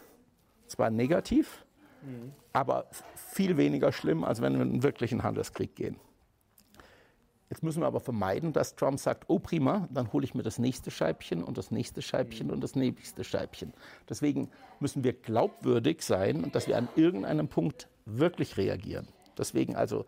zwar 0.66 0.90
negativ, 0.90 1.64
mhm. 2.02 2.32
aber 2.52 2.86
viel 3.14 3.56
weniger 3.56 3.92
schlimm, 3.92 4.24
als 4.24 4.42
wenn 4.42 4.54
wir 4.54 4.62
in 4.62 4.70
einen 4.70 4.82
wirklichen 4.82 5.22
Handelskrieg 5.22 5.76
gehen. 5.76 5.96
Jetzt 7.48 7.62
müssen 7.62 7.80
wir 7.80 7.86
aber 7.86 8.00
vermeiden, 8.00 8.52
dass 8.52 8.74
Trump 8.74 8.98
sagt, 8.98 9.24
oh 9.28 9.38
prima, 9.38 9.88
dann 9.92 10.12
hole 10.12 10.24
ich 10.24 10.34
mir 10.34 10.42
das 10.42 10.58
nächste 10.58 10.90
Scheibchen 10.90 11.42
und 11.44 11.56
das 11.56 11.70
nächste 11.70 12.02
Scheibchen 12.02 12.48
mhm. 12.48 12.54
und 12.54 12.60
das 12.60 12.74
nächste 12.74 13.22
Scheibchen. 13.22 13.72
Deswegen 14.08 14.50
müssen 14.80 15.04
wir 15.04 15.12
glaubwürdig 15.12 16.02
sein, 16.02 16.50
dass 16.52 16.66
wir 16.66 16.76
an 16.76 16.88
irgendeinem 16.96 17.46
Punkt 17.46 17.88
wirklich 18.04 18.56
reagieren. 18.56 19.06
Deswegen 19.38 19.76
also, 19.76 20.06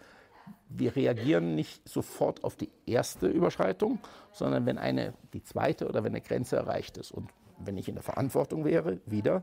wir 0.76 0.96
reagieren 0.96 1.54
nicht 1.54 1.88
sofort 1.88 2.44
auf 2.44 2.56
die 2.56 2.70
erste 2.86 3.26
Überschreitung, 3.26 3.98
sondern 4.32 4.66
wenn 4.66 4.78
eine, 4.78 5.14
die 5.32 5.42
zweite 5.42 5.88
oder 5.88 6.04
wenn 6.04 6.12
eine 6.12 6.20
Grenze 6.20 6.56
erreicht 6.56 6.96
ist. 6.96 7.10
Und 7.10 7.30
wenn 7.58 7.76
ich 7.76 7.88
in 7.88 7.94
der 7.94 8.02
Verantwortung 8.02 8.64
wäre, 8.64 9.00
wieder, 9.06 9.42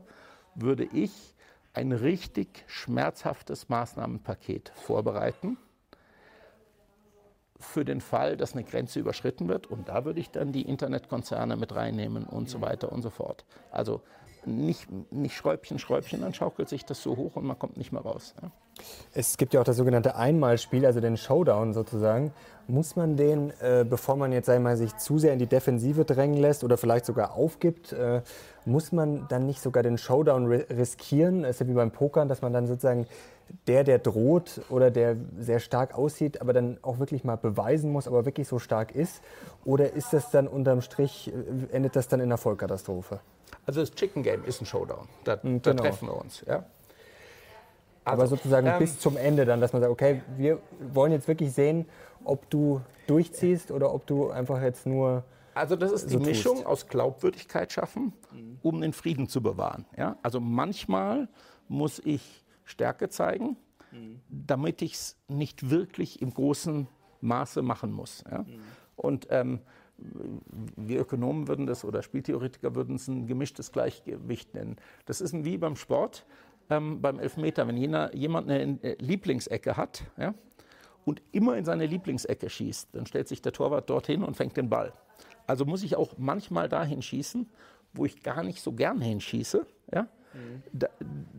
würde 0.54 0.84
ich 0.84 1.34
ein 1.72 1.92
richtig 1.92 2.64
schmerzhaftes 2.66 3.68
Maßnahmenpaket 3.68 4.72
vorbereiten 4.74 5.56
für 7.58 7.84
den 7.84 8.00
Fall, 8.00 8.36
dass 8.36 8.54
eine 8.54 8.64
Grenze 8.64 8.98
überschritten 8.98 9.48
wird. 9.48 9.66
Und 9.66 9.88
da 9.88 10.04
würde 10.04 10.20
ich 10.20 10.30
dann 10.30 10.52
die 10.52 10.62
Internetkonzerne 10.62 11.56
mit 11.56 11.74
reinnehmen 11.74 12.24
und 12.24 12.48
so 12.48 12.60
weiter 12.60 12.90
und 12.90 13.02
so 13.02 13.10
fort. 13.10 13.44
Also 13.70 14.02
nicht, 14.46 14.88
nicht 15.12 15.36
Schräubchen, 15.36 15.78
Schräubchen, 15.78 16.20
dann 16.20 16.34
schaukelt 16.34 16.68
sich 16.68 16.84
das 16.84 17.02
so 17.02 17.16
hoch 17.16 17.36
und 17.36 17.44
man 17.44 17.58
kommt 17.58 17.76
nicht 17.76 17.92
mehr 17.92 18.02
raus. 18.02 18.34
Ja. 18.42 18.50
Es 19.12 19.36
gibt 19.36 19.54
ja 19.54 19.60
auch 19.60 19.64
das 19.64 19.76
sogenannte 19.76 20.16
Einmalspiel, 20.16 20.86
also 20.86 21.00
den 21.00 21.16
Showdown 21.16 21.72
sozusagen. 21.72 22.32
Muss 22.66 22.96
man 22.96 23.16
den, 23.16 23.52
äh, 23.60 23.84
bevor 23.88 24.16
man 24.16 24.32
jetzt 24.32 24.48
mal, 24.48 24.76
sich 24.76 24.96
zu 24.96 25.18
sehr 25.18 25.32
in 25.32 25.38
die 25.38 25.46
Defensive 25.46 26.04
drängen 26.04 26.36
lässt 26.36 26.62
oder 26.62 26.76
vielleicht 26.76 27.04
sogar 27.04 27.34
aufgibt, 27.34 27.92
äh, 27.92 28.22
muss 28.64 28.92
man 28.92 29.26
dann 29.28 29.46
nicht 29.46 29.60
sogar 29.60 29.82
den 29.82 29.98
Showdown 29.98 30.46
riskieren? 30.46 31.44
Es 31.44 31.56
ist 31.56 31.60
ja 31.60 31.68
wie 31.68 31.74
beim 31.74 31.90
Pokern, 31.90 32.28
dass 32.28 32.42
man 32.42 32.52
dann 32.52 32.66
sozusagen 32.66 33.06
der, 33.66 33.82
der 33.82 33.98
droht 33.98 34.60
oder 34.68 34.90
der 34.92 35.16
sehr 35.38 35.58
stark 35.58 35.96
aussieht, 35.96 36.40
aber 36.40 36.52
dann 36.52 36.78
auch 36.82 37.00
wirklich 37.00 37.24
mal 37.24 37.36
beweisen 37.36 37.90
muss, 37.90 38.06
aber 38.06 38.24
wirklich 38.24 38.46
so 38.46 38.58
stark 38.58 38.94
ist? 38.94 39.20
Oder 39.64 39.92
ist 39.92 40.12
das 40.12 40.30
dann 40.30 40.46
unterm 40.46 40.80
Strich, 40.80 41.32
äh, 41.32 41.74
endet 41.74 41.96
das 41.96 42.06
dann 42.06 42.20
in 42.20 42.26
einer 42.26 42.38
Vollkatastrophe? 42.38 43.20
Also 43.70 43.82
das 43.82 43.92
Chicken 43.92 44.24
Game 44.24 44.42
ist 44.42 44.60
ein 44.60 44.66
Showdown. 44.66 45.06
Da, 45.22 45.38
mhm, 45.44 45.62
da 45.62 45.74
treffen 45.74 46.08
wir 46.08 46.16
uns. 46.16 46.42
Ja? 46.44 46.64
Also, 48.04 48.22
aber 48.22 48.26
sozusagen 48.26 48.66
ähm, 48.66 48.80
bis 48.80 48.98
zum 48.98 49.16
Ende 49.16 49.44
dann, 49.44 49.60
dass 49.60 49.72
man 49.72 49.80
sagt, 49.80 49.92
okay, 49.92 50.22
wir 50.36 50.58
wollen 50.92 51.12
jetzt 51.12 51.28
wirklich 51.28 51.52
sehen, 51.52 51.86
ob 52.24 52.50
du 52.50 52.80
durchziehst 53.06 53.70
oder 53.70 53.94
ob 53.94 54.08
du 54.08 54.30
einfach 54.30 54.60
jetzt 54.60 54.86
nur. 54.86 55.22
Also 55.54 55.76
das 55.76 55.92
ist 55.92 56.10
die 56.10 56.14
so 56.14 56.18
Mischung 56.18 56.56
tust. 56.56 56.66
aus 56.66 56.88
Glaubwürdigkeit 56.88 57.70
schaffen, 57.70 58.12
um 58.62 58.80
den 58.80 58.92
Frieden 58.92 59.28
zu 59.28 59.40
bewahren. 59.40 59.86
Ja? 59.96 60.16
Also 60.24 60.40
manchmal 60.40 61.28
muss 61.68 62.00
ich 62.04 62.44
Stärke 62.64 63.08
zeigen, 63.08 63.56
mhm. 63.92 64.20
damit 64.28 64.82
ich 64.82 64.94
es 64.94 65.16
nicht 65.28 65.70
wirklich 65.70 66.20
im 66.20 66.34
großen 66.34 66.88
Maße 67.20 67.62
machen 67.62 67.92
muss. 67.92 68.24
Ja? 68.28 68.38
Mhm. 68.38 68.60
Und 68.96 69.28
ähm, 69.30 69.60
wir 70.76 71.00
Ökonomen 71.00 71.48
würden 71.48 71.66
das 71.66 71.84
oder 71.84 72.02
Spieltheoretiker 72.02 72.74
würden 72.74 72.96
es 72.96 73.08
ein 73.08 73.26
gemischtes 73.26 73.72
Gleichgewicht 73.72 74.54
nennen. 74.54 74.76
Das 75.06 75.20
ist 75.20 75.44
wie 75.44 75.58
beim 75.58 75.76
Sport, 75.76 76.26
ähm, 76.68 77.00
beim 77.00 77.18
Elfmeter. 77.18 77.66
Wenn 77.66 77.76
jener, 77.76 78.14
jemand 78.14 78.50
eine 78.50 78.82
äh, 78.82 78.96
Lieblingsecke 78.98 79.76
hat 79.76 80.04
ja, 80.16 80.34
und 81.04 81.22
immer 81.32 81.56
in 81.56 81.64
seine 81.64 81.86
Lieblingsecke 81.86 82.48
schießt, 82.48 82.88
dann 82.92 83.06
stellt 83.06 83.28
sich 83.28 83.42
der 83.42 83.52
Torwart 83.52 83.90
dorthin 83.90 84.22
und 84.22 84.36
fängt 84.36 84.56
den 84.56 84.68
Ball. 84.68 84.92
Also 85.46 85.64
muss 85.64 85.82
ich 85.82 85.96
auch 85.96 86.14
manchmal 86.16 86.68
dahin 86.68 87.02
schießen, 87.02 87.48
wo 87.92 88.04
ich 88.04 88.22
gar 88.22 88.42
nicht 88.42 88.62
so 88.62 88.72
gern 88.72 89.00
hinschieße. 89.00 89.66
Ja? 89.92 90.08
da, 90.72 90.88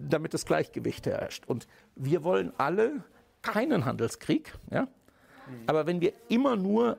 damit 0.09 0.34
das 0.34 0.45
Gleichgewicht 0.45 1.05
herrscht. 1.05 1.45
Und 1.47 1.68
wir 1.95 2.24
wollen 2.24 2.51
alle 2.57 3.03
keinen 3.41 3.86
Handelskrieg. 3.86 4.53
Ja? 4.70 4.88
Aber 5.68 5.88
wenn 5.88 6.02
wir 6.02 6.14
immer 6.30 6.56
nur, 6.56 6.97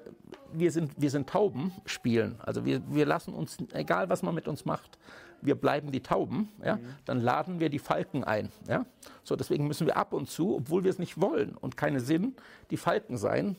wir 0.52 0.70
sind, 0.70 0.92
wir 0.96 1.10
sind 1.10 1.28
Tauben 1.28 1.72
spielen, 1.84 2.36
also 2.40 2.64
wir, 2.64 2.82
wir 2.88 3.06
lassen 3.06 3.34
uns, 3.34 3.58
egal 3.72 4.08
was 4.08 4.22
man 4.22 4.34
mit 4.34 4.48
uns 4.48 4.64
macht, 4.64 4.98
wir 5.42 5.56
bleiben 5.56 5.90
die 5.90 6.00
Tauben, 6.00 6.48
ja, 6.64 6.78
dann 7.04 7.20
laden 7.20 7.60
wir 7.60 7.68
die 7.68 7.80
Falken 7.80 8.24
ein. 8.24 8.50
Ja? 8.68 8.86
So, 9.24 9.36
deswegen 9.36 9.66
müssen 9.66 9.86
wir 9.86 9.96
ab 9.96 10.12
und 10.12 10.30
zu, 10.30 10.56
obwohl 10.56 10.84
wir 10.84 10.90
es 10.90 10.98
nicht 10.98 11.20
wollen 11.20 11.56
und 11.56 11.76
keine 11.76 12.00
Sinn, 12.00 12.36
die 12.70 12.76
Falken 12.76 13.16
sein, 13.16 13.56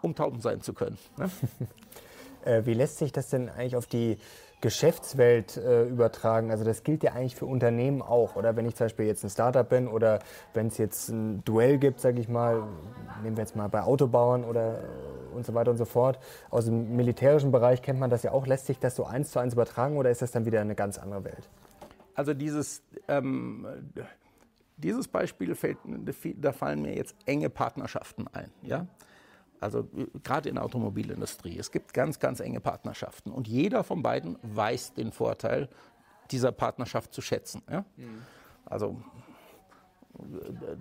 um 0.00 0.14
Tauben 0.14 0.40
sein 0.40 0.60
zu 0.60 0.72
können. 0.72 0.98
Ja? 1.18 1.28
Äh, 2.44 2.66
wie 2.66 2.74
lässt 2.74 2.98
sich 2.98 3.12
das 3.12 3.28
denn 3.28 3.48
eigentlich 3.48 3.76
auf 3.76 3.86
die 3.86 4.18
Geschäftswelt 4.62 5.56
äh, 5.56 5.84
übertragen. 5.84 6.52
Also 6.52 6.64
das 6.64 6.84
gilt 6.84 7.02
ja 7.02 7.12
eigentlich 7.12 7.34
für 7.34 7.46
Unternehmen 7.46 8.00
auch, 8.00 8.36
oder? 8.36 8.56
Wenn 8.56 8.64
ich 8.64 8.76
zum 8.76 8.86
Beispiel 8.86 9.06
jetzt 9.06 9.24
ein 9.24 9.28
Startup 9.28 9.68
bin 9.68 9.88
oder 9.88 10.20
wenn 10.54 10.68
es 10.68 10.78
jetzt 10.78 11.08
ein 11.08 11.44
Duell 11.44 11.78
gibt, 11.78 12.00
sage 12.00 12.20
ich 12.20 12.28
mal, 12.28 12.62
nehmen 13.22 13.36
wir 13.36 13.42
jetzt 13.42 13.56
mal 13.56 13.68
bei 13.68 13.82
Autobauern 13.82 14.44
oder 14.44 14.78
äh, 14.78 15.34
und 15.34 15.44
so 15.44 15.52
weiter 15.54 15.72
und 15.72 15.78
so 15.78 15.84
fort. 15.84 16.20
Aus 16.48 16.66
dem 16.66 16.94
militärischen 16.94 17.50
Bereich 17.50 17.82
kennt 17.82 17.98
man 17.98 18.08
das 18.08 18.22
ja 18.22 18.30
auch. 18.30 18.46
Lässt 18.46 18.66
sich 18.66 18.78
das 18.78 18.94
so 18.94 19.04
eins 19.04 19.32
zu 19.32 19.40
eins 19.40 19.54
übertragen 19.54 19.96
oder 19.96 20.10
ist 20.10 20.22
das 20.22 20.30
dann 20.30 20.46
wieder 20.46 20.60
eine 20.60 20.76
ganz 20.76 20.96
andere 20.96 21.24
Welt? 21.24 21.50
Also 22.14 22.32
dieses, 22.32 22.82
ähm, 23.08 23.66
dieses 24.76 25.08
Beispiel 25.08 25.56
fällt, 25.56 25.78
da 26.36 26.52
fallen 26.52 26.82
mir 26.82 26.94
jetzt 26.94 27.16
enge 27.26 27.50
Partnerschaften 27.50 28.26
ein. 28.32 28.50
Ja? 28.62 28.86
Also 29.62 29.88
gerade 30.22 30.48
in 30.48 30.56
der 30.56 30.64
Automobilindustrie. 30.64 31.58
Es 31.58 31.70
gibt 31.70 31.94
ganz, 31.94 32.18
ganz 32.18 32.40
enge 32.40 32.60
Partnerschaften. 32.60 33.30
Und 33.30 33.46
jeder 33.46 33.84
von 33.84 34.02
beiden 34.02 34.38
weiß 34.42 34.94
den 34.94 35.12
Vorteil 35.12 35.68
dieser 36.30 36.52
Partnerschaft 36.52 37.12
zu 37.12 37.22
schätzen. 37.22 37.62
Ja? 37.70 37.84
Mhm. 37.96 38.22
Also 38.64 38.96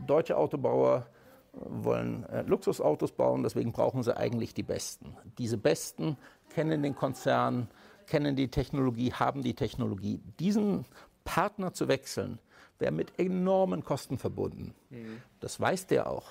deutsche 0.08 0.38
Autobauer 0.38 1.06
wollen 1.54 2.24
äh, 2.26 2.44
Luxusautos 2.44 3.12
bauen, 3.12 3.44
deswegen 3.44 3.72
brauchen 3.72 4.04
sie 4.04 4.16
eigentlich 4.16 4.54
die 4.54 4.64
Besten. 4.64 5.16
Diese 5.38 5.58
Besten 5.58 6.18
kennen 6.50 6.82
den 6.82 6.96
Konzern, 6.96 7.68
kennen 8.08 8.36
die 8.36 8.50
Technologie, 8.50 9.14
haben 9.14 9.44
die 9.44 9.54
Technologie. 9.54 10.22
Diesen 10.40 10.86
Partner 11.24 11.74
zu 11.74 11.88
wechseln, 11.88 12.40
wäre 12.80 12.92
mit 12.92 13.20
enormen 13.20 13.84
Kosten 13.84 14.18
verbunden. 14.18 14.74
Mhm. 14.90 15.22
Das 15.40 15.60
weiß 15.60 15.88
der 15.88 16.10
auch. 16.10 16.30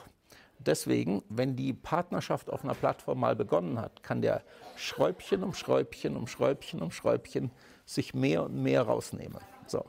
Deswegen, 0.67 1.23
wenn 1.31 1.57
die 1.57 1.73
Partnerschaft 1.73 2.51
auf 2.51 2.65
einer 2.65 2.75
Plattform 2.75 3.21
mal 3.21 3.35
begonnen 3.35 3.81
hat, 3.81 4.03
kann 4.03 4.21
der 4.21 4.43
Schräubchen 4.77 5.43
um 5.43 5.55
Schräubchen 5.55 6.17
um 6.17 6.27
Schräubchen 6.27 6.83
um 6.83 6.91
Schräubchen 6.91 7.51
sich 7.87 8.13
mehr 8.13 8.45
und 8.45 8.63
mehr 8.63 8.83
rausnehmen. 8.83 9.41
So. 9.67 9.85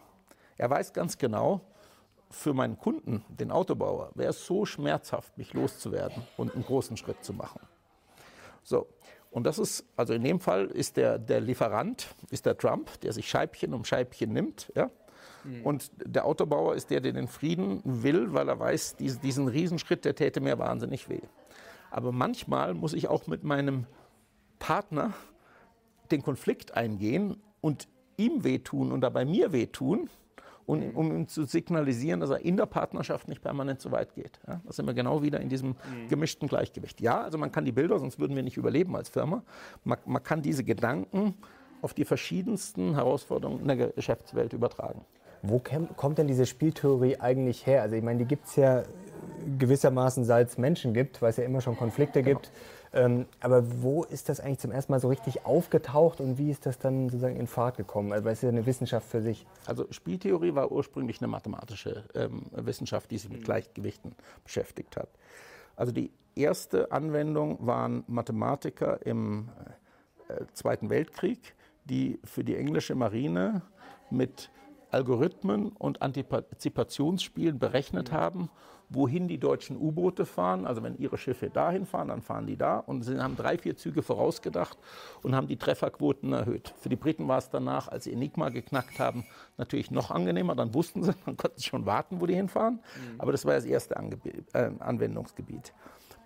Er 0.57 0.69
weiß 0.69 0.93
ganz 0.93 1.17
genau, 1.17 1.61
für 2.30 2.53
meinen 2.53 2.78
Kunden, 2.78 3.26
den 3.28 3.51
Autobauer, 3.51 4.11
wäre 4.15 4.30
es 4.30 4.45
so 4.45 4.65
schmerzhaft, 4.65 5.38
mich 5.38 5.53
loszuwerden 5.53 6.24
und 6.38 6.53
einen 6.55 6.63
großen 6.63 6.95
Schritt 6.95 7.22
zu 7.24 7.34
machen. 7.34 7.59
So. 8.63 8.88
Und 9.30 9.45
das 9.45 9.59
ist, 9.59 9.86
also 9.95 10.13
in 10.13 10.24
dem 10.24 10.39
Fall 10.39 10.67
ist 10.67 10.97
der, 10.97 11.17
der 11.17 11.41
Lieferant, 11.41 12.07
ist 12.30 12.45
der 12.45 12.57
Trump, 12.57 12.99
der 13.01 13.11
sich 13.13 13.30
Scheibchen 13.30 13.74
um 13.74 13.84
Scheibchen 13.86 14.32
nimmt, 14.32 14.72
ja, 14.76 14.89
Mhm. 15.43 15.61
Und 15.63 15.91
der 16.05 16.26
Autobauer 16.26 16.76
ist 16.76 16.89
der, 16.89 17.01
der 17.01 17.13
den 17.13 17.28
Frieden 17.28 17.82
will, 17.84 18.34
weil 18.34 18.47
er 18.47 18.59
weiß, 18.59 18.95
diesen 18.97 19.47
Riesenschritt, 19.47 20.05
der 20.05 20.15
täte 20.15 20.41
mir 20.41 20.59
wahnsinnig 20.59 21.09
weh. 21.09 21.22
Aber 21.89 22.11
manchmal 22.11 22.74
muss 22.74 22.93
ich 22.93 23.07
auch 23.07 23.28
mit 23.28 23.43
meinem 23.43 23.86
Partner 24.59 25.13
den 26.11 26.22
Konflikt 26.22 26.76
eingehen 26.76 27.38
und 27.61 27.88
ihm 28.17 28.43
wehtun 28.43 28.91
und 28.91 29.01
dabei 29.01 29.26
mir 29.26 29.51
wehtun, 29.51 30.09
und, 30.65 30.95
um 30.95 31.11
ihm 31.11 31.28
zu 31.28 31.43
signalisieren, 31.43 32.19
dass 32.19 32.30
er 32.30 32.45
in 32.45 32.55
der 32.55 32.65
Partnerschaft 32.65 33.28
nicht 33.28 33.41
permanent 33.41 33.82
so 33.82 33.91
weit 33.91 34.13
geht. 34.15 34.39
Ja, 34.47 34.61
da 34.63 34.72
sind 34.72 34.86
wir 34.86 34.93
genau 34.93 35.22
wieder 35.22 35.39
in 35.39 35.49
diesem 35.49 35.69
mhm. 35.69 36.07
gemischten 36.07 36.47
Gleichgewicht. 36.47 37.01
Ja, 37.01 37.22
also 37.22 37.38
man 37.38 37.51
kann 37.51 37.65
die 37.65 37.72
Bilder, 37.72 37.99
sonst 37.99 38.19
würden 38.19 38.36
wir 38.36 38.43
nicht 38.43 38.57
überleben 38.57 38.95
als 38.95 39.09
Firma. 39.09 39.43
Man, 39.84 39.97
man 40.05 40.24
kann 40.24 40.41
diese 40.41 40.63
Gedanken 40.63 41.36
auf 41.82 41.94
die 41.94 42.06
verschiedensten 42.06 42.96
Herausforderungen 42.96 43.62
in 43.62 43.68
der 43.68 43.88
Geschäftswelt 43.90 44.54
übertragen. 44.54 45.06
Wo 45.42 45.60
kommt 45.60 46.18
denn 46.18 46.28
diese 46.28 46.46
Spieltheorie 46.46 47.18
eigentlich 47.18 47.66
her? 47.66 47.82
Also 47.82 47.96
ich 47.96 48.04
meine, 48.04 48.20
die 48.20 48.26
gibt 48.26 48.48
es 48.48 48.56
ja 48.56 48.84
gewissermaßen, 49.58 50.24
seit 50.24 50.50
es 50.50 50.58
Menschen 50.58 50.94
gibt, 50.94 51.22
weil 51.22 51.32
es 51.32 51.38
ja 51.38 51.44
immer 51.44 51.62
schon 51.62 51.78
Konflikte 51.78 52.22
genau. 52.22 52.40
gibt. 52.40 52.52
Ähm, 52.94 53.26
aber 53.40 53.82
wo 53.82 54.04
ist 54.04 54.28
das 54.28 54.40
eigentlich 54.42 54.60
zum 54.60 54.72
ersten 54.72 54.92
Mal 54.92 55.00
so 55.00 55.08
richtig 55.08 55.46
aufgetaucht 55.46 56.20
und 56.20 56.38
wie 56.38 56.52
ist 56.52 56.66
das 56.66 56.78
dann 56.78 57.08
sozusagen 57.08 57.38
in 57.38 57.48
Fahrt 57.48 57.78
gekommen? 57.78 58.12
Also, 58.12 58.28
es 58.28 58.40
ist 58.40 58.44
ja 58.44 58.50
eine 58.50 58.66
Wissenschaft 58.66 59.08
für 59.08 59.22
sich. 59.22 59.48
Also 59.66 59.86
Spieltheorie 59.92 60.56
war 60.56 60.72
ursprünglich 60.72 61.22
eine 61.22 61.30
mathematische 61.30 62.04
ähm, 62.14 62.44
Wissenschaft, 62.52 63.10
die 63.10 63.18
sich 63.18 63.32
mit 63.32 63.46
Gleichgewichten 63.46 64.14
beschäftigt 64.44 64.98
hat. 64.98 65.08
Also 65.78 65.94
die 65.94 66.12
erste 66.36 66.92
Anwendung 66.92 67.66
waren 67.66 68.04
Mathematiker 68.08 69.06
im 69.06 69.50
äh, 70.28 70.46
Zweiten 70.54 70.90
Weltkrieg, 70.90 71.56
die 71.86 72.20
für 72.24 72.44
die 72.44 72.56
englische 72.56 72.96
Marine 72.96 73.62
mit 74.10 74.50
Algorithmen 74.92 75.70
und 75.70 76.02
Antizipationsspielen 76.02 77.60
berechnet 77.60 78.12
haben, 78.12 78.50
wohin 78.90 79.30
die 79.30 79.38
deutschen 79.38 79.78
U-Boote 79.78 80.26
fahren. 80.26 80.68
Also 80.68 80.84
wenn 80.84 80.98
ihre 80.98 81.18
Schiffe 81.18 81.50
dahin 81.50 81.86
fahren, 81.86 82.10
dann 82.10 82.22
fahren 82.22 82.46
die 82.46 82.58
da. 82.58 82.78
Und 82.78 83.04
sie 83.04 83.18
haben 83.20 83.38
drei, 83.38 83.58
vier 83.58 83.78
Züge 83.78 84.02
vorausgedacht 84.02 84.78
und 85.24 85.34
haben 85.34 85.48
die 85.48 85.56
Trefferquoten 85.56 86.34
erhöht. 86.34 86.74
Für 86.78 86.90
die 86.90 86.98
Briten 86.98 87.28
war 87.28 87.38
es 87.38 87.50
danach, 87.50 87.88
als 87.88 88.04
sie 88.04 88.12
Enigma 88.12 88.50
geknackt 88.50 89.00
haben, 89.00 89.26
natürlich 89.58 89.92
noch 89.92 90.12
angenehmer. 90.12 90.56
Dann 90.56 90.74
wussten 90.74 91.04
sie, 91.04 91.14
dann 91.26 91.38
konnten 91.38 91.58
sie 91.58 91.68
schon 91.68 91.86
warten, 91.86 92.20
wo 92.20 92.26
die 92.26 92.36
hinfahren. 92.36 92.76
Mhm. 92.76 93.22
Aber 93.22 93.32
das 93.32 93.46
war 93.46 93.54
das 93.54 93.66
erste 93.66 93.96
Angeb 93.96 94.26
äh, 94.54 94.72
Anwendungsgebiet. 94.80 95.74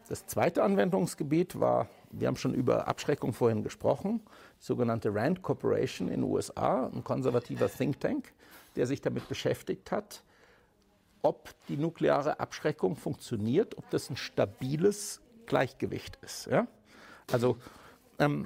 Das 0.09 0.25
zweite 0.27 0.63
Anwendungsgebiet 0.63 1.59
war, 1.59 1.87
wir 2.19 2.27
haben 2.27 2.37
schon 2.37 2.53
über 2.53 2.87
Abschreckung 2.87 3.33
vorhin 3.33 3.63
gesprochen, 3.63 4.21
die 4.61 4.65
sogenannte 4.65 5.13
Rand 5.13 5.41
Corporation 5.41 6.07
in 6.07 6.21
den 6.21 6.23
USA, 6.23 6.87
ein 6.87 7.03
konservativer 7.03 7.69
Think 7.69 7.99
Tank, 7.99 8.33
der 8.75 8.87
sich 8.87 9.01
damit 9.01 9.27
beschäftigt 9.27 9.91
hat, 9.91 10.23
ob 11.21 11.49
die 11.67 11.77
nukleare 11.77 12.39
Abschreckung 12.39 12.95
funktioniert, 12.95 13.77
ob 13.77 13.89
das 13.89 14.09
ein 14.09 14.17
stabiles 14.17 15.21
Gleichgewicht 15.45 16.17
ist. 16.21 16.47
Ja? 16.47 16.67
Also 17.31 17.57
ähm, 18.19 18.45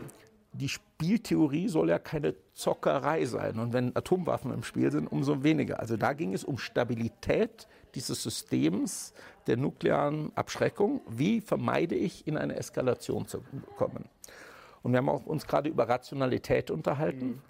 die 0.60 0.70
Spieltheorie 0.70 1.68
soll 1.68 1.90
ja 1.90 1.98
keine 1.98 2.36
Zockerei 2.54 3.26
sein. 3.26 3.58
Und 3.60 3.74
wenn 3.74 3.96
Atomwaffen 3.96 4.54
im 4.54 4.64
Spiel 4.64 4.92
sind, 4.92 5.08
umso 5.08 5.44
weniger. 5.44 5.80
Also 5.80 5.98
da 5.98 6.14
ging 6.14 6.34
es 6.34 6.44
um 6.44 6.58
Stabilität 6.58 7.68
dieses 7.96 8.22
Systems 8.22 9.14
der 9.48 9.58
nuklearen 9.58 10.32
Abschreckung. 10.36 11.02
Wie 11.08 11.42
vermeide 11.42 11.96
ich, 11.96 12.28
in 12.28 12.38
eine 12.38 12.56
Eskalation 12.56 13.28
zu 13.28 13.44
kommen? 13.78 14.06
Und 14.84 14.92
wir 14.92 15.00
haben 15.00 15.10
auch 15.10 15.26
uns 15.26 15.48
gerade 15.48 15.70
über 15.70 15.90
Rationalität 15.90 16.72
unterhalten. 16.72 17.28
Mhm. 17.28 17.42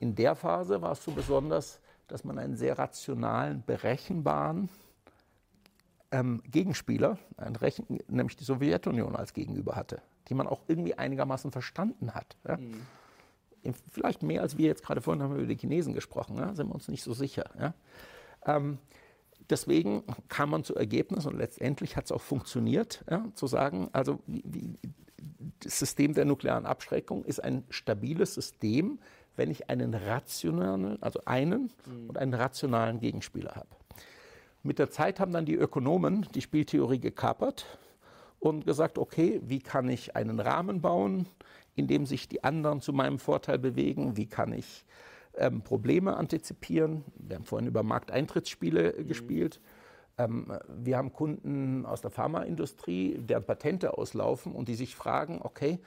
In 0.00 0.14
der 0.14 0.34
Phase 0.34 0.82
war 0.82 0.92
es 0.92 1.04
so 1.04 1.12
besonders, 1.12 1.80
dass 2.06 2.24
man 2.24 2.38
einen 2.38 2.56
sehr 2.56 2.78
rationalen, 2.78 3.62
berechenbaren 3.66 4.68
ähm, 6.10 6.42
Gegenspieler, 6.50 7.18
Rechen, 7.38 7.98
nämlich 8.08 8.36
die 8.36 8.44
Sowjetunion 8.44 9.14
als 9.16 9.32
Gegenüber 9.32 9.76
hatte, 9.76 10.00
die 10.28 10.34
man 10.34 10.46
auch 10.46 10.62
irgendwie 10.68 10.94
einigermaßen 10.94 11.50
verstanden 11.50 12.14
hat. 12.14 12.36
Ja? 12.46 12.56
Mhm. 12.56 12.86
Vielleicht 13.90 14.22
mehr 14.22 14.42
als 14.42 14.56
wir 14.56 14.66
jetzt 14.66 14.84
gerade 14.84 15.00
vorhin 15.00 15.22
haben 15.22 15.34
wir 15.34 15.42
über 15.42 15.52
die 15.52 15.58
Chinesen 15.58 15.94
gesprochen, 15.94 16.36
ja? 16.36 16.54
sind 16.54 16.68
wir 16.68 16.74
uns 16.74 16.88
nicht 16.88 17.02
so 17.02 17.12
sicher. 17.12 17.50
Ja? 17.58 17.74
Ähm, 18.46 18.78
deswegen 19.50 20.04
kam 20.28 20.50
man 20.50 20.64
zu 20.64 20.74
Ergebnis 20.74 21.26
und 21.26 21.36
letztendlich 21.36 21.96
hat 21.96 22.06
es 22.06 22.12
auch 22.12 22.22
funktioniert, 22.22 23.04
zu 23.34 23.46
sagen, 23.46 23.88
also 23.92 24.20
wie, 24.26 24.42
wie, 24.46 24.78
das 25.60 25.78
System 25.78 26.14
der 26.14 26.24
nuklearen 26.24 26.66
Abschreckung 26.66 27.24
ist 27.24 27.42
ein 27.42 27.64
stabiles 27.70 28.34
System, 28.34 28.98
wenn 29.36 29.50
ich 29.50 29.70
einen 29.70 29.94
rationalen, 29.94 31.02
also 31.02 31.20
einen 31.24 31.70
mhm. 31.86 32.08
und 32.08 32.18
einen 32.18 32.34
rationalen 32.34 33.00
Gegenspieler 33.00 33.54
habe. 33.54 33.68
Mit 34.62 34.78
der 34.78 34.90
Zeit 34.90 35.20
haben 35.20 35.32
dann 35.32 35.46
die 35.46 35.54
Ökonomen 35.54 36.26
die 36.34 36.42
Spieltheorie 36.42 36.98
gekapert 36.98 37.78
und 38.40 38.64
gesagt, 38.64 38.98
okay, 38.98 39.40
wie 39.44 39.58
kann 39.58 39.88
ich 39.88 40.16
einen 40.16 40.40
Rahmen 40.40 40.80
bauen, 40.80 41.26
in 41.74 41.86
dem 41.86 42.06
sich 42.06 42.28
die 42.28 42.44
anderen 42.44 42.80
zu 42.80 42.92
meinem 42.92 43.18
Vorteil 43.18 43.58
bewegen? 43.58 44.16
Wie 44.16 44.26
kann 44.26 44.52
ich 44.52 44.84
ähm, 45.36 45.62
Probleme 45.62 46.16
antizipieren? 46.16 47.04
Wir 47.16 47.36
haben 47.36 47.44
vorhin 47.44 47.68
über 47.68 47.82
Markteintrittsspiele 47.82 48.94
mhm. 48.98 49.06
gespielt. 49.06 49.60
Ähm, 50.18 50.52
wir 50.68 50.96
haben 50.96 51.12
Kunden 51.12 51.86
aus 51.86 52.00
der 52.00 52.10
Pharmaindustrie, 52.10 53.18
deren 53.18 53.44
Patente 53.44 53.96
auslaufen 53.96 54.52
und 54.52 54.68
die 54.68 54.74
sich 54.74 54.94
fragen, 54.94 55.40
okay, 55.42 55.78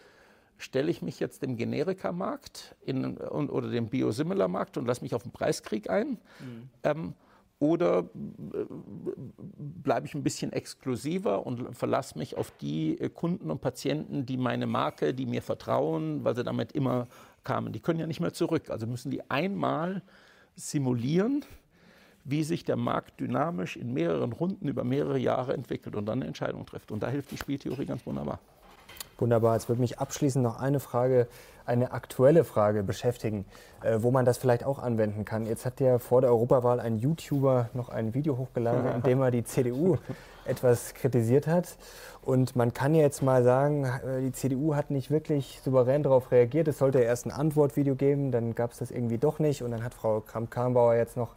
stelle 0.57 0.91
ich 0.91 1.01
mich 1.01 1.19
jetzt 1.19 1.41
dem 1.41 1.57
Generikamarkt 1.57 2.75
oder 2.85 3.69
dem 3.69 3.89
Biosimilarmarkt 3.89 4.77
und 4.77 4.85
lasse 4.85 5.01
mich 5.01 5.15
auf 5.15 5.23
den 5.23 5.31
Preiskrieg 5.31 5.89
ein? 5.89 6.19
Mhm. 6.39 6.69
Ähm, 6.83 7.13
oder 7.61 8.09
äh, 8.53 8.65
bleibe 9.83 10.07
ich 10.07 10.15
ein 10.15 10.23
bisschen 10.23 10.51
exklusiver 10.51 11.45
und 11.45 11.77
verlasse 11.77 12.17
mich 12.17 12.35
auf 12.35 12.51
die 12.59 12.99
äh, 12.99 13.07
Kunden 13.07 13.51
und 13.51 13.61
Patienten, 13.61 14.25
die 14.25 14.35
meine 14.35 14.65
Marke, 14.65 15.13
die 15.13 15.27
mir 15.27 15.43
vertrauen, 15.43 16.23
weil 16.23 16.35
sie 16.35 16.43
damit 16.43 16.71
immer 16.71 17.07
kamen. 17.43 17.71
Die 17.71 17.79
können 17.79 17.99
ja 17.99 18.07
nicht 18.07 18.19
mehr 18.19 18.33
zurück. 18.33 18.71
Also 18.71 18.87
müssen 18.87 19.11
die 19.11 19.29
einmal 19.29 20.01
simulieren, 20.55 21.45
wie 22.23 22.43
sich 22.43 22.65
der 22.65 22.77
Markt 22.77 23.19
dynamisch 23.19 23.77
in 23.77 23.93
mehreren 23.93 24.33
Runden 24.33 24.67
über 24.67 24.83
mehrere 24.83 25.19
Jahre 25.19 25.53
entwickelt 25.53 25.95
und 25.95 26.07
dann 26.07 26.19
eine 26.19 26.27
Entscheidung 26.27 26.65
trifft. 26.65 26.91
Und 26.91 27.03
da 27.03 27.09
hilft 27.09 27.29
die 27.29 27.37
Spieltheorie 27.37 27.85
ganz 27.85 28.03
wunderbar. 28.07 28.39
Wunderbar. 29.17 29.53
Jetzt 29.55 29.69
würde 29.69 29.81
mich 29.81 29.99
abschließend 29.99 30.43
noch 30.43 30.59
eine 30.59 30.79
Frage, 30.79 31.27
eine 31.65 31.91
aktuelle 31.91 32.43
Frage 32.43 32.83
beschäftigen, 32.83 33.45
äh, 33.83 33.97
wo 33.99 34.11
man 34.11 34.25
das 34.25 34.37
vielleicht 34.37 34.63
auch 34.63 34.79
anwenden 34.79 35.25
kann. 35.25 35.45
Jetzt 35.45 35.65
hat 35.65 35.79
ja 35.79 35.99
vor 35.99 36.21
der 36.21 36.31
Europawahl 36.31 36.79
ein 36.79 36.97
YouTuber 36.97 37.69
noch 37.73 37.89
ein 37.89 38.13
Video 38.13 38.37
hochgeladen, 38.37 38.91
in 38.95 39.03
dem 39.03 39.21
er 39.21 39.31
die 39.31 39.43
CDU 39.43 39.97
etwas 40.45 40.93
kritisiert 40.93 41.47
hat. 41.47 41.77
Und 42.23 42.55
man 42.55 42.73
kann 42.73 42.95
ja 42.95 43.01
jetzt 43.01 43.21
mal 43.21 43.43
sagen, 43.43 43.85
äh, 43.85 44.21
die 44.21 44.31
CDU 44.31 44.75
hat 44.75 44.91
nicht 44.91 45.11
wirklich 45.11 45.59
souverän 45.63 46.03
darauf 46.03 46.31
reagiert. 46.31 46.67
Es 46.67 46.77
sollte 46.77 46.99
erst 46.99 47.25
ein 47.25 47.31
Antwortvideo 47.31 47.95
geben, 47.95 48.31
dann 48.31 48.55
gab 48.55 48.71
es 48.71 48.79
das 48.79 48.91
irgendwie 48.91 49.17
doch 49.17 49.39
nicht. 49.39 49.61
Und 49.61 49.71
dann 49.71 49.83
hat 49.83 49.93
Frau 49.93 50.21
Kramp-Karrenbauer 50.21 50.95
jetzt 50.95 51.17
noch 51.17 51.35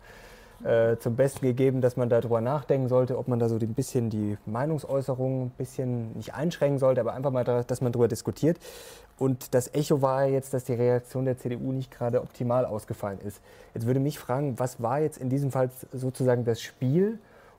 äh, 0.65 0.97
zum 0.99 1.15
Besten 1.15 1.45
gegeben, 1.45 1.81
dass 1.81 1.97
man 1.97 2.09
darüber 2.09 2.41
nachdenken 2.41 2.89
sollte, 2.89 3.19
ob 3.19 3.29
man 3.29 3.39
da 3.39 3.49
so 3.49 3.57
ein 3.57 3.75
bisschen 3.75 4.09
die 4.11 4.39
Meinungsäußerung 4.47 5.47
ein 5.47 5.51
bisschen 5.51 6.13
nicht 6.15 6.35
einschränken 6.35 6.79
sollte, 6.79 7.01
aber 7.03 7.13
einfach 7.13 7.31
mal, 7.31 7.45
dass 7.45 7.81
man 7.81 7.93
darüber 7.93 8.09
diskutiert. 8.09 8.59
Und 9.19 9.55
das 9.55 9.73
Echo 9.75 10.03
war 10.03 10.25
jetzt, 10.25 10.55
dass 10.55 10.65
die 10.65 10.75
Reaktion 10.75 11.25
der 11.25 11.39
CDU 11.39 11.73
nicht 11.73 11.91
gerade 11.91 12.21
optimal 12.21 12.65
ausgefallen 12.65 13.21
ist. 13.21 13.41
Jetzt 13.75 13.87
würde 13.87 14.01
mich 14.01 14.19
fragen, 14.19 14.59
was 14.59 14.83
war 14.83 15.01
jetzt 15.01 15.19
in 15.19 15.29
diesem 15.29 15.51
Fall 15.51 15.71
sozusagen 15.93 16.45
das 16.45 16.61
Spiel? 16.61 17.19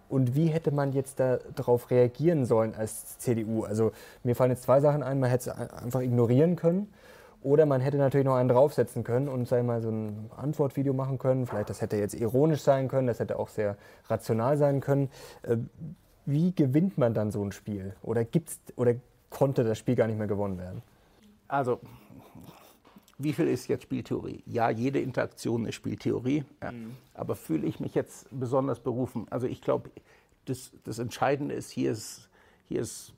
Und 0.09 0.35
wie 0.35 0.47
hätte 0.47 0.71
man 0.71 0.91
jetzt 0.91 1.19
darauf 1.19 1.89
reagieren 1.89 2.45
sollen 2.45 2.75
als 2.75 3.17
CDU? 3.19 3.63
Also 3.63 3.91
mir 4.23 4.35
fallen 4.35 4.51
jetzt 4.51 4.63
zwei 4.63 4.79
Sachen 4.81 5.01
ein. 5.01 5.19
Man 5.19 5.29
hätte 5.29 5.49
es 5.49 5.57
einfach 5.71 6.01
ignorieren 6.01 6.55
können. 6.55 6.93
Oder 7.41 7.65
man 7.65 7.81
hätte 7.81 7.97
natürlich 7.97 8.25
noch 8.25 8.35
einen 8.35 8.49
draufsetzen 8.49 9.03
können 9.03 9.27
und 9.27 9.47
sei 9.47 9.61
mal 9.61 9.81
so 9.81 9.89
ein 9.89 10.31
Antwortvideo 10.35 10.93
machen 10.93 11.19
können. 11.19 11.45
Vielleicht 11.45 11.69
das 11.69 11.81
hätte 11.81 11.97
jetzt 11.97 12.15
ironisch 12.15 12.61
sein 12.61 12.87
können, 12.87 13.07
das 13.07 13.19
hätte 13.19 13.37
auch 13.37 13.49
sehr 13.49 13.77
rational 14.07 14.57
sein 14.57 14.81
können. 14.81 15.09
Äh, 15.43 15.57
wie 16.25 16.53
gewinnt 16.53 16.97
man 16.97 17.13
dann 17.13 17.31
so 17.31 17.43
ein 17.43 17.51
Spiel? 17.51 17.95
Oder 18.01 18.25
gibt's 18.25 18.59
oder 18.75 18.95
konnte 19.29 19.63
das 19.63 19.77
Spiel 19.77 19.95
gar 19.95 20.07
nicht 20.07 20.17
mehr 20.17 20.27
gewonnen 20.27 20.57
werden? 20.57 20.81
Also 21.47 21.79
wie 23.17 23.33
viel 23.33 23.47
ist 23.47 23.67
jetzt 23.67 23.83
Spieltheorie? 23.83 24.43
Ja, 24.45 24.69
jede 24.69 24.99
Interaktion 24.99 25.65
ist 25.65 25.75
Spieltheorie. 25.75 26.43
Ja. 26.61 26.71
Mhm. 26.71 26.97
Aber 27.13 27.35
fühle 27.35 27.65
ich 27.65 27.79
mich 27.79 27.95
jetzt 27.95 28.27
besonders 28.31 28.79
berufen? 28.79 29.27
Also 29.29 29.47
ich 29.47 29.61
glaube, 29.61 29.89
das, 30.45 30.71
das 30.83 30.99
Entscheidende 30.99 31.55
ist, 31.55 31.69
hier 31.69 31.91
ist 31.91 32.29
hier 32.67 32.81
ist 32.81 33.13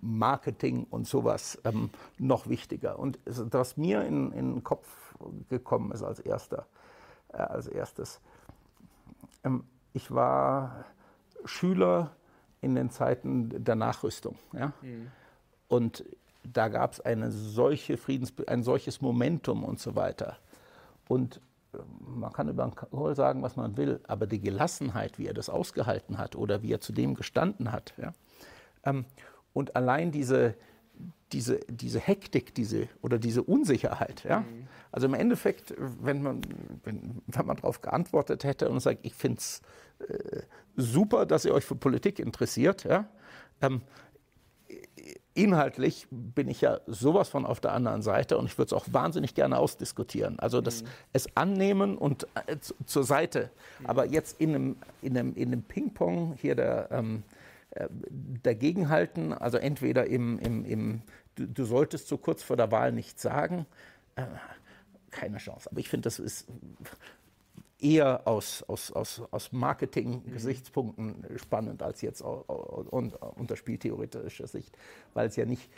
Marketing 0.00 0.86
und 0.90 1.06
sowas 1.06 1.60
ähm, 1.64 1.90
noch 2.18 2.48
wichtiger. 2.48 2.98
Und 2.98 3.18
was 3.24 3.76
mir 3.76 4.04
in, 4.04 4.32
in, 4.32 4.54
den 4.54 4.64
Kopf 4.64 5.14
gekommen 5.48 5.92
ist 5.92 6.02
als, 6.02 6.20
erster, 6.20 6.66
äh, 7.32 7.38
als 7.38 7.66
erstes, 7.66 8.20
ähm, 9.44 9.64
ich 9.92 10.10
war 10.10 10.84
Schüler 11.44 12.12
in 12.60 12.74
den 12.74 12.90
Zeiten 12.90 13.64
der 13.64 13.74
Nachrüstung. 13.74 14.36
Ja? 14.52 14.72
Mhm. 14.82 15.10
Und 15.68 16.04
da 16.44 16.68
gab 16.68 16.92
es 16.92 17.00
eine 17.00 17.30
solche 17.30 17.96
Friedens 17.96 18.32
ein 18.46 18.62
solches 18.62 19.00
Momentum 19.00 19.64
und 19.64 19.80
so 19.80 19.94
weiter. 19.94 20.38
Und 21.08 21.40
äh, 21.74 21.78
man 22.06 22.32
kann 22.32 22.48
über 22.48 22.70
Kohl 22.70 23.14
sagen, 23.14 23.42
was 23.42 23.56
man 23.56 23.76
will, 23.76 24.00
aber 24.06 24.26
die 24.26 24.40
Gelassenheit, 24.40 25.18
wie 25.18 25.26
er 25.26 25.34
das 25.34 25.48
ausgehalten 25.48 26.18
hat 26.18 26.36
oder 26.36 26.62
wie 26.62 26.72
er 26.72 26.80
zu 26.80 26.92
dem 26.92 27.14
gestanden 27.14 27.72
hat, 27.72 27.94
ja, 27.96 28.08
ähm, 28.08 28.14
und 29.52 29.76
allein 29.76 30.10
diese, 30.10 30.54
diese, 31.32 31.60
diese 31.68 32.00
Hektik 32.00 32.54
diese, 32.54 32.88
oder 33.00 33.18
diese 33.18 33.42
Unsicherheit. 33.42 34.24
Ja? 34.24 34.40
Mhm. 34.40 34.68
Also 34.90 35.06
im 35.06 35.14
Endeffekt, 35.14 35.74
wenn 35.78 36.22
man, 36.22 36.40
wenn, 36.84 37.22
wenn 37.26 37.46
man 37.46 37.56
darauf 37.56 37.80
geantwortet 37.80 38.44
hätte 38.44 38.68
und 38.68 38.80
sagt, 38.80 39.00
ich 39.02 39.14
finde 39.14 39.38
es 39.38 39.62
äh, 40.08 40.42
super, 40.76 41.26
dass 41.26 41.44
ihr 41.44 41.54
euch 41.54 41.64
für 41.64 41.76
Politik 41.76 42.18
interessiert, 42.18 42.84
ja? 42.84 43.08
Ähm, 43.60 43.82
inhaltlich 45.34 46.06
bin 46.10 46.48
ich 46.48 46.60
ja 46.60 46.80
sowas 46.86 47.28
von 47.28 47.46
auf 47.46 47.60
der 47.60 47.72
anderen 47.72 48.02
Seite 48.02 48.36
und 48.36 48.46
ich 48.46 48.58
würde 48.58 48.66
es 48.66 48.72
auch 48.72 48.86
wahnsinnig 48.92 49.34
gerne 49.34 49.58
ausdiskutieren. 49.58 50.38
Also 50.38 50.60
das, 50.60 50.82
mhm. 50.82 50.88
es 51.12 51.36
annehmen 51.36 51.96
und 51.96 52.26
äh, 52.46 52.58
zur 52.58 53.04
Seite. 53.04 53.50
Mhm. 53.80 53.86
Aber 53.86 54.06
jetzt 54.06 54.40
in 54.40 54.54
einem, 54.54 54.76
in 55.00 55.16
einem, 55.16 55.34
in 55.34 55.48
einem 55.48 55.62
Ping-Pong 55.62 56.34
hier 56.34 56.54
der, 56.54 56.88
ähm, 56.90 57.22
äh, 57.28 57.41
dagegenhalten, 58.42 59.32
also 59.32 59.58
entweder 59.58 60.06
im, 60.06 60.38
im, 60.38 60.64
im 60.64 61.02
du, 61.36 61.46
du, 61.46 61.64
solltest 61.64 62.08
so 62.08 62.18
kurz 62.18 62.42
vor 62.42 62.56
der 62.56 62.70
Wahl 62.70 62.92
nichts 62.92 63.22
sagen, 63.22 63.66
äh, 64.16 64.24
keine 65.10 65.38
Chance. 65.38 65.70
Aber 65.70 65.80
ich 65.80 65.88
finde, 65.88 66.04
das 66.04 66.18
ist 66.18 66.48
eher 67.78 68.26
aus, 68.26 68.62
aus, 68.64 68.92
aus, 68.92 69.22
aus 69.30 69.52
Marketing-Gesichtspunkten 69.52 71.26
spannend 71.36 71.82
als 71.82 72.00
jetzt 72.02 72.22
unter 72.22 73.56
spieltheoretischer 73.56 74.46
Sicht, 74.46 74.76
weil 75.14 75.28
es 75.28 75.36
ja 75.36 75.44
nicht 75.44 75.68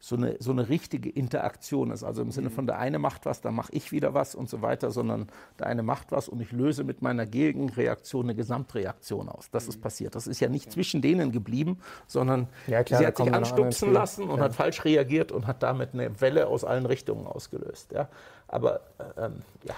so 0.00 0.16
eine, 0.16 0.36
so 0.38 0.52
eine 0.52 0.68
richtige 0.68 1.10
Interaktion 1.10 1.90
ist. 1.90 2.04
Also 2.04 2.22
im 2.22 2.30
Sinne 2.30 2.50
von 2.50 2.66
der 2.66 2.78
eine 2.78 2.98
macht 2.98 3.26
was, 3.26 3.40
dann 3.40 3.54
mache 3.54 3.72
ich 3.72 3.90
wieder 3.90 4.14
was 4.14 4.34
und 4.34 4.48
so 4.48 4.62
weiter, 4.62 4.90
sondern 4.90 5.28
der 5.58 5.66
eine 5.66 5.82
macht 5.82 6.12
was 6.12 6.28
und 6.28 6.40
ich 6.40 6.52
löse 6.52 6.84
mit 6.84 7.02
meiner 7.02 7.26
Gegenreaktion 7.26 8.26
eine 8.26 8.34
Gesamtreaktion 8.34 9.28
aus. 9.28 9.50
Das 9.50 9.66
ist 9.66 9.80
passiert. 9.80 10.14
Das 10.14 10.26
ist 10.26 10.40
ja 10.40 10.48
nicht 10.48 10.70
zwischen 10.70 11.02
denen 11.02 11.32
geblieben, 11.32 11.80
sondern 12.06 12.46
ja, 12.66 12.84
klar, 12.84 13.00
sie 13.00 13.06
hat 13.06 13.16
sich 13.16 13.32
anstupsen 13.32 13.92
lassen 13.92 14.24
und 14.28 14.38
ja. 14.38 14.44
hat 14.44 14.54
falsch 14.54 14.84
reagiert 14.84 15.32
und 15.32 15.46
hat 15.46 15.62
damit 15.62 15.94
eine 15.94 16.20
Welle 16.20 16.46
aus 16.46 16.64
allen 16.64 16.86
Richtungen 16.86 17.26
ausgelöst. 17.26 17.92
Ja. 17.92 18.08
Aber 18.46 18.80
äh, 18.98 19.26
ähm, 19.26 19.42
ja, 19.64 19.74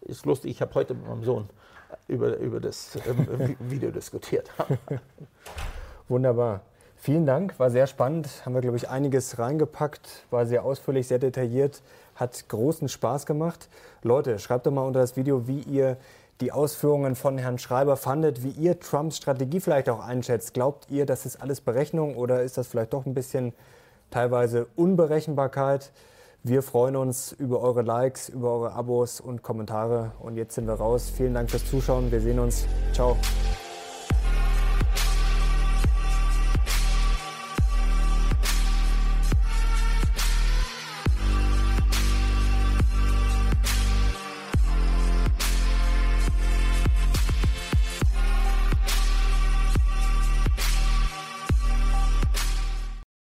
ist 0.00 0.24
lustig. 0.24 0.50
Ich 0.50 0.62
habe 0.62 0.74
heute 0.74 0.94
mit 0.94 1.06
meinem 1.06 1.24
Sohn 1.24 1.48
über, 2.06 2.36
über 2.38 2.60
das 2.60 2.98
ähm, 3.06 3.56
Video 3.60 3.90
diskutiert. 3.90 4.50
Wunderbar. 6.08 6.62
Vielen 7.00 7.26
Dank, 7.26 7.58
war 7.58 7.70
sehr 7.70 7.86
spannend. 7.86 8.28
Haben 8.44 8.54
wir, 8.54 8.60
glaube 8.60 8.76
ich, 8.76 8.88
einiges 8.88 9.38
reingepackt, 9.38 10.26
war 10.30 10.46
sehr 10.46 10.64
ausführlich, 10.64 11.06
sehr 11.06 11.20
detailliert, 11.20 11.80
hat 12.16 12.48
großen 12.48 12.88
Spaß 12.88 13.24
gemacht. 13.24 13.68
Leute, 14.02 14.38
schreibt 14.40 14.66
doch 14.66 14.72
mal 14.72 14.82
unter 14.82 15.00
das 15.00 15.16
Video, 15.16 15.46
wie 15.46 15.60
ihr 15.60 15.96
die 16.40 16.52
Ausführungen 16.52 17.14
von 17.14 17.38
Herrn 17.38 17.58
Schreiber 17.58 17.96
fandet, 17.96 18.42
wie 18.42 18.50
ihr 18.50 18.78
Trumps 18.80 19.16
Strategie 19.16 19.60
vielleicht 19.60 19.88
auch 19.88 20.04
einschätzt. 20.04 20.54
Glaubt 20.54 20.90
ihr, 20.90 21.06
das 21.06 21.24
ist 21.24 21.40
alles 21.40 21.60
Berechnung 21.60 22.16
oder 22.16 22.42
ist 22.42 22.58
das 22.58 22.66
vielleicht 22.66 22.92
doch 22.92 23.06
ein 23.06 23.14
bisschen 23.14 23.52
teilweise 24.10 24.66
Unberechenbarkeit? 24.76 25.92
Wir 26.44 26.62
freuen 26.62 26.96
uns 26.96 27.32
über 27.32 27.60
eure 27.60 27.82
Likes, 27.82 28.28
über 28.28 28.52
eure 28.52 28.72
Abos 28.72 29.20
und 29.20 29.42
Kommentare. 29.42 30.12
Und 30.20 30.36
jetzt 30.36 30.54
sind 30.54 30.66
wir 30.66 30.74
raus. 30.74 31.12
Vielen 31.14 31.34
Dank 31.34 31.50
fürs 31.50 31.68
Zuschauen. 31.68 32.10
Wir 32.12 32.20
sehen 32.20 32.38
uns. 32.38 32.64
Ciao. 32.92 33.16